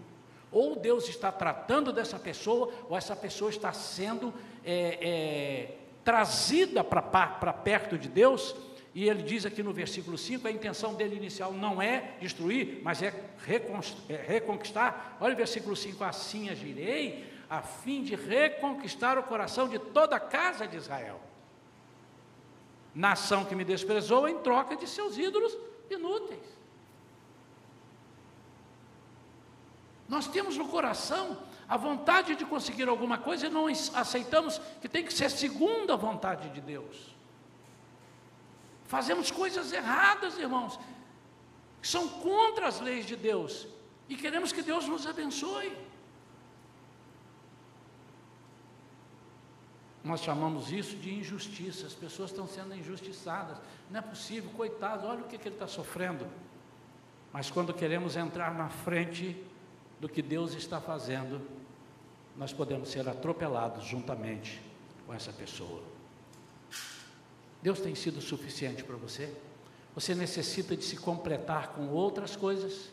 Ou 0.52 0.76
Deus 0.76 1.08
está 1.08 1.30
tratando 1.30 1.92
dessa 1.92 2.18
pessoa, 2.18 2.72
ou 2.88 2.96
essa 2.96 3.14
pessoa 3.14 3.50
está 3.50 3.72
sendo 3.72 4.34
é, 4.64 4.98
é, 5.00 5.76
trazida 6.04 6.82
para 6.82 7.52
perto 7.52 7.96
de 7.96 8.08
Deus. 8.08 8.54
E 8.92 9.08
ele 9.08 9.22
diz 9.22 9.46
aqui 9.46 9.62
no 9.62 9.72
versículo 9.72 10.18
5: 10.18 10.48
a 10.48 10.50
intenção 10.50 10.94
dele 10.94 11.16
inicial 11.16 11.52
não 11.52 11.80
é 11.80 12.14
destruir, 12.20 12.80
mas 12.82 13.00
é, 13.02 13.14
é 14.08 14.16
reconquistar. 14.16 15.16
Olha 15.20 15.34
o 15.34 15.36
versículo 15.36 15.76
5: 15.76 16.02
assim 16.02 16.48
agirei, 16.48 17.24
a 17.48 17.62
fim 17.62 18.02
de 18.02 18.16
reconquistar 18.16 19.18
o 19.18 19.22
coração 19.22 19.68
de 19.68 19.78
toda 19.78 20.16
a 20.16 20.20
casa 20.20 20.66
de 20.66 20.76
Israel. 20.76 21.20
Nação 22.92 23.44
que 23.44 23.54
me 23.54 23.64
desprezou 23.64 24.28
em 24.28 24.38
troca 24.38 24.76
de 24.76 24.88
seus 24.88 25.16
ídolos 25.16 25.56
inúteis. 25.88 26.59
Nós 30.10 30.26
temos 30.26 30.56
no 30.56 30.66
coração 30.66 31.38
a 31.68 31.76
vontade 31.76 32.34
de 32.34 32.44
conseguir 32.44 32.88
alguma 32.88 33.16
coisa 33.16 33.46
e 33.46 33.48
não 33.48 33.68
aceitamos 33.94 34.60
que 34.80 34.88
tem 34.88 35.04
que 35.04 35.14
ser 35.14 35.30
segundo 35.30 35.92
a 35.92 35.96
vontade 35.96 36.50
de 36.50 36.60
Deus. 36.60 37.14
Fazemos 38.86 39.30
coisas 39.30 39.72
erradas, 39.72 40.36
irmãos, 40.36 40.80
que 41.80 41.86
são 41.86 42.08
contra 42.08 42.66
as 42.66 42.80
leis 42.80 43.06
de 43.06 43.14
Deus 43.14 43.68
e 44.08 44.16
queremos 44.16 44.50
que 44.50 44.62
Deus 44.62 44.88
nos 44.88 45.06
abençoe. 45.06 45.72
Nós 50.02 50.22
chamamos 50.22 50.72
isso 50.72 50.96
de 50.96 51.14
injustiça. 51.14 51.86
As 51.86 51.94
pessoas 51.94 52.30
estão 52.30 52.48
sendo 52.48 52.74
injustiçadas. 52.74 53.58
Não 53.88 54.00
é 54.00 54.02
possível, 54.02 54.50
coitado, 54.56 55.06
olha 55.06 55.20
o 55.20 55.28
que, 55.28 55.38
que 55.38 55.46
ele 55.46 55.54
está 55.54 55.68
sofrendo. 55.68 56.26
Mas 57.32 57.48
quando 57.48 57.72
queremos 57.72 58.16
entrar 58.16 58.52
na 58.52 58.68
frente 58.68 59.46
do 60.00 60.08
que 60.08 60.22
Deus 60.22 60.54
está 60.54 60.80
fazendo, 60.80 61.40
nós 62.36 62.52
podemos 62.52 62.88
ser 62.88 63.06
atropelados 63.08 63.84
juntamente 63.84 64.60
com 65.06 65.12
essa 65.12 65.32
pessoa. 65.32 65.82
Deus 67.62 67.80
tem 67.80 67.94
sido 67.94 68.20
suficiente 68.20 68.82
para 68.82 68.96
você? 68.96 69.30
Você 69.94 70.14
necessita 70.14 70.74
de 70.74 70.82
se 70.82 70.96
completar 70.96 71.74
com 71.74 71.88
outras 71.88 72.34
coisas? 72.34 72.88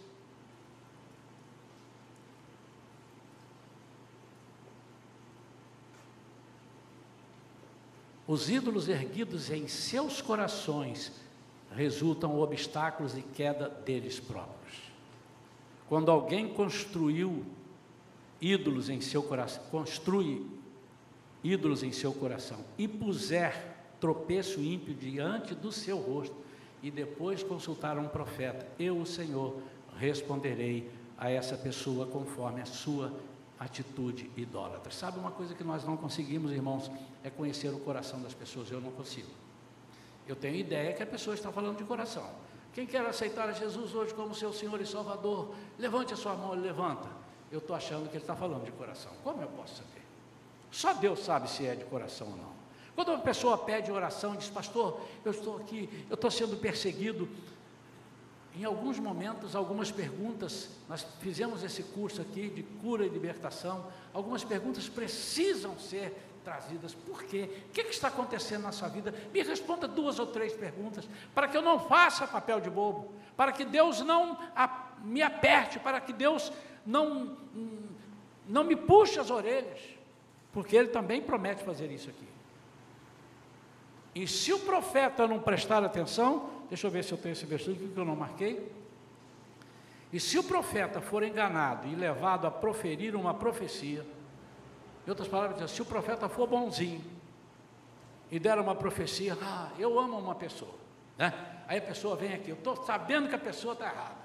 Os 8.27 8.49
ídolos 8.49 8.89
erguidos 8.89 9.49
em 9.49 9.69
seus 9.69 10.21
corações 10.21 11.13
resultam 11.73 12.37
obstáculos 12.37 13.17
e 13.17 13.21
queda 13.21 13.69
deles 13.69 14.19
próprios. 14.19 14.56
Quando 15.87 16.11
alguém 16.11 16.49
construiu 16.49 17.45
ídolos 18.41 18.89
em 18.89 19.01
seu 19.01 19.23
coração, 19.23 19.63
construi 19.71 20.45
ídolos 21.43 21.83
em 21.83 21.91
seu 21.91 22.13
coração 22.13 22.59
e 22.77 22.87
puser 22.87 23.75
tropeço 23.99 24.59
ímpio 24.59 24.93
diante 24.93 25.55
do 25.55 25.71
seu 25.71 25.97
rosto 25.97 26.35
e 26.83 26.91
depois 26.91 27.41
consultar 27.41 27.97
um 27.97 28.07
profeta, 28.07 28.67
eu, 28.77 28.97
o 28.97 29.05
Senhor, 29.05 29.61
responderei 29.97 30.89
a 31.17 31.31
essa 31.31 31.57
pessoa 31.57 32.05
conforme 32.05 32.61
a 32.61 32.65
sua 32.65 33.11
atitude 33.59 34.29
idólatra. 34.37 34.91
Sabe 34.91 35.17
uma 35.17 35.31
coisa 35.31 35.55
que 35.55 35.63
nós 35.63 35.83
não 35.83 35.97
conseguimos, 35.97 36.51
irmãos, 36.51 36.91
é 37.23 37.29
conhecer 37.29 37.69
o 37.69 37.79
coração 37.79 38.21
das 38.21 38.33
pessoas. 38.33 38.69
Eu 38.69 38.79
não 38.79 38.91
consigo. 38.91 39.29
Eu 40.27 40.35
tenho 40.35 40.55
ideia 40.55 40.93
que 40.93 41.01
a 41.01 41.07
pessoa 41.07 41.33
está 41.33 41.51
falando 41.51 41.77
de 41.77 41.83
coração. 41.83 42.29
Quem 42.77 42.85
quer 42.85 43.03
aceitar 43.07 43.49
a 43.49 43.53
Jesus 43.53 43.95
hoje 43.95 44.13
como 44.13 44.35
seu 44.35 44.53
Senhor 44.53 44.79
e 44.79 44.85
Salvador, 44.85 45.51
levante 45.79 46.13
a 46.13 46.15
sua 46.15 46.35
mão 46.35 46.53
e 46.53 46.59
levanta. 46.59 47.07
Eu 47.51 47.57
estou 47.57 47.75
achando 47.75 48.07
que 48.07 48.15
ele 48.15 48.23
está 48.23 48.35
falando 48.35 48.65
de 48.65 48.71
coração. 48.71 49.11
Como 49.23 49.41
eu 49.41 49.47
posso 49.47 49.77
saber? 49.77 50.03
Só 50.69 50.93
Deus 50.93 51.21
sabe 51.25 51.49
se 51.49 51.65
é 51.65 51.73
de 51.73 51.85
coração 51.85 52.27
ou 52.27 52.37
não. 52.37 52.51
Quando 52.93 53.07
uma 53.09 53.21
pessoa 53.21 53.57
pede 53.57 53.91
oração 53.91 54.35
e 54.35 54.37
diz, 54.37 54.49
pastor, 54.49 55.01
eu 55.25 55.31
estou 55.31 55.57
aqui, 55.57 55.89
eu 56.07 56.13
estou 56.13 56.29
sendo 56.29 56.55
perseguido, 56.55 57.27
em 58.55 58.63
alguns 58.63 58.99
momentos, 58.99 59.55
algumas 59.55 59.91
perguntas, 59.91 60.69
nós 60.87 61.03
fizemos 61.19 61.63
esse 61.63 61.81
curso 61.81 62.21
aqui 62.21 62.47
de 62.47 62.61
cura 62.61 63.07
e 63.07 63.09
libertação, 63.09 63.87
algumas 64.13 64.43
perguntas 64.43 64.87
precisam 64.87 65.79
ser 65.79 66.26
trazidas. 66.47 66.93
Por 66.93 67.23
quê? 67.23 67.49
O 67.67 67.71
que, 67.73 67.81
está 67.81 68.07
acontecendo 68.07 68.63
na 68.63 68.71
sua 68.71 68.87
vida? 68.87 69.13
Me 69.33 69.43
responda 69.43 69.85
duas 69.85 70.17
ou 70.17 70.27
três 70.27 70.53
perguntas, 70.53 71.07
para 71.35 71.45
que 71.45 71.57
eu 71.57 71.61
não 71.61 71.77
faça 71.77 72.25
papel 72.25 72.61
de 72.61 72.69
bobo, 72.69 73.11
para 73.35 73.51
que 73.51 73.65
Deus 73.65 73.99
não 73.99 74.37
me 75.03 75.21
aperte, 75.21 75.77
para 75.77 75.99
que 75.99 76.13
Deus 76.13 76.53
não, 76.85 77.35
não 78.47 78.63
me 78.63 78.77
puxe 78.77 79.19
as 79.19 79.29
orelhas, 79.29 79.81
porque 80.53 80.77
Ele 80.77 80.87
também 80.87 81.21
promete 81.21 81.65
fazer 81.65 81.91
isso 81.91 82.09
aqui. 82.09 82.27
E 84.15 84.25
se 84.25 84.53
o 84.53 84.59
profeta 84.59 85.27
não 85.27 85.41
prestar 85.41 85.83
atenção, 85.83 86.49
deixa 86.69 86.87
eu 86.87 86.91
ver 86.91 87.03
se 87.03 87.11
eu 87.11 87.17
tenho 87.17 87.33
esse 87.33 87.45
versículo 87.45 87.89
que 87.89 87.99
eu 87.99 88.05
não 88.05 88.15
marquei. 88.15 88.71
E 90.13 90.19
se 90.19 90.39
o 90.39 90.43
profeta 90.45 91.01
for 91.01 91.23
enganado 91.23 91.89
e 91.89 91.93
levado 91.93 92.47
a 92.47 92.51
proferir 92.51 93.17
uma 93.17 93.33
profecia, 93.33 94.05
em 95.07 95.09
outras 95.09 95.27
palavras, 95.27 95.71
se 95.71 95.81
o 95.81 95.85
profeta 95.85 96.27
for 96.27 96.45
bonzinho 96.47 97.03
e 98.29 98.37
der 98.37 98.59
uma 98.59 98.75
profecia, 98.75 99.37
ah, 99.41 99.71
eu 99.79 99.97
amo 99.97 100.19
uma 100.19 100.35
pessoa, 100.35 100.75
né? 101.17 101.33
Aí 101.67 101.77
a 101.79 101.81
pessoa 101.81 102.15
vem 102.15 102.33
aqui, 102.33 102.49
eu 102.49 102.57
estou 102.57 102.75
sabendo 102.85 103.29
que 103.29 103.35
a 103.35 103.39
pessoa 103.39 103.73
está 103.73 103.85
errada, 103.85 104.17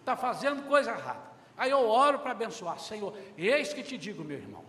está 0.00 0.16
fazendo 0.16 0.68
coisa 0.68 0.90
errada. 0.90 1.36
Aí 1.56 1.70
eu 1.70 1.88
oro 1.88 2.18
para 2.18 2.32
abençoar, 2.32 2.78
Senhor, 2.80 3.16
eis 3.38 3.72
que 3.72 3.82
te 3.82 3.96
digo, 3.96 4.22
meu 4.24 4.36
irmão, 4.36 4.64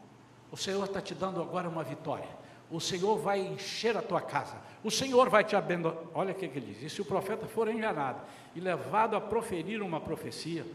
o 0.51 0.55
Senhor 0.55 0.86
está 0.86 1.01
te 1.01 1.13
dando 1.13 1.41
agora 1.41 1.68
uma 1.68 1.84
vitória 1.84 2.30
o 2.70 2.80
Senhor 2.82 3.18
vai 3.18 3.39
encher 3.39 3.95
a 3.95 4.01
tua 4.01 4.22
casa, 4.22 4.57
o 4.84 4.91
Senhor 4.91 5.30
vai 5.30 5.43
te 5.43 5.55
abençoar. 5.55 5.95
Olha 6.13 6.32
o 6.32 6.36
que 6.36 6.45
ele 6.45 6.59
diz: 6.59 6.84
e 6.84 6.89
se 6.89 7.01
o 7.01 7.05
profeta 7.05 7.47
for 7.47 7.68
enganado 7.70 8.22
e 8.55 8.59
levado 8.59 9.15
a 9.15 9.22
proferir 9.22 9.82
uma 9.82 10.01
profecia, 10.01 10.65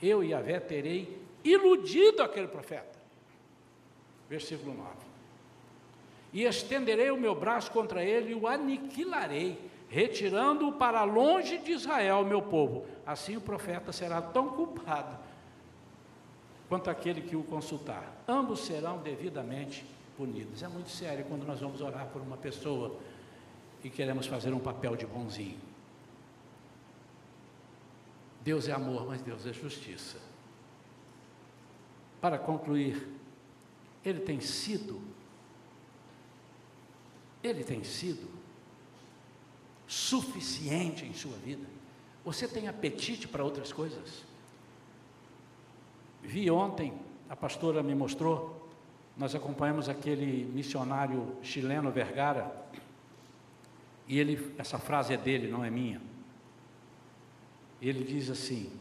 eu, 0.00 0.24
e 0.24 0.34
Vé 0.34 0.58
terei 0.58 1.20
iludido 1.44 2.22
aquele 2.22 2.48
profeta. 2.48 3.01
Versículo 4.32 4.72
9: 4.74 4.88
E 6.32 6.44
estenderei 6.44 7.10
o 7.10 7.18
meu 7.18 7.34
braço 7.34 7.70
contra 7.70 8.02
ele 8.02 8.30
e 8.30 8.34
o 8.34 8.46
aniquilarei, 8.46 9.70
retirando-o 9.90 10.72
para 10.72 11.04
longe 11.04 11.58
de 11.58 11.72
Israel, 11.72 12.24
meu 12.24 12.40
povo. 12.40 12.86
Assim 13.04 13.36
o 13.36 13.42
profeta 13.42 13.92
será 13.92 14.22
tão 14.22 14.48
culpado 14.48 15.18
quanto 16.66 16.88
aquele 16.88 17.20
que 17.20 17.36
o 17.36 17.44
consultar. 17.44 18.10
Ambos 18.26 18.60
serão 18.60 19.02
devidamente 19.02 19.84
punidos. 20.16 20.62
É 20.62 20.68
muito 20.68 20.88
sério 20.88 21.26
quando 21.26 21.46
nós 21.46 21.60
vamos 21.60 21.82
orar 21.82 22.06
por 22.06 22.22
uma 22.22 22.38
pessoa 22.38 22.98
e 23.84 23.90
queremos 23.90 24.26
fazer 24.26 24.54
um 24.54 24.60
papel 24.60 24.96
de 24.96 25.04
bonzinho. 25.04 25.60
Deus 28.40 28.66
é 28.66 28.72
amor, 28.72 29.06
mas 29.06 29.20
Deus 29.20 29.46
é 29.46 29.52
justiça. 29.52 30.16
Para 32.18 32.38
concluir, 32.38 33.20
Ele 34.04 34.20
tem 34.20 34.40
sido, 34.40 35.00
Ele 37.42 37.62
tem 37.62 37.84
sido 37.84 38.28
suficiente 39.86 41.04
em 41.04 41.14
sua 41.14 41.36
vida. 41.38 41.66
Você 42.24 42.48
tem 42.48 42.68
apetite 42.68 43.28
para 43.28 43.44
outras 43.44 43.72
coisas? 43.72 44.24
Vi 46.22 46.50
ontem, 46.50 46.94
a 47.28 47.34
pastora 47.34 47.82
me 47.82 47.94
mostrou 47.94 48.62
nós 49.16 49.34
acompanhamos 49.34 49.88
aquele 49.88 50.44
missionário 50.44 51.36
chileno 51.42 51.90
Vergara, 51.90 52.50
e 54.08 54.18
ele, 54.18 54.54
essa 54.58 54.78
frase 54.78 55.14
é 55.14 55.16
dele, 55.16 55.48
não 55.48 55.64
é 55.64 55.70
minha. 55.70 56.00
Ele 57.80 58.04
diz 58.04 58.30
assim: 58.30 58.72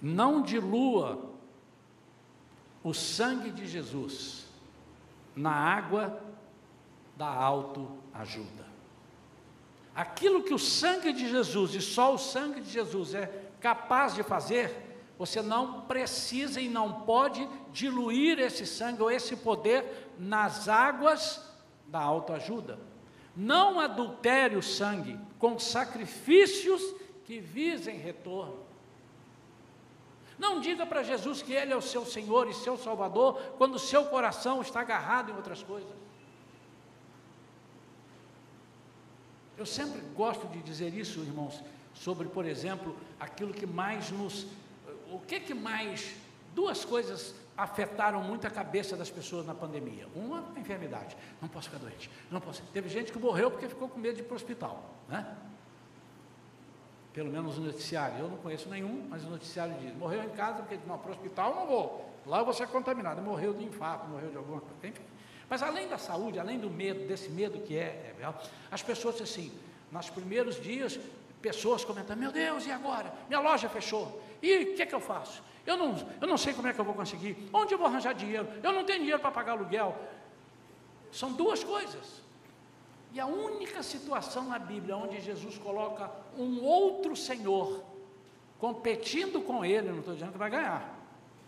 Não 0.00 0.42
dilua 0.42 1.30
o 2.82 2.94
sangue 2.94 3.50
de 3.50 3.66
Jesus 3.66 4.46
na 5.36 5.52
água 5.52 6.20
da 7.16 7.28
autoajuda. 7.28 8.66
Aquilo 9.94 10.42
que 10.42 10.54
o 10.54 10.58
sangue 10.58 11.12
de 11.12 11.28
Jesus 11.28 11.74
e 11.74 11.80
só 11.80 12.14
o 12.14 12.18
sangue 12.18 12.60
de 12.60 12.70
Jesus 12.70 13.14
é 13.14 13.26
capaz 13.60 14.14
de 14.14 14.22
fazer, 14.22 14.90
você 15.18 15.42
não 15.42 15.82
precisa 15.82 16.60
e 16.60 16.68
não 16.68 17.02
pode 17.02 17.46
diluir 17.72 18.38
esse 18.38 18.64
sangue 18.64 19.02
ou 19.02 19.10
esse 19.10 19.36
poder 19.36 20.08
nas 20.18 20.68
águas 20.68 21.46
da 21.86 22.00
autoajuda. 22.00 22.78
Não 23.36 23.78
adultere 23.78 24.56
o 24.56 24.62
sangue 24.62 25.18
com 25.38 25.58
sacrifícios 25.58 26.82
que 27.24 27.38
visem 27.38 27.98
retorno. 27.98 28.69
Não 30.40 30.58
diga 30.58 30.86
para 30.86 31.02
Jesus 31.02 31.42
que 31.42 31.52
Ele 31.52 31.70
é 31.70 31.76
o 31.76 31.82
seu 31.82 32.06
Senhor 32.06 32.48
e 32.48 32.54
seu 32.54 32.76
Salvador 32.78 33.38
quando 33.58 33.74
o 33.74 33.78
seu 33.78 34.06
coração 34.06 34.62
está 34.62 34.80
agarrado 34.80 35.30
em 35.30 35.36
outras 35.36 35.62
coisas. 35.62 35.90
Eu 39.58 39.66
sempre 39.66 40.00
gosto 40.16 40.48
de 40.48 40.62
dizer 40.62 40.94
isso, 40.94 41.20
irmãos, 41.20 41.62
sobre, 41.92 42.26
por 42.26 42.46
exemplo, 42.46 42.96
aquilo 43.20 43.52
que 43.52 43.66
mais 43.66 44.10
nos 44.10 44.46
o 45.10 45.18
que 45.18 45.40
que 45.40 45.52
mais, 45.52 46.14
duas 46.54 46.84
coisas 46.84 47.34
afetaram 47.56 48.22
muito 48.22 48.46
a 48.46 48.50
cabeça 48.50 48.96
das 48.96 49.10
pessoas 49.10 49.44
na 49.44 49.54
pandemia. 49.54 50.06
Uma, 50.14 50.44
a 50.56 50.60
enfermidade. 50.60 51.14
Não 51.42 51.48
posso 51.48 51.68
ficar 51.68 51.82
doente. 51.82 52.08
Não 52.30 52.40
posso. 52.40 52.62
Teve 52.72 52.88
gente 52.88 53.12
que 53.12 53.18
morreu 53.18 53.50
porque 53.50 53.68
ficou 53.68 53.88
com 53.88 53.98
medo 53.98 54.14
de 54.14 54.22
ir 54.22 54.24
para 54.24 54.34
o 54.34 54.36
hospital. 54.36 54.94
Né? 55.08 55.36
Pelo 57.12 57.30
menos 57.30 57.58
no 57.58 57.66
noticiário. 57.66 58.18
Eu 58.18 58.28
não 58.28 58.36
conheço 58.36 58.68
nenhum, 58.68 59.06
mas 59.08 59.24
o 59.24 59.30
noticiário 59.30 59.74
diz. 59.80 59.94
Morreu 59.96 60.22
em 60.22 60.30
casa 60.30 60.58
porque 60.62 60.78
não, 60.86 60.98
para 60.98 61.10
o 61.10 61.12
hospital 61.12 61.54
não 61.54 61.66
vou. 61.66 62.10
Lá 62.26 62.38
eu 62.38 62.44
vou 62.44 62.54
ser 62.54 62.68
contaminado. 62.68 63.20
Morreu 63.20 63.52
de 63.52 63.64
infarto, 63.64 64.08
morreu 64.08 64.30
de 64.30 64.36
alguma 64.36 64.60
coisa. 64.60 64.86
Enfim. 64.86 65.02
Mas 65.48 65.62
além 65.62 65.88
da 65.88 65.98
saúde, 65.98 66.38
além 66.38 66.58
do 66.58 66.70
medo, 66.70 67.08
desse 67.08 67.28
medo 67.28 67.58
que 67.60 67.76
é, 67.76 68.14
é 68.20 68.34
as 68.70 68.82
pessoas 68.82 69.20
assim, 69.20 69.52
nos 69.90 70.08
primeiros 70.08 70.60
dias, 70.60 71.00
pessoas 71.42 71.84
comentando, 71.84 72.18
meu 72.18 72.30
Deus, 72.30 72.66
e 72.66 72.70
agora? 72.70 73.12
Minha 73.28 73.40
loja 73.40 73.68
fechou. 73.68 74.22
E 74.40 74.58
o 74.58 74.76
que, 74.76 74.82
é 74.82 74.86
que 74.86 74.94
eu 74.94 75.00
faço? 75.00 75.42
Eu 75.66 75.76
não, 75.76 75.96
eu 76.20 76.28
não 76.28 76.38
sei 76.38 76.54
como 76.54 76.68
é 76.68 76.72
que 76.72 76.80
eu 76.80 76.84
vou 76.84 76.94
conseguir. 76.94 77.48
Onde 77.52 77.74
eu 77.74 77.78
vou 77.78 77.88
arranjar 77.88 78.14
dinheiro? 78.14 78.46
Eu 78.62 78.72
não 78.72 78.84
tenho 78.84 79.00
dinheiro 79.00 79.20
para 79.20 79.32
pagar 79.32 79.52
aluguel. 79.52 79.96
São 81.10 81.32
duas 81.32 81.64
coisas. 81.64 82.22
E 83.12 83.18
a 83.18 83.26
única 83.26 83.82
situação 83.82 84.44
na 84.44 84.58
Bíblia 84.58 84.96
onde 84.96 85.20
Jesus 85.20 85.58
coloca 85.58 86.10
um 86.38 86.62
outro 86.62 87.16
Senhor 87.16 87.82
competindo 88.58 89.40
com 89.40 89.64
ele, 89.64 89.90
não 89.90 89.98
estou 90.00 90.14
dizendo 90.14 90.32
que 90.32 90.38
vai 90.38 90.50
ganhar. 90.50 90.96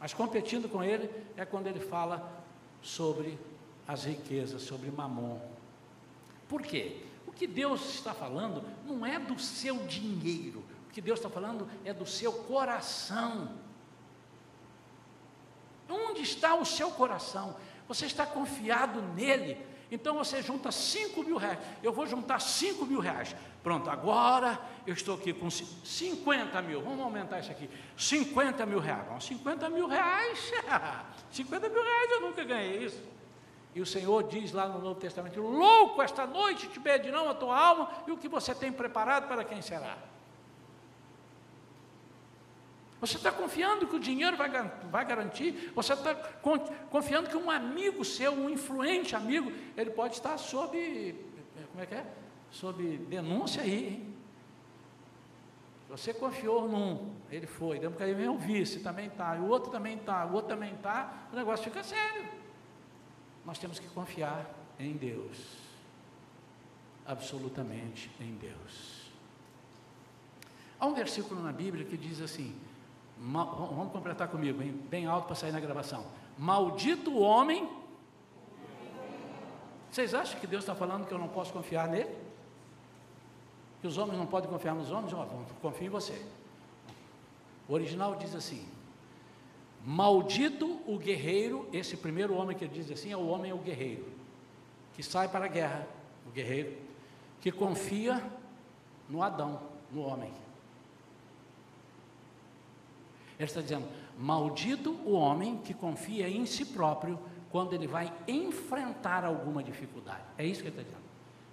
Mas 0.01 0.13
competindo 0.13 0.69
com 0.69 0.83
ele 0.83 1.09
é 1.37 1.45
quando 1.45 1.69
ele 1.69 1.79
fala 1.79 2.43
sobre 2.81 3.39
as 3.87 4.05
riquezas, 4.05 4.63
sobre 4.63 4.91
mamon. 4.91 5.39
Por 6.49 6.63
quê? 6.63 7.03
O 7.27 7.33
que 7.33 7.47
Deus 7.47 7.95
está 7.95 8.13
falando 8.13 8.65
não 8.85 9.07
é 9.07 9.19
do 9.19 9.39
seu 9.39 9.77
dinheiro, 9.87 10.65
o 10.89 10.93
que 10.93 11.01
Deus 11.01 11.19
está 11.19 11.31
falando 11.31 11.69
é 11.85 11.93
do 11.93 12.05
seu 12.05 12.33
coração. 12.33 13.49
Onde 15.89 16.23
está 16.23 16.55
o 16.55 16.65
seu 16.65 16.91
coração? 16.91 17.55
Você 17.87 18.07
está 18.07 18.25
confiado 18.25 19.03
nele? 19.15 19.59
Então 19.93 20.15
você 20.15 20.41
junta 20.41 20.73
5 20.73 21.23
mil 21.23 21.37
reais. 21.37 21.59
Eu 21.83 21.93
vou 21.93 22.07
juntar 22.07 22.41
5 22.41 22.87
mil 22.87 22.99
reais. 22.99 23.37
Pronto, 23.63 23.91
agora 23.91 24.59
eu 24.87 24.95
estou 24.95 25.17
aqui 25.17 25.35
com 25.35 25.51
50 25.51 26.63
mil. 26.63 26.81
Vamos 26.81 27.01
aumentar 27.01 27.41
isso 27.41 27.51
aqui. 27.51 27.69
50 27.95 28.65
mil 28.65 28.79
reais. 28.79 29.07
Bom, 29.07 29.21
50 29.21 29.69
mil 29.69 29.87
reais. 29.87 30.51
50 31.31 31.69
mil 31.69 31.83
reais 31.83 32.11
eu 32.11 32.21
nunca 32.23 32.43
ganhei 32.43 32.87
isso. 32.87 33.03
E 33.75 33.83
o 33.83 33.87
Senhor 33.87 34.23
diz 34.23 34.53
lá 34.53 34.67
no 34.67 34.81
Novo 34.81 34.99
Testamento: 34.99 35.39
Louco, 35.43 36.01
esta 36.01 36.27
noite 36.27 36.69
te 36.69 36.81
pedirão 36.81 37.29
a 37.29 37.35
tua 37.35 37.55
alma 37.55 37.91
e 38.07 38.13
o 38.13 38.17
que 38.17 38.29
você 38.29 38.55
tem 38.55 38.73
preparado 38.73 39.29
para 39.29 39.45
quem 39.45 39.61
será. 39.61 39.99
Você 43.03 43.17
está 43.17 43.33
confiando 43.33 43.89
que 43.89 43.97
o 43.97 43.99
dinheiro 43.99 44.37
vai, 44.37 44.49
vai 44.49 45.05
garantir? 45.05 45.73
Você 45.75 45.93
está 45.93 46.15
confiando 46.89 47.29
que 47.29 47.37
um 47.37 47.51
amigo 47.51 48.05
seu, 48.05 48.33
um 48.33 48.49
influente 48.49 49.17
amigo, 49.17 49.51
ele 49.77 49.91
pode 49.91 50.15
estar 50.15 50.39
sob, 50.39 51.13
como 51.73 51.83
é 51.83 51.87
que 51.87 51.97
é? 51.97 52.07
Sob 52.53 52.99
denúncia 52.99 53.61
aí. 53.61 54.09
Você 55.89 56.15
confiou 56.15 56.69
num, 56.69 57.13
ele 57.29 57.49
foi, 57.49 57.81
deu 57.81 57.91
que 57.91 58.05
aí 58.05 58.15
vem 58.15 58.29
o 58.29 58.39
vice, 58.39 58.79
também 58.79 59.09
está, 59.09 59.35
o 59.35 59.49
outro 59.49 59.73
também 59.73 59.97
está, 59.97 60.25
o 60.25 60.35
outro 60.35 60.51
também 60.51 60.73
está, 60.73 61.27
o 61.33 61.35
negócio 61.35 61.65
fica 61.65 61.83
sério. 61.83 62.29
Nós 63.45 63.59
temos 63.59 63.81
que 63.81 63.89
confiar 63.89 64.49
em 64.79 64.93
Deus, 64.93 65.57
absolutamente 67.05 68.09
em 68.21 68.37
Deus. 68.37 69.11
Há 70.79 70.87
um 70.87 70.95
versículo 70.95 71.43
na 71.43 71.51
Bíblia 71.53 71.85
que 71.85 71.97
diz 71.97 72.21
assim: 72.21 72.57
vamos 73.23 73.93
completar 73.93 74.29
comigo, 74.29 74.61
hein? 74.63 74.73
bem 74.91 75.07
alto 75.07 75.27
para 75.27 75.37
sair 75.37 75.53
na 75.53 75.61
gravação. 75.61 76.05
Maldito 76.37 77.13
o 77.13 77.21
homem. 77.21 77.69
Vocês 79.91 80.13
acham 80.13 80.41
que 80.41 80.47
Deus 80.47 80.63
está 80.65 80.75
falando 80.75 81.07
que 81.07 81.13
eu 81.13 81.19
não 81.19 81.29
posso 81.29 81.53
confiar 81.53 81.87
nele? 81.87 82.11
Que 83.81 83.87
os 83.87 83.97
homens 83.99 84.19
não 84.19 84.27
podem 84.27 84.51
confiar 84.51 84.75
nos 84.75 84.91
homens? 84.91 85.13
Oh, 85.13 85.27
confio 85.61 85.87
em 85.87 85.91
você. 85.91 86.21
O 87.69 87.75
original 87.75 88.17
diz 88.17 88.35
assim: 88.35 88.67
Maldito 89.85 90.81
o 90.87 90.99
guerreiro, 90.99 91.69
esse 91.73 91.97
primeiro 91.97 92.35
homem 92.35 92.57
que 92.57 92.67
diz 92.67 92.91
assim 92.91 93.13
é 93.13 93.17
o 93.17 93.27
homem, 93.27 93.51
é 93.51 93.55
o 93.55 93.59
guerreiro, 93.59 94.07
que 94.95 95.03
sai 95.03 95.29
para 95.29 95.45
a 95.45 95.49
guerra, 95.49 95.87
o 96.27 96.31
guerreiro, 96.31 96.77
que 97.41 97.53
confia 97.53 98.23
no 99.09 99.23
Adão, 99.23 99.61
no 99.93 100.03
homem. 100.03 100.33
Ele 103.39 103.49
está 103.49 103.61
dizendo: 103.61 103.87
maldito 104.19 104.93
o 105.05 105.13
homem 105.13 105.59
que 105.59 105.75
confia 105.75 106.29
em 106.29 106.47
si 106.47 106.65
próprio 106.65 107.19
quando 107.51 107.75
ele 107.75 107.87
vai 107.87 108.13
enfrentar 108.27 109.25
alguma 109.25 109.63
dificuldade. 109.63 110.23
É 110.39 110.45
isso 110.45 110.63
que 110.63 110.69
ele 110.69 110.81
está 110.81 110.83
dizendo. 110.83 111.03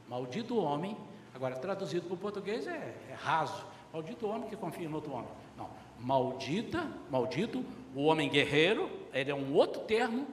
Maldito 0.08 0.56
o 0.56 0.64
homem, 0.64 0.98
agora 1.36 1.56
traduzido 1.56 2.08
para 2.08 2.16
o 2.16 2.18
português 2.18 2.66
é, 2.66 2.96
é 3.10 3.14
raso. 3.14 3.66
Maldito 3.94 4.26
o 4.26 4.30
homem 4.30 4.50
que 4.50 4.56
confia 4.56 4.88
em 4.88 4.94
outro 4.94 5.12
homem. 5.12 5.30
Não, 5.58 5.70
maldita, 6.00 6.88
maldito 7.12 7.64
o 7.94 8.04
homem 8.04 8.30
guerreiro, 8.30 8.90
ele 9.14 9.30
é 9.30 9.36
um 9.36 9.54
outro 9.54 9.82
termo, 9.82 10.28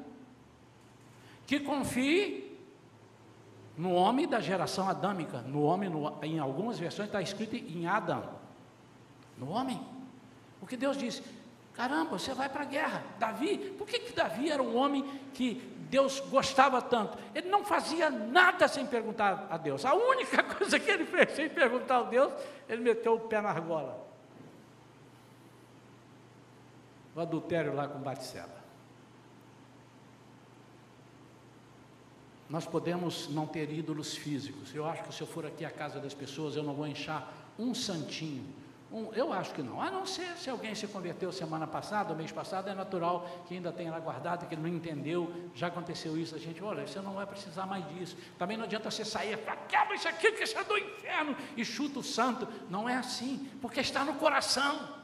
que 1.47 1.61
confie 1.61 2.57
no 3.77 3.93
homem 3.93 4.27
da 4.27 4.41
geração 4.41 4.89
adâmica, 4.89 5.43
no 5.43 5.63
homem, 5.63 5.89
no, 5.89 6.13
em 6.23 6.39
algumas 6.39 6.79
versões 6.79 7.09
está 7.09 7.21
escrito 7.21 7.57
em 7.57 7.87
Adão, 7.87 8.25
no 9.37 9.51
homem. 9.51 9.81
O 10.61 10.67
que 10.67 10.77
Deus 10.77 10.97
disse, 10.97 11.23
Caramba, 11.77 12.19
você 12.19 12.33
vai 12.33 12.49
para 12.49 12.63
a 12.63 12.67
guerra. 12.67 13.05
Davi, 13.19 13.59
por 13.77 13.87
que, 13.87 13.99
que 13.99 14.13
Davi 14.15 14.51
era 14.51 14.63
um 14.63 14.75
homem 14.75 15.05
que 15.35 15.57
Deus 15.91 16.21
gostava 16.21 16.81
tanto? 16.81 17.19
Ele 17.35 17.51
não 17.51 17.67
fazia 17.67 18.09
nada 18.09 18.67
sem 18.67 18.87
perguntar 18.87 19.47
a 19.51 19.59
Deus. 19.59 19.85
A 19.85 19.93
única 19.95 20.43
coisa 20.57 20.81
que 20.81 20.91
ele 20.91 21.05
fez 21.05 21.33
sem 21.33 21.51
perguntar 21.51 21.99
a 21.99 22.03
Deus, 22.05 22.33
ele 22.67 22.81
meteu 22.81 23.15
o 23.15 23.21
pé 23.21 23.43
na 23.43 23.51
argola. 23.51 24.07
O 27.15 27.21
adultério 27.21 27.75
lá 27.75 27.87
com 27.87 27.99
Batseba. 27.99 28.65
Nós 32.49 32.65
podemos 32.65 33.29
não 33.29 33.47
ter 33.47 33.71
ídolos 33.71 34.17
físicos. 34.17 34.75
Eu 34.75 34.87
acho 34.87 35.03
que 35.03 35.15
se 35.15 35.21
eu 35.21 35.27
for 35.27 35.45
aqui 35.45 35.65
à 35.65 35.71
casa 35.71 36.01
das 36.01 36.15
pessoas, 36.15 36.57
eu 36.57 36.63
não 36.63 36.73
vou 36.73 36.87
enchar 36.87 37.31
um 37.59 37.75
santinho 37.75 38.47
um, 38.97 39.13
eu 39.13 39.31
acho 39.31 39.53
que 39.53 39.63
não. 39.63 39.81
A 39.83 39.91
não 39.91 40.07
ser 40.07 40.37
se 40.39 40.49
alguém 40.49 40.75
se 40.75 40.87
converteu 40.87 41.31
semana 41.31 41.67
passada, 41.67 42.15
mês 42.15 42.33
passado, 42.33 42.71
é 42.71 42.75
natural 42.75 43.29
que 43.47 43.55
ainda 43.55 43.71
tenha 43.71 43.91
lá 43.91 44.01
guardado, 44.01 44.47
que 44.49 44.57
não 44.57 44.67
entendeu, 44.67 45.31
já 45.55 45.67
aconteceu 45.67 46.17
isso. 46.17 46.35
A 46.35 46.39
gente, 46.39 46.63
olha, 46.65 46.87
você 46.87 47.01
não 47.01 47.13
vai 47.13 47.27
precisar 47.27 47.67
mais 47.67 47.87
disso. 47.91 48.17
Também 48.39 48.57
não 48.57 48.65
adianta 48.65 48.91
você 48.91 49.05
sair 49.05 49.35
e 49.35 49.69
quebra 49.69 49.95
isso 49.95 50.09
aqui, 50.09 50.33
que 50.33 50.45
isso 50.45 50.59
é 50.59 50.65
do 50.65 50.79
inferno, 50.79 51.37
e 51.57 51.65
chuta 51.65 51.99
o 51.99 52.03
santo. 52.03 52.49
Não 52.71 52.89
é 52.89 52.97
assim, 52.97 53.51
porque 53.61 53.81
está 53.81 54.03
no 54.03 54.15
coração. 54.15 54.96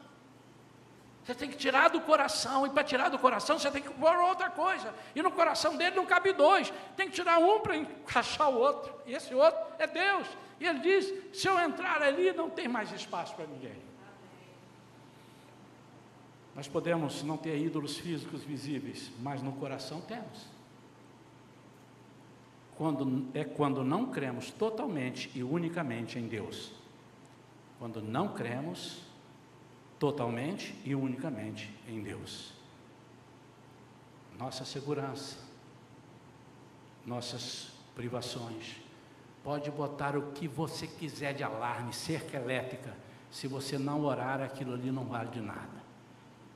Você 1.25 1.35
tem 1.35 1.49
que 1.49 1.57
tirar 1.57 1.89
do 1.89 2.01
coração, 2.01 2.66
e 2.66 2.70
para 2.70 2.83
tirar 2.83 3.09
do 3.09 3.18
coração 3.18 3.59
você 3.59 3.70
tem 3.70 3.81
que 3.81 3.91
pôr 3.91 4.16
outra 4.16 4.51
coisa. 4.51 4.93
E 5.14 5.23
no 5.23 5.31
coração 5.31 5.77
dele 5.77 5.95
não 5.95 6.05
cabe 6.05 6.33
dois, 6.33 6.73
tem 6.97 7.09
que 7.09 7.14
tirar 7.14 7.39
um 7.39 7.61
para 7.61 7.77
encaixar 7.77 8.51
o 8.51 8.59
outro. 8.59 8.93
E 9.07 9.14
esse 9.14 9.33
outro 9.33 9.61
é 9.79 9.87
Deus. 9.87 10.27
E 10.59 10.66
ele 10.66 10.81
diz: 10.81 11.12
se 11.33 11.47
eu 11.47 11.59
entrar 11.61 12.03
ali, 12.03 12.33
não 12.33 12.51
tem 12.51 12.66
mais 12.66 12.91
espaço 12.93 13.37
para 13.37 13.47
ninguém. 13.47 13.77
Nós 16.57 16.66
podemos 16.68 17.23
não 17.23 17.37
ter 17.37 17.57
ídolos 17.57 17.97
físicos 17.97 18.43
visíveis, 18.43 19.11
mas 19.20 19.41
no 19.41 19.53
coração 19.53 20.01
temos. 20.01 20.51
Quando, 22.77 23.29
é 23.33 23.45
quando 23.45 23.85
não 23.85 24.07
cremos 24.07 24.51
totalmente 24.51 25.31
e 25.35 25.43
unicamente 25.43 26.18
em 26.18 26.27
Deus. 26.27 26.73
Quando 27.79 28.03
não 28.03 28.29
cremos 28.29 29.11
totalmente 30.03 30.74
e 30.84 30.96
unicamente 30.96 31.72
em 31.86 32.03
Deus. 32.03 32.53
Nossa 34.36 34.64
segurança, 34.64 35.38
nossas 37.07 37.68
privações, 37.94 38.82
Pode 39.42 39.70
botar 39.72 40.16
o 40.16 40.30
que 40.32 40.46
você 40.46 40.86
quiser 40.86 41.34
de 41.34 41.42
alarme, 41.42 41.92
cerca 41.92 42.36
elétrica. 42.36 42.94
Se 43.30 43.48
você 43.48 43.76
não 43.76 44.05
orar, 44.05 44.40
aquilo 44.40 44.74
ali 44.74 44.90
não 44.92 45.05
vale 45.05 45.30
de 45.30 45.40
nada. 45.40 45.82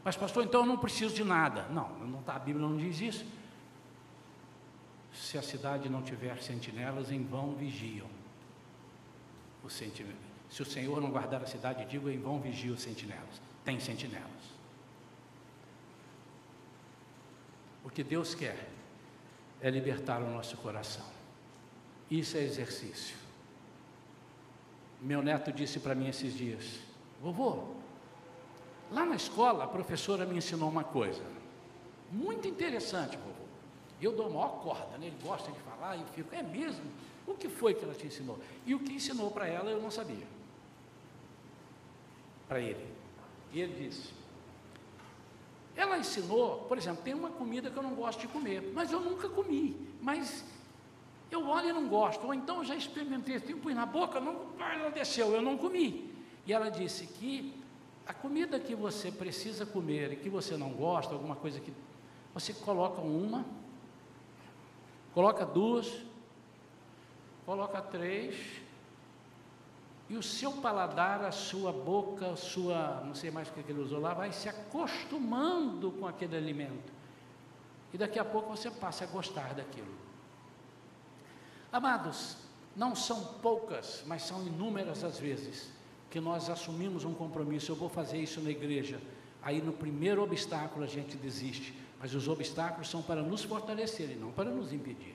Mas, 0.05 0.17
pastor, 0.17 0.45
então 0.45 0.61
eu 0.61 0.67
não 0.67 0.79
preciso 0.79 1.13
de 1.13 1.25
nada. 1.25 1.67
Não, 1.71 1.89
não 2.07 2.23
tá, 2.23 2.37
a 2.37 2.39
Bíblia 2.39 2.65
não 2.65 2.77
diz 2.77 3.01
isso. 3.01 3.27
Se 5.13 5.37
a 5.37 5.43
cidade 5.43 5.89
não 5.89 6.01
tiver 6.03 6.41
sentinelas, 6.41 7.11
em 7.11 7.25
vão 7.25 7.57
vigiam. 7.57 8.07
O 9.65 9.69
sentinela. 9.69 10.26
Se 10.51 10.63
o 10.63 10.65
Senhor 10.67 11.01
não 11.01 11.11
guardar 11.11 11.43
a 11.43 11.47
cidade, 11.47 11.85
digo, 11.87 12.09
em 12.09 12.19
vão 12.19 12.41
vigiam 12.41 12.75
os 12.75 12.83
sentinelas. 12.83 13.41
Tem 13.65 13.79
sentinelas. 13.81 14.27
O 17.85 17.91
que 17.91 18.03
Deus 18.03 18.35
quer 18.35 18.69
é 19.61 19.71
libertar 19.71 20.23
o 20.23 20.31
nosso 20.31 20.57
coração. 20.59 21.05
Isso 22.11 22.37
é 22.37 22.43
exercício. 22.43 23.17
Meu 25.01 25.23
neto 25.23 25.53
disse 25.53 25.81
para 25.81 25.95
mim 25.95 26.09
esses 26.09 26.35
dias: 26.35 26.81
Vovô, 27.21 27.75
lá 28.91 29.05
na 29.05 29.17
escola 29.17 29.65
a 29.65 29.69
professora 29.69 30.25
me 30.25 30.37
ensinou 30.37 30.69
uma 30.69 30.85
coisa 30.85 31.23
muito 32.11 32.47
interessante, 32.47 33.17
vovô. 33.17 33.47
Eu 34.01 34.13
dou 34.13 34.27
a 34.27 34.31
maior 34.31 34.61
corda, 34.63 34.99
né? 34.99 35.07
ele 35.07 35.17
gosta 35.23 35.51
de 35.51 35.59
falar 35.61 35.97
e 35.97 36.01
eu 36.01 36.07
fico, 36.09 36.35
é 36.35 36.43
mesmo? 36.43 36.85
O 37.27 37.35
que 37.35 37.49
foi 37.49 37.75
que 37.75 37.85
ela 37.85 37.95
te 37.95 38.07
ensinou? 38.07 38.39
E 38.65 38.75
o 38.75 38.79
que 38.79 38.93
ensinou 38.93 39.31
para 39.31 39.49
ela 39.49 39.71
eu 39.71 39.81
não 39.81 39.91
sabia. 39.91 40.27
Para 42.49 42.61
ele. 42.61 42.87
E 43.53 43.61
ele 43.61 43.89
disse: 43.89 44.13
Ela 45.75 45.99
ensinou, 45.99 46.59
por 46.69 46.79
exemplo, 46.79 47.03
tem 47.03 47.15
uma 47.15 47.31
comida 47.31 47.71
que 47.71 47.77
eu 47.77 47.83
não 47.83 47.95
gosto 47.95 48.21
de 48.21 48.29
comer, 48.29 48.73
mas 48.75 48.93
eu 48.93 49.01
nunca 49.01 49.29
comi. 49.29 49.77
Mas 50.01 50.45
eu 51.31 51.47
olho 51.47 51.69
e 51.69 51.73
não 51.73 51.89
gosto, 51.89 52.25
ou 52.25 52.33
então 52.33 52.59
eu 52.59 52.65
já 52.65 52.77
experimentei, 52.77 53.43
eu 53.49 53.59
pus 53.59 53.75
na 53.75 53.85
boca, 53.85 54.21
não, 54.21 54.47
não 54.79 54.91
desceu, 54.91 55.33
eu 55.33 55.43
não 55.43 55.57
comi. 55.57 56.15
E 56.47 56.53
ela 56.53 56.71
disse 56.71 57.07
que 57.07 57.53
a 58.07 58.15
comida 58.15 58.61
que 58.61 58.75
você 58.75 59.11
precisa 59.11 59.67
comer 59.67 60.13
e 60.13 60.17
que 60.17 60.29
você 60.29 60.57
não 60.57 60.71
gosta, 60.71 61.13
alguma 61.13 61.35
coisa 61.35 61.59
que 61.59 61.73
você 62.33 62.53
coloca 62.53 63.01
uma, 63.01 63.45
coloca 65.13 65.45
duas, 65.45 66.05
coloca 67.45 67.83
três, 67.83 68.37
e 70.09 70.17
o 70.17 70.23
seu 70.23 70.53
paladar, 70.53 71.25
a 71.25 71.33
sua 71.33 71.73
boca, 71.73 72.31
a 72.33 72.37
sua, 72.37 73.03
não 73.05 73.15
sei 73.15 73.31
mais 73.31 73.49
o 73.49 73.53
que 73.53 73.61
ele 73.71 73.81
usou 73.81 74.01
lá, 74.01 74.15
vai 74.15 74.33
se 74.33 74.49
acostumando 74.49 75.91
com 75.93 76.07
aquele 76.07 76.37
alimento. 76.37 76.93
E 77.93 77.99
daqui 77.99 78.19
a 78.19 78.25
pouco 78.25 78.57
você 78.57 78.71
passa 78.71 79.05
a 79.05 79.07
gostar 79.07 79.55
daquilo. 79.55 79.95
Amados, 81.73 82.37
não 82.77 82.95
são 82.95 83.23
poucas, 83.43 84.05
mas 84.07 84.23
são 84.23 84.47
inúmeras 84.47 85.03
as 85.03 85.19
vezes 85.19 85.73
que 86.11 86.21
nós 86.21 86.49
assumimos 86.49 87.05
um 87.05 87.13
compromisso, 87.13 87.73
eu 87.73 87.77
vou 87.77 87.89
fazer 87.89 88.19
isso 88.19 88.41
na 88.41 88.51
igreja. 88.51 89.01
Aí 89.43 89.61
no 89.61 89.73
primeiro 89.73 90.23
obstáculo 90.23 90.85
a 90.85 90.89
gente 90.89 91.17
desiste, 91.17 91.75
mas 92.01 92.15
os 92.15 92.29
obstáculos 92.29 92.89
são 92.89 93.03
para 93.03 93.23
nos 93.23 93.43
fortalecer 93.43 94.11
e 94.11 94.15
não 94.15 94.31
para 94.31 94.51
nos 94.51 94.73
impedir. 94.73 95.15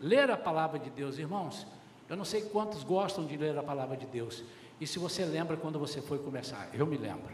Ler 0.00 0.30
a 0.30 0.36
palavra 0.36 0.78
de 0.78 0.90
Deus, 0.90 1.18
irmãos, 1.18 1.66
eu 2.08 2.16
não 2.16 2.24
sei 2.24 2.42
quantos 2.42 2.82
gostam 2.84 3.26
de 3.26 3.36
ler 3.36 3.56
a 3.56 3.62
palavra 3.62 3.96
de 3.96 4.06
Deus. 4.06 4.42
E 4.80 4.86
se 4.86 4.98
você 4.98 5.24
lembra 5.24 5.56
quando 5.56 5.78
você 5.78 6.02
foi 6.02 6.18
começar, 6.18 6.68
eu 6.74 6.86
me 6.86 6.96
lembro. 6.96 7.32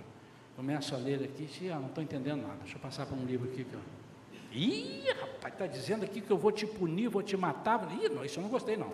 Começo 0.56 0.94
a 0.94 0.98
ler 0.98 1.24
aqui, 1.24 1.70
ah, 1.70 1.76
não 1.76 1.88
estou 1.88 2.04
entendendo 2.04 2.42
nada. 2.42 2.58
Deixa 2.60 2.76
eu 2.76 2.80
passar 2.80 3.06
para 3.06 3.16
um 3.16 3.24
livro 3.24 3.48
aqui. 3.50 3.64
Que 3.64 3.74
eu... 3.74 3.80
Ih, 4.52 5.10
rapaz, 5.18 5.54
está 5.54 5.66
dizendo 5.66 6.04
aqui 6.04 6.20
que 6.20 6.30
eu 6.30 6.36
vou 6.36 6.52
te 6.52 6.66
punir, 6.66 7.08
vou 7.08 7.22
te 7.22 7.36
matar. 7.36 7.88
Ih, 8.00 8.08
não, 8.08 8.24
isso 8.24 8.38
eu 8.38 8.42
não 8.42 8.50
gostei 8.50 8.76
não. 8.76 8.92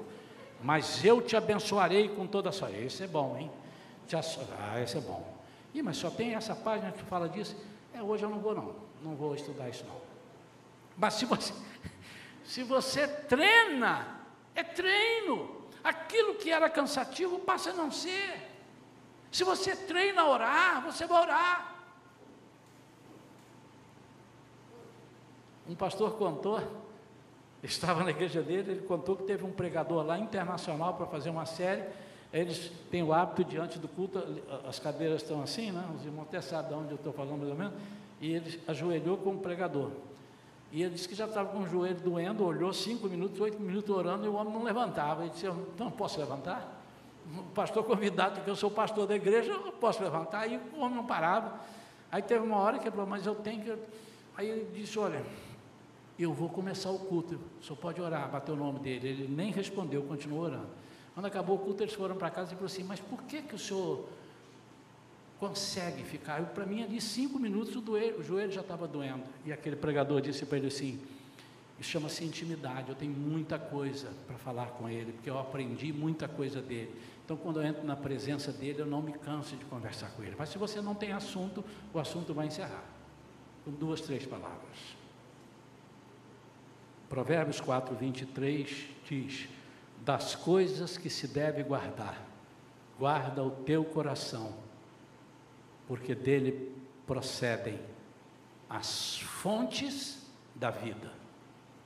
Mas 0.62 1.04
eu 1.04 1.20
te 1.20 1.36
abençoarei 1.36 2.08
com 2.08 2.26
toda 2.26 2.50
a 2.50 2.52
sua. 2.52 2.70
Esse 2.70 3.04
é 3.04 3.06
bom, 3.06 3.36
hein? 3.38 3.50
Ah, 4.58 4.80
esse 4.80 4.96
é 4.96 5.00
bom. 5.00 5.36
Ih, 5.74 5.82
mas 5.82 5.96
só 5.96 6.08
tem 6.08 6.34
essa 6.34 6.54
página 6.54 6.92
que 6.92 7.02
fala 7.02 7.28
disso. 7.28 7.56
É, 7.92 8.02
hoje 8.02 8.22
eu 8.22 8.30
não 8.30 8.38
vou 8.38 8.54
não. 8.54 8.74
Não 9.02 9.14
vou 9.14 9.34
estudar 9.34 9.68
isso 9.68 9.84
não. 9.86 10.00
Mas 10.96 11.14
se 11.14 11.24
você, 11.24 11.52
se 12.44 12.62
você 12.62 13.06
treina, 13.06 14.20
é 14.54 14.62
treino. 14.62 15.55
Aquilo 15.86 16.34
que 16.34 16.50
era 16.50 16.68
cansativo 16.68 17.38
passa 17.38 17.70
a 17.70 17.72
não 17.72 17.92
ser. 17.92 18.42
Se 19.30 19.44
você 19.44 19.76
treina 19.76 20.22
a 20.22 20.28
orar, 20.28 20.82
você 20.84 21.06
vai 21.06 21.22
orar. 21.22 21.76
Um 25.68 25.76
pastor 25.76 26.18
contou, 26.18 26.60
estava 27.62 28.02
na 28.02 28.10
igreja 28.10 28.42
dele, 28.42 28.72
ele 28.72 28.80
contou 28.80 29.14
que 29.14 29.22
teve 29.22 29.44
um 29.44 29.52
pregador 29.52 30.04
lá 30.04 30.18
internacional 30.18 30.94
para 30.94 31.06
fazer 31.06 31.30
uma 31.30 31.46
série. 31.46 31.84
Eles 32.32 32.72
têm 32.90 33.04
o 33.04 33.12
hábito 33.12 33.44
diante 33.44 33.78
do 33.78 33.86
culto, 33.86 34.20
as 34.68 34.80
cadeiras 34.80 35.22
estão 35.22 35.40
assim, 35.40 35.70
né? 35.70 35.88
Os 35.94 36.04
irmãos 36.04 36.24
até 36.24 36.40
sabem 36.40 36.70
de 36.70 36.74
onde 36.74 36.90
eu 36.90 36.96
estou 36.96 37.12
falando 37.12 37.38
mais 37.38 37.50
ou 37.50 37.56
menos. 37.56 37.74
E 38.20 38.32
ele 38.32 38.60
ajoelhou 38.66 39.18
como 39.18 39.38
pregador. 39.38 39.92
E 40.76 40.82
ele 40.82 40.90
disse 40.90 41.08
que 41.08 41.14
já 41.14 41.24
estava 41.24 41.48
com 41.48 41.60
o 41.60 41.66
joelho 41.66 41.98
doendo, 42.02 42.44
olhou 42.44 42.70
cinco 42.70 43.08
minutos, 43.08 43.40
oito 43.40 43.58
minutos 43.58 43.88
orando 43.88 44.26
e 44.26 44.28
o 44.28 44.34
homem 44.34 44.52
não 44.52 44.62
levantava. 44.62 45.22
Ele 45.22 45.30
disse: 45.30 45.46
Eu 45.46 45.68
não 45.78 45.90
posso 45.90 46.20
levantar. 46.20 46.84
O 47.34 47.44
pastor 47.54 47.82
convidado, 47.82 48.42
que 48.42 48.50
eu 48.50 48.54
sou 48.54 48.70
pastor 48.70 49.06
da 49.06 49.16
igreja, 49.16 49.52
eu 49.52 49.72
posso 49.72 50.02
levantar. 50.02 50.40
Aí 50.40 50.60
o 50.74 50.80
homem 50.80 50.96
não 50.96 51.06
parava. 51.06 51.58
Aí 52.12 52.20
teve 52.20 52.44
uma 52.44 52.58
hora 52.58 52.78
que 52.78 52.84
ele 52.84 52.90
falou: 52.90 53.06
Mas 53.06 53.24
eu 53.24 53.34
tenho 53.34 53.62
que. 53.62 53.74
Aí 54.36 54.50
ele 54.50 54.70
disse: 54.74 54.98
Olha, 54.98 55.24
eu 56.18 56.34
vou 56.34 56.50
começar 56.50 56.90
o 56.90 56.98
culto, 56.98 57.40
o 57.58 57.64
senhor 57.64 57.78
pode 57.78 57.98
orar, 58.02 58.28
bateu 58.30 58.54
o 58.54 58.58
nome 58.58 58.78
dele. 58.80 59.08
Ele 59.08 59.34
nem 59.34 59.50
respondeu, 59.50 60.02
continuou 60.02 60.42
orando. 60.42 60.68
Quando 61.14 61.24
acabou 61.24 61.56
o 61.56 61.58
culto, 61.58 61.84
eles 61.84 61.94
foram 61.94 62.16
para 62.16 62.28
casa 62.28 62.48
e 62.48 62.50
falaram 62.50 62.66
assim: 62.66 62.84
Mas 62.84 63.00
por 63.00 63.22
que, 63.22 63.40
que 63.40 63.54
o 63.54 63.58
senhor 63.58 64.06
consegue 65.38 66.02
ficar. 66.02 66.42
Para 66.46 66.66
mim, 66.66 66.82
ali, 66.82 67.00
cinco 67.00 67.38
minutos, 67.38 67.74
o, 67.76 67.80
o 67.80 68.22
joelho 68.22 68.52
já 68.52 68.60
estava 68.60 68.86
doendo. 68.86 69.24
E 69.44 69.52
aquele 69.52 69.76
pregador 69.76 70.20
disse 70.20 70.44
para 70.46 70.58
ele 70.58 70.68
assim: 70.68 71.00
Isso 71.78 71.90
chama-se 71.90 72.24
intimidade. 72.24 72.88
Eu 72.88 72.94
tenho 72.94 73.12
muita 73.12 73.58
coisa 73.58 74.08
para 74.26 74.36
falar 74.38 74.66
com 74.70 74.88
ele, 74.88 75.12
porque 75.12 75.30
eu 75.30 75.38
aprendi 75.38 75.92
muita 75.92 76.26
coisa 76.26 76.60
dele. 76.60 76.94
Então, 77.24 77.36
quando 77.36 77.60
eu 77.60 77.66
entro 77.66 77.84
na 77.84 77.96
presença 77.96 78.52
dele, 78.52 78.80
eu 78.80 78.86
não 78.86 79.02
me 79.02 79.12
canso 79.12 79.56
de 79.56 79.64
conversar 79.64 80.10
com 80.10 80.22
ele. 80.22 80.36
Mas 80.38 80.48
se 80.48 80.58
você 80.58 80.80
não 80.80 80.94
tem 80.94 81.12
assunto, 81.12 81.64
o 81.92 81.98
assunto 81.98 82.32
vai 82.32 82.46
encerrar. 82.46 82.84
Com 83.64 83.72
duas, 83.72 84.00
três 84.00 84.24
palavras. 84.24 84.96
Provérbios 87.08 87.60
4, 87.60 87.94
23 87.94 88.86
diz: 89.08 89.48
Das 90.04 90.34
coisas 90.34 90.96
que 90.96 91.10
se 91.10 91.28
deve 91.28 91.62
guardar, 91.62 92.24
guarda 92.98 93.42
o 93.42 93.50
teu 93.50 93.84
coração 93.84 94.65
porque 95.86 96.14
dele 96.14 96.74
procedem 97.06 97.78
as 98.68 99.18
fontes 99.20 100.26
da 100.54 100.70
vida. 100.70 101.12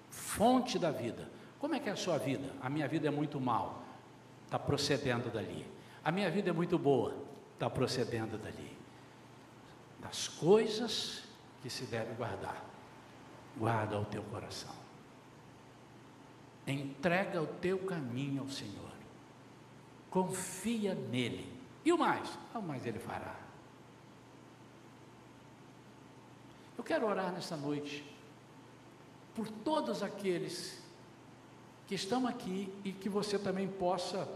Fonte 0.09 0.79
da 0.79 0.91
vida. 0.91 1.29
Como 1.59 1.75
é 1.75 1.81
que 1.81 1.89
é 1.89 1.93
a 1.93 1.97
sua 1.97 2.19
vida? 2.19 2.53
A 2.63 2.71
minha 2.71 2.89
vida 2.89 3.09
é 3.09 3.11
muito 3.11 3.39
mal, 3.41 3.83
está 4.47 4.59
procedendo 4.59 5.31
dali. 5.31 5.67
A 6.03 6.11
minha 6.11 6.31
vida 6.31 6.49
é 6.51 6.53
muito 6.53 6.79
boa, 6.79 7.15
está 7.55 7.69
procedendo 7.69 8.39
dali. 8.39 8.77
Das 10.01 10.27
coisas 10.27 11.23
que 11.63 11.69
se 11.69 11.85
deve 11.85 12.15
guardar, 12.15 12.65
guarda 13.59 14.01
o 14.01 14.05
teu 14.07 14.23
coração. 14.23 14.75
Entrega 16.67 17.43
o 17.43 17.47
teu 17.47 17.79
caminho 17.81 18.43
ao 18.43 18.49
Senhor. 18.49 18.91
Confia 20.09 20.95
nele. 20.95 21.53
E 21.85 21.93
o 21.93 21.99
mais? 21.99 22.39
O 22.55 22.63
mais 22.63 22.87
ele 22.87 22.99
fará. 22.99 23.50
Eu 26.81 26.85
quero 26.85 27.07
orar 27.07 27.31
nessa 27.31 27.59
noite 27.59 28.03
por 29.35 29.47
todos 29.47 30.03
aqueles 30.03 30.83
que 31.87 31.95
estão 31.95 32.27
aqui 32.27 32.73
e 32.83 32.91
que 32.91 33.07
você 33.07 33.39
também 33.39 33.69
possa 33.69 34.27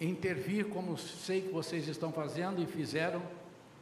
intervir, 0.00 0.68
como 0.68 0.96
sei 0.96 1.42
que 1.42 1.48
vocês 1.48 1.88
estão 1.88 2.12
fazendo 2.12 2.62
e 2.62 2.66
fizeram 2.66 3.20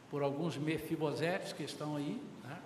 por 0.09 0.23
alguns 0.23 0.57
mefibosetes 0.57 1.53
que 1.53 1.61
estão 1.61 1.95
aí, 1.95 2.19
né? 2.43 2.57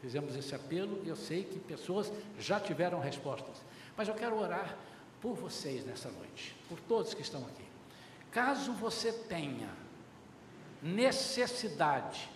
fizemos 0.00 0.36
esse 0.36 0.54
apelo 0.54 1.02
e 1.04 1.08
eu 1.08 1.16
sei 1.16 1.42
que 1.42 1.58
pessoas 1.58 2.12
já 2.38 2.60
tiveram 2.60 3.00
respostas. 3.00 3.56
Mas 3.96 4.06
eu 4.06 4.14
quero 4.14 4.38
orar 4.38 4.78
por 5.20 5.34
vocês 5.34 5.84
nessa 5.84 6.08
noite, 6.08 6.54
por 6.68 6.78
todos 6.78 7.14
que 7.14 7.22
estão 7.22 7.40
aqui. 7.40 7.64
Caso 8.30 8.72
você 8.74 9.12
tenha 9.12 9.70
necessidade 10.80 12.35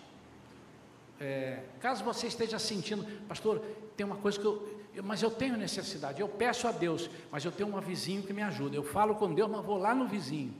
é, 1.21 1.59
caso 1.79 2.03
você 2.03 2.25
esteja 2.25 2.57
sentindo, 2.57 3.05
pastor, 3.27 3.59
tem 3.95 4.03
uma 4.03 4.15
coisa 4.15 4.39
que 4.39 4.45
eu, 4.45 4.81
eu, 4.95 5.03
mas 5.03 5.21
eu 5.21 5.29
tenho 5.29 5.55
necessidade, 5.55 6.19
eu 6.19 6.27
peço 6.27 6.67
a 6.67 6.71
Deus, 6.71 7.11
mas 7.31 7.45
eu 7.45 7.51
tenho 7.51 7.69
um 7.75 7.79
vizinho 7.79 8.23
que 8.23 8.33
me 8.33 8.41
ajuda. 8.41 8.75
Eu 8.75 8.83
falo 8.83 9.13
com 9.13 9.31
Deus, 9.31 9.47
mas 9.47 9.63
vou 9.63 9.77
lá 9.77 9.93
no 9.93 10.07
vizinho. 10.07 10.51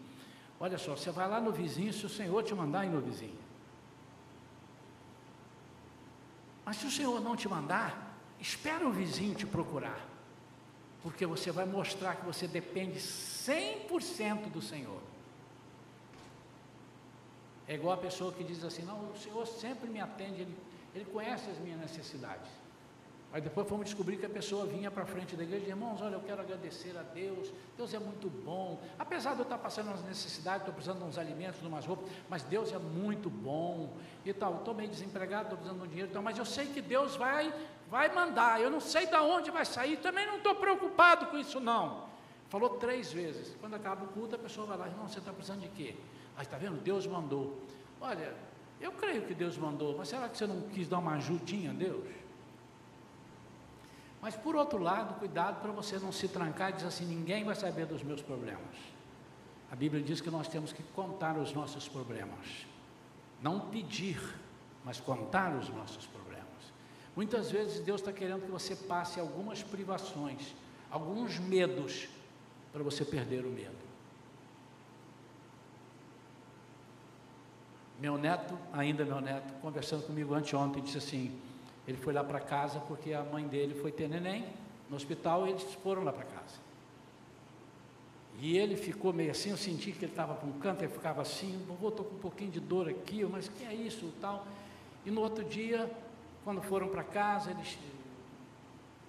Olha 0.60 0.78
só, 0.78 0.96
você 0.96 1.10
vai 1.10 1.28
lá 1.28 1.42
no 1.42 1.52
vizinho 1.52 1.92
se 1.92 2.06
o 2.06 2.10
Senhor 2.10 2.44
te 2.44 2.54
mandar 2.54 2.86
ir 2.86 2.90
no 2.90 3.02
vizinho. 3.02 3.40
Mas 6.64 6.78
se 6.78 6.86
o 6.86 6.92
Senhor 6.92 7.20
não 7.20 7.36
te 7.36 7.50
mandar, 7.50 8.16
espera 8.40 8.88
o 8.88 8.92
vizinho 8.92 9.34
te 9.34 9.48
procurar. 9.48 10.08
Porque 11.02 11.26
você 11.26 11.52
vai 11.52 11.66
mostrar 11.66 12.18
que 12.18 12.26
você 12.26 12.48
depende 12.48 13.00
100% 13.00 14.52
do 14.52 14.62
Senhor. 14.62 15.02
É 17.68 17.76
igual 17.76 17.94
a 17.94 17.98
pessoa 17.98 18.32
que 18.34 18.44
diz 18.44 18.64
assim: 18.64 18.84
Não, 18.84 19.12
o 19.12 19.18
Senhor 19.18 19.46
sempre 19.46 19.90
me 19.90 20.00
atende, 20.00 20.42
Ele, 20.42 20.58
ele 20.94 21.06
conhece 21.06 21.50
as 21.50 21.58
minhas 21.60 21.80
necessidades. 21.80 22.50
Mas 23.32 23.42
depois 23.42 23.66
fomos 23.66 23.86
descobrir 23.86 24.18
que 24.18 24.26
a 24.26 24.30
pessoa 24.30 24.66
vinha 24.66 24.92
para 24.92 25.06
frente 25.06 25.38
da 25.38 25.44
igreja, 25.44 25.68
irmãos, 25.68 26.02
olha, 26.02 26.16
eu 26.16 26.20
quero 26.20 26.42
agradecer 26.42 26.98
a 26.98 27.02
Deus, 27.02 27.50
Deus 27.78 27.94
é 27.94 28.00
muito 28.00 28.30
bom. 28.30 28.78
Apesar 29.00 29.36
de 29.36 29.40
eu 29.40 29.44
estar 29.44 29.58
passando 29.58 29.88
umas 29.88 30.04
necessidades, 30.04 30.62
estou 30.62 30.74
precisando 30.74 31.00
de 31.00 31.06
uns 31.06 31.18
alimentos, 31.18 31.62
de 31.62 31.66
umas 31.66 31.86
roupas, 31.86 32.10
mas 32.30 32.44
Deus 32.44 32.74
é 32.74 32.78
muito 32.78 33.30
bom 33.30 33.94
e 34.26 34.34
tal. 34.34 34.58
Estou 34.58 34.74
meio 34.74 34.90
desempregado, 34.90 35.44
estou 35.44 35.58
precisando 35.58 35.80
de 35.80 35.88
um 35.88 35.90
dinheiro, 35.90 36.10
então, 36.10 36.22
mas 36.22 36.38
eu 36.38 36.44
sei 36.44 36.68
que 36.68 36.82
Deus 36.82 37.16
vai, 37.16 37.54
vai 37.90 38.14
mandar. 38.14 38.60
Eu 38.60 38.70
não 38.70 38.82
sei 38.82 39.06
de 39.06 39.16
onde 39.16 39.50
vai 39.50 39.64
sair, 39.64 39.96
também 39.98 40.26
não 40.26 40.36
estou 40.36 40.56
preocupado 40.56 41.28
com 41.28 41.38
isso, 41.38 41.58
não. 41.58 42.10
Falou 42.50 42.72
três 42.72 43.14
vezes. 43.14 43.56
Quando 43.62 43.76
acaba 43.76 44.04
o 44.04 44.10
culto, 44.10 44.36
a 44.36 44.40
pessoa 44.40 44.68
vai 44.68 44.78
lá, 44.78 44.88
irmão, 44.88 45.08
você 45.08 45.20
está 45.20 45.32
precisando 45.32 45.62
de 45.62 45.70
quê? 45.70 45.96
Mas 46.42 46.48
está 46.48 46.58
vendo? 46.58 46.82
Deus 46.82 47.06
mandou. 47.06 47.56
Olha, 48.02 48.34
eu 48.80 48.92
creio 48.94 49.22
que 49.28 49.34
Deus 49.36 49.60
mandou, 49.60 49.96
mas 49.96 50.08
será 50.08 50.28
que 50.28 50.36
você 50.36 50.48
não 50.48 50.60
quis 50.70 50.88
dar 50.88 50.98
uma 50.98 51.12
ajudinha 51.12 51.70
a 51.70 51.74
Deus? 51.74 52.08
Mas 54.20 54.36
por 54.36 54.56
outro 54.56 54.80
lado, 54.80 55.20
cuidado 55.20 55.62
para 55.62 55.72
você 55.72 56.00
não 56.00 56.12
se 56.12 56.28
trancar 56.28 56.72
e 56.72 56.74
dizer 56.74 56.88
assim: 56.88 57.06
ninguém 57.06 57.44
vai 57.44 57.54
saber 57.54 57.86
dos 57.86 58.02
meus 58.02 58.24
problemas. 58.24 58.76
A 59.72 59.76
Bíblia 59.76 60.02
diz 60.02 60.20
que 60.20 60.32
nós 60.32 60.48
temos 60.48 60.74
que 60.74 60.82
contar 60.96 61.38
os 61.38 61.54
nossos 61.54 61.88
problemas, 61.88 62.66
não 63.40 63.60
pedir, 63.60 64.20
mas 64.84 65.00
contar 65.00 65.56
os 65.56 65.70
nossos 65.70 66.08
problemas. 66.08 66.74
Muitas 67.16 67.52
vezes 67.52 67.82
Deus 67.82 68.02
está 68.02 68.12
querendo 68.12 68.46
que 68.46 68.52
você 68.52 68.76
passe 68.76 69.20
algumas 69.20 69.62
privações, 69.62 70.56
alguns 70.90 71.38
medos, 71.38 72.10
para 72.74 72.82
você 72.82 73.06
perder 73.06 73.46
o 73.46 73.50
medo. 73.52 73.81
Meu 78.02 78.18
neto, 78.18 78.58
ainda 78.74 79.06
meu 79.06 79.22
neto, 79.22 79.54
conversando 79.62 80.08
comigo 80.08 80.34
anteontem, 80.34 80.82
disse 80.82 80.98
assim: 80.98 81.40
ele 81.88 81.98
foi 81.98 82.12
lá 82.12 82.24
para 82.24 82.40
casa 82.40 82.80
porque 82.80 83.14
a 83.14 83.22
mãe 83.22 83.48
dele 83.48 83.76
foi 83.76 83.92
ter 83.92 84.10
neném 84.10 84.44
no 84.90 84.96
hospital 84.96 85.46
e 85.46 85.52
eles 85.52 85.62
foram 85.76 86.04
lá 86.04 86.12
para 86.12 86.26
casa. 86.26 86.60
E 88.40 88.58
ele 88.58 88.76
ficou 88.76 89.14
meio 89.14 89.30
assim, 89.30 89.52
eu 89.52 89.58
senti 89.58 89.92
que 89.92 90.06
ele 90.06 90.12
estava 90.12 90.34
para 90.34 90.50
um 90.50 90.54
canto, 90.54 90.84
ele 90.84 90.92
ficava 90.92 91.22
assim, 91.22 91.64
vovô, 91.68 91.90
estou 91.90 92.04
com 92.04 92.16
um 92.16 92.20
pouquinho 92.20 92.50
de 92.50 92.60
dor 92.60 92.90
aqui, 92.90 93.24
mas 93.24 93.48
que 93.48 93.64
é 93.64 93.74
isso 93.74 94.12
tal. 94.20 94.48
E 95.06 95.12
no 95.12 95.22
outro 95.22 95.44
dia, 95.44 95.88
quando 96.44 96.60
foram 96.60 96.88
para 96.88 97.04
casa, 97.04 97.52
eles 97.52 97.78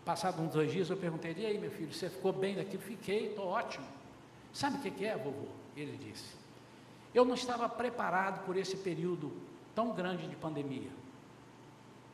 passados 0.04 0.38
uns 0.38 0.52
dois 0.52 0.70
dias, 0.70 0.90
eu 0.90 0.98
perguntei, 0.98 1.34
e 1.38 1.46
aí 1.46 1.56
meu 1.56 1.70
filho, 1.70 1.94
você 1.94 2.10
ficou 2.10 2.30
bem 2.30 2.56
daquilo? 2.56 2.82
Fiquei, 2.82 3.28
estou 3.28 3.46
ótimo. 3.46 3.86
Sabe 4.52 4.76
o 4.76 4.80
que, 4.82 4.90
que 4.90 5.06
é, 5.06 5.16
vovô? 5.16 5.46
Ele 5.74 5.96
disse. 5.96 6.41
Eu 7.14 7.24
não 7.24 7.34
estava 7.34 7.68
preparado 7.68 8.44
por 8.44 8.56
esse 8.56 8.76
período 8.76 9.32
tão 9.74 9.92
grande 9.92 10.26
de 10.26 10.36
pandemia. 10.36 10.90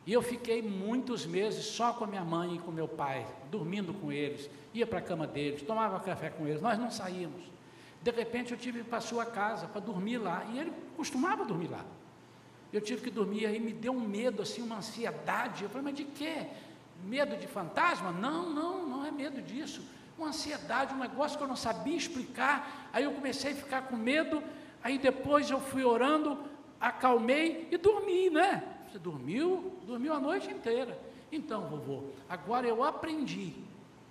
E 0.05 0.13
eu 0.13 0.21
fiquei 0.21 0.61
muitos 0.61 1.25
meses 1.25 1.65
só 1.65 1.93
com 1.93 2.03
a 2.03 2.07
minha 2.07 2.23
mãe 2.23 2.55
e 2.55 2.59
com 2.59 2.71
meu 2.71 2.87
pai, 2.87 3.27
dormindo 3.51 3.93
com 3.93 4.11
eles, 4.11 4.49
ia 4.73 4.87
para 4.87 4.99
a 4.99 5.01
cama 5.01 5.27
deles, 5.27 5.61
tomava 5.61 5.99
café 5.99 6.29
com 6.29 6.47
eles, 6.47 6.61
nós 6.61 6.79
não 6.79 6.89
saíamos. 6.89 7.43
De 8.01 8.11
repente 8.11 8.51
eu 8.51 8.57
tive 8.57 8.83
para 8.83 9.01
sua 9.01 9.25
casa 9.25 9.67
para 9.67 9.81
dormir 9.81 10.17
lá, 10.17 10.45
e 10.51 10.59
ele 10.59 10.73
costumava 10.95 11.45
dormir 11.45 11.67
lá. 11.67 11.85
Eu 12.71 12.81
tive 12.81 13.03
que 13.03 13.11
dormir, 13.11 13.45
aí 13.45 13.59
me 13.59 13.73
deu 13.73 13.91
um 13.91 13.99
medo, 13.99 14.41
assim, 14.41 14.61
uma 14.61 14.77
ansiedade. 14.77 15.63
Eu 15.63 15.69
falei, 15.69 15.85
mas 15.85 15.95
de 15.95 16.05
quê? 16.05 16.45
Medo 17.03 17.35
de 17.35 17.47
fantasma? 17.47 18.11
Não, 18.11 18.49
não, 18.49 18.87
não 18.87 19.05
é 19.05 19.11
medo 19.11 19.41
disso. 19.41 19.81
Uma 20.17 20.27
ansiedade, 20.27 20.93
um 20.93 20.99
negócio 20.99 21.37
que 21.37 21.43
eu 21.43 21.47
não 21.47 21.55
sabia 21.55 21.97
explicar. 21.97 22.89
Aí 22.93 23.03
eu 23.03 23.11
comecei 23.13 23.53
a 23.53 23.55
ficar 23.55 23.83
com 23.83 23.95
medo, 23.95 24.43
aí 24.83 24.97
depois 24.97 25.49
eu 25.49 25.59
fui 25.59 25.83
orando, 25.83 26.37
acalmei 26.79 27.67
e 27.71 27.77
dormi, 27.77 28.29
né? 28.29 28.77
Você 28.89 28.99
dormiu? 28.99 29.77
Dormiu 29.85 30.13
a 30.13 30.19
noite 30.19 30.49
inteira. 30.49 30.99
Então, 31.31 31.67
vovô, 31.67 32.09
agora 32.27 32.67
eu 32.67 32.83
aprendi 32.83 33.53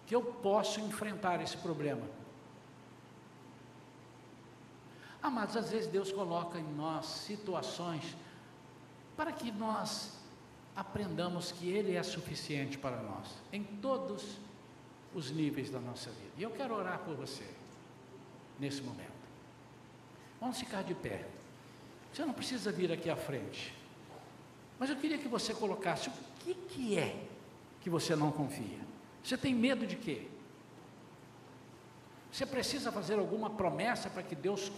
que 0.06 0.14
eu 0.14 0.22
posso 0.22 0.80
enfrentar 0.80 1.40
esse 1.42 1.56
problema. 1.56 2.06
Ah, 5.22 5.30
mas 5.30 5.56
às 5.56 5.70
vezes 5.70 5.88
Deus 5.88 6.12
coloca 6.12 6.58
em 6.58 6.74
nós 6.74 7.06
situações 7.06 8.16
para 9.16 9.32
que 9.32 9.50
nós 9.50 10.16
aprendamos 10.76 11.50
que 11.50 11.68
Ele 11.68 11.96
é 11.96 12.02
suficiente 12.04 12.78
para 12.78 13.02
nós, 13.02 13.34
em 13.52 13.64
todos 13.64 14.38
os 15.12 15.30
níveis 15.30 15.70
da 15.70 15.80
nossa 15.80 16.08
vida. 16.10 16.30
E 16.36 16.42
eu 16.44 16.50
quero 16.52 16.74
orar 16.74 17.00
por 17.00 17.16
você, 17.16 17.44
nesse 18.60 18.80
momento. 18.80 19.17
Vamos 20.40 20.58
ficar 20.58 20.82
de 20.82 20.94
pé. 20.94 21.26
Você 22.12 22.24
não 22.24 22.32
precisa 22.32 22.72
vir 22.72 22.90
aqui 22.92 23.10
à 23.10 23.16
frente. 23.16 23.74
Mas 24.78 24.90
eu 24.90 24.96
queria 24.96 25.18
que 25.18 25.28
você 25.28 25.52
colocasse 25.52 26.08
o 26.08 26.12
que, 26.40 26.54
que 26.54 26.98
é 26.98 27.24
que 27.80 27.90
você 27.90 28.14
não 28.14 28.30
confia. 28.30 28.78
Você 29.22 29.36
tem 29.36 29.54
medo 29.54 29.86
de 29.86 29.96
quê? 29.96 30.28
Você 32.30 32.46
precisa 32.46 32.92
fazer 32.92 33.18
alguma 33.18 33.50
promessa 33.50 34.08
para 34.08 34.22
que 34.22 34.34
Deus, 34.34 34.70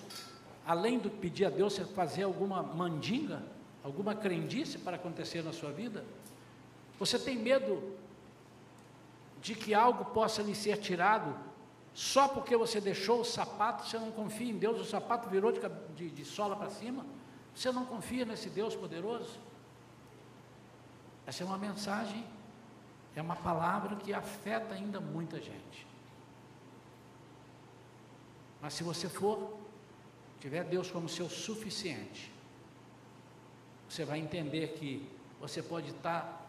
além 0.67 0.99
do 0.99 1.11
pedir 1.11 1.45
a 1.45 1.51
Deus, 1.51 1.75
você 1.75 1.85
fazer 1.85 2.23
alguma 2.23 2.63
mandinga? 2.63 3.43
alguma 3.83 4.15
crendice 4.15 4.79
para 4.79 4.97
acontecer 4.97 5.43
na 5.43 5.53
sua 5.53 5.73
vida? 5.73 6.05
Você 6.99 7.19
tem 7.19 7.39
medo 7.39 7.97
de 9.41 9.55
que 9.55 9.73
algo 9.73 10.07
possa 10.07 10.43
lhe 10.43 10.55
ser 10.55 10.77
tirado 10.79 11.35
só 11.95 12.29
porque 12.29 12.57
você 12.57 12.81
deixou 12.81 13.21
o 13.21 13.25
sapato, 13.25 13.87
você 13.87 13.99
não 13.99 14.11
confia 14.13 14.51
em 14.51 14.57
Deus, 14.57 14.81
o 14.81 14.85
sapato 14.85 15.29
virou 15.29 15.53
de, 15.53 15.61
de, 15.97 16.11
de 16.11 16.25
sola 16.25 16.57
para 16.57 16.71
cima? 16.71 17.05
Você 17.55 17.71
não 17.73 17.85
confia 17.85 18.25
nesse 18.25 18.49
Deus 18.49 18.77
poderoso? 18.77 19.39
Essa 21.27 21.43
é 21.43 21.47
uma 21.47 21.59
mensagem, 21.59 22.25
é 23.15 23.21
uma 23.21 23.37
palavra 23.37 23.97
que 23.97 24.13
afeta 24.13 24.75
ainda 24.75 25.01
muita 25.01 25.41
gente. 25.41 25.87
Mas 28.61 28.75
se 28.75 28.83
você 28.83 29.09
for, 29.09 29.59
tiver 30.39 30.65
Deus 30.65 30.91
como 30.91 31.09
seu 31.09 31.29
suficiente, 31.29 32.33
você 33.89 34.05
vai 34.05 34.19
entender 34.19 34.75
que 34.75 35.09
você 35.41 35.63
pode 35.63 35.91
estar 35.91 36.47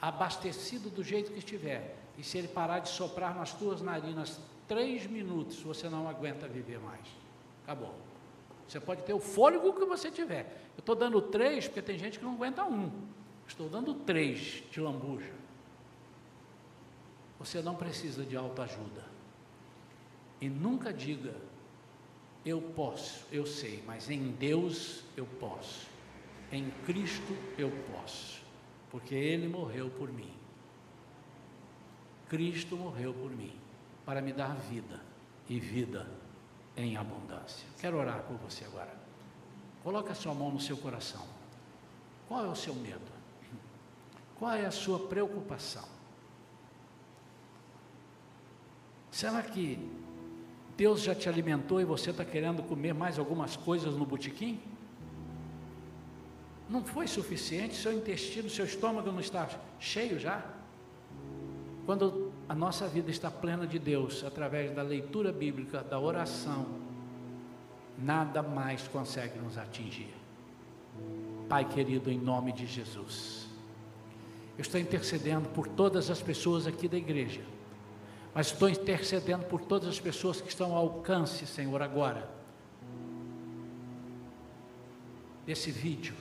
abastecido 0.00 0.90
do 0.90 1.02
jeito 1.02 1.32
que 1.32 1.38
estiver, 1.38 1.96
e 2.16 2.22
se 2.22 2.38
ele 2.38 2.48
parar 2.48 2.78
de 2.78 2.88
soprar 2.88 3.34
nas 3.34 3.52
tuas 3.52 3.80
narinas 3.80 4.38
três 4.66 5.06
minutos, 5.06 5.60
você 5.60 5.88
não 5.88 6.08
aguenta 6.08 6.48
viver 6.48 6.78
mais. 6.78 7.06
Acabou. 7.64 7.94
Você 8.66 8.80
pode 8.80 9.02
ter 9.02 9.12
o 9.12 9.20
fôlego 9.20 9.72
que 9.72 9.84
você 9.84 10.10
tiver. 10.10 10.70
Eu 10.76 10.80
estou 10.80 10.94
dando 10.94 11.20
três 11.20 11.66
porque 11.66 11.82
tem 11.82 11.98
gente 11.98 12.18
que 12.18 12.24
não 12.24 12.34
aguenta 12.34 12.64
um. 12.64 12.90
Estou 13.46 13.68
dando 13.68 13.94
três 13.94 14.62
de 14.70 14.80
lambuja. 14.80 15.32
Você 17.38 17.60
não 17.60 17.74
precisa 17.74 18.24
de 18.24 18.36
autoajuda. 18.36 19.04
E 20.40 20.48
nunca 20.48 20.92
diga, 20.92 21.34
eu 22.44 22.60
posso, 22.60 23.24
eu 23.32 23.46
sei, 23.46 23.82
mas 23.86 24.10
em 24.10 24.32
Deus 24.32 25.02
eu 25.16 25.26
posso. 25.38 25.86
Em 26.52 26.70
Cristo 26.84 27.36
eu 27.56 27.70
posso, 27.92 28.42
porque 28.90 29.14
Ele 29.14 29.48
morreu 29.48 29.90
por 29.90 30.12
mim. 30.12 30.32
Cristo 32.28 32.76
morreu 32.76 33.14
por 33.14 33.30
mim, 33.30 33.52
para 34.04 34.20
me 34.20 34.32
dar 34.32 34.54
vida 34.54 35.00
e 35.48 35.58
vida 35.58 36.06
em 36.76 36.96
abundância. 36.96 37.66
Quero 37.80 37.98
orar 37.98 38.22
por 38.22 38.36
você 38.36 38.64
agora. 38.64 38.94
Coloque 39.82 40.10
a 40.12 40.14
sua 40.14 40.34
mão 40.34 40.50
no 40.50 40.60
seu 40.60 40.76
coração. 40.76 41.22
Qual 42.28 42.44
é 42.44 42.48
o 42.48 42.54
seu 42.54 42.74
medo? 42.74 43.12
Qual 44.38 44.52
é 44.52 44.66
a 44.66 44.70
sua 44.70 44.98
preocupação? 44.98 45.84
Será 49.10 49.42
que 49.42 49.78
Deus 50.76 51.02
já 51.02 51.14
te 51.14 51.28
alimentou 51.28 51.80
e 51.80 51.84
você 51.84 52.10
está 52.10 52.24
querendo 52.24 52.62
comer 52.62 52.92
mais 52.92 53.18
algumas 53.18 53.56
coisas 53.56 53.94
no 53.94 54.04
botequim? 54.04 54.60
Não 56.68 56.84
foi 56.84 57.06
suficiente, 57.06 57.76
seu 57.76 57.92
intestino, 57.92 58.50
seu 58.50 58.64
estômago 58.64 59.12
não 59.12 59.20
está 59.20 59.48
cheio 59.78 60.18
já? 60.18 60.44
Quando 61.86 62.23
a 62.48 62.54
nossa 62.54 62.86
vida 62.86 63.10
está 63.10 63.30
plena 63.30 63.66
de 63.66 63.78
Deus, 63.78 64.22
através 64.24 64.70
da 64.72 64.82
leitura 64.82 65.32
bíblica, 65.32 65.82
da 65.82 65.98
oração, 65.98 66.66
nada 67.98 68.42
mais 68.42 68.86
consegue 68.88 69.38
nos 69.38 69.56
atingir. 69.56 70.12
Pai 71.48 71.64
querido, 71.64 72.10
em 72.10 72.18
nome 72.18 72.52
de 72.52 72.66
Jesus, 72.66 73.48
eu 74.58 74.62
estou 74.62 74.78
intercedendo 74.78 75.48
por 75.48 75.66
todas 75.66 76.10
as 76.10 76.20
pessoas 76.20 76.66
aqui 76.66 76.86
da 76.86 76.98
igreja, 76.98 77.42
mas 78.34 78.48
estou 78.48 78.68
intercedendo 78.68 79.46
por 79.46 79.62
todas 79.62 79.88
as 79.88 80.00
pessoas 80.00 80.40
que 80.40 80.48
estão 80.48 80.74
ao 80.74 80.88
alcance, 80.88 81.46
Senhor, 81.46 81.80
agora, 81.80 82.28
desse 85.46 85.70
vídeo 85.70 86.14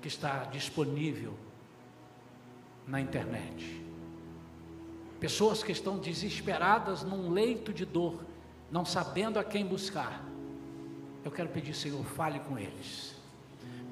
que 0.00 0.08
está 0.08 0.44
disponível 0.44 1.34
na 2.86 3.00
internet. 3.00 3.85
Pessoas 5.20 5.62
que 5.62 5.72
estão 5.72 5.98
desesperadas 5.98 7.02
num 7.02 7.30
leito 7.30 7.72
de 7.72 7.84
dor, 7.84 8.20
não 8.70 8.84
sabendo 8.84 9.38
a 9.38 9.44
quem 9.44 9.64
buscar. 9.64 10.24
Eu 11.24 11.30
quero 11.30 11.48
pedir, 11.48 11.74
Senhor, 11.74 12.04
fale 12.04 12.38
com 12.40 12.58
eles. 12.58 13.14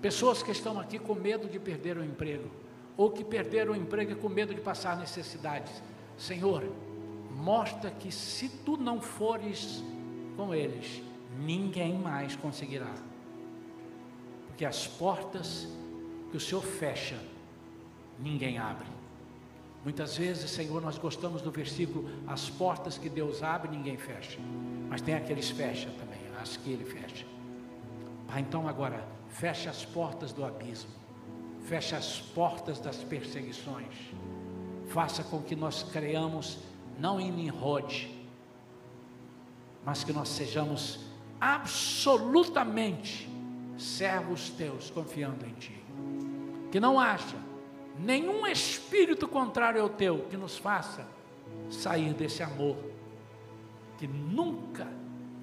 Pessoas 0.03 0.43
que 0.43 0.51
estão 0.51 0.79
aqui 0.79 0.99
com 0.99 1.14
medo 1.14 1.49
de 1.49 1.59
perder 1.59 1.97
o 1.97 2.05
emprego, 2.05 2.51
ou 2.97 3.11
que 3.11 3.25
perderam 3.25 3.72
o 3.72 3.77
emprego 3.77 4.12
e 4.12 4.14
com 4.14 4.29
medo 4.29 4.55
de 4.55 4.61
passar 4.61 4.97
necessidades. 4.99 5.83
Senhor, 6.16 6.62
mostra 7.31 7.91
que 7.91 8.12
se 8.12 8.49
tu 8.49 8.77
não 8.77 9.01
fores 9.01 9.83
com 10.37 10.55
eles, 10.55 11.03
ninguém 11.41 11.99
mais 11.99 12.37
conseguirá. 12.37 12.95
Porque 14.47 14.64
as 14.64 14.87
portas 14.87 15.66
que 16.31 16.37
o 16.37 16.41
Senhor 16.41 16.62
fecha, 16.62 17.18
ninguém 18.18 18.59
abre. 18.59 18.93
Muitas 19.85 20.16
vezes, 20.16 20.51
Senhor, 20.51 20.80
nós 20.80 20.99
gostamos 20.99 21.43
do 21.43 21.51
versículo: 21.51 22.09
as 22.26 22.49
portas 22.49 22.97
que 22.97 23.09
Deus 23.09 23.43
abre, 23.43 23.70
ninguém 23.70 23.97
fecha. 23.99 24.39
Mas 24.89 25.03
tem 25.03 25.14
aqueles 25.14 25.51
fecha 25.51 25.91
também, 25.99 26.18
as 26.41 26.57
que 26.57 26.70
Ele 26.70 26.85
fecha. 26.85 27.26
Pai, 28.26 28.41
então 28.41 28.66
agora, 28.66 29.07
fecha 29.28 29.68
as 29.68 29.85
portas 29.85 30.32
do 30.32 30.45
abismo, 30.45 30.91
fecha 31.66 31.97
as 31.97 32.18
portas 32.18 32.80
das 32.80 32.97
perseguições. 32.97 33.95
Faça 34.89 35.22
com 35.22 35.43
que 35.43 35.55
nós 35.55 35.82
creamos 35.82 36.59
não 36.99 37.20
em 37.20 37.30
Nimrod, 37.30 38.11
mas 39.85 40.03
que 40.03 40.12
nós 40.12 40.28
sejamos 40.28 41.01
absolutamente 41.41 43.28
servos 43.76 44.49
teus, 44.51 44.89
confiando 44.91 45.45
em 45.45 45.53
Ti 45.55 45.85
que 46.74 46.80
não 46.80 46.99
haja 46.99 47.37
nenhum 47.99 48.47
espírito 48.47 49.28
contrário 49.28 49.80
ao 49.80 49.88
teu 49.88 50.26
que 50.30 50.36
nos 50.36 50.57
faça 50.57 51.07
sair 51.70 52.12
desse 52.14 52.42
amor 52.42 52.76
que 53.99 54.07
nunca, 54.07 54.86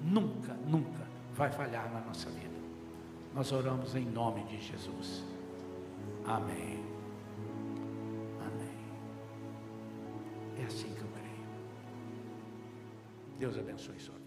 nunca, 0.02 0.54
nunca 0.66 1.06
vai 1.34 1.50
falhar 1.50 1.92
na 1.92 2.00
nossa 2.00 2.30
vida. 2.30 2.52
Nós 3.34 3.50
oramos 3.50 3.94
em 3.94 4.04
nome 4.04 4.44
de 4.44 4.60
Jesus. 4.60 5.24
Amém. 6.26 6.84
Amém. 8.40 8.78
É 10.60 10.64
assim 10.66 10.92
que 10.94 11.00
eu 11.00 11.08
creio. 11.08 11.46
Deus 13.38 13.58
abençoe 13.58 13.98
sua. 13.98 14.21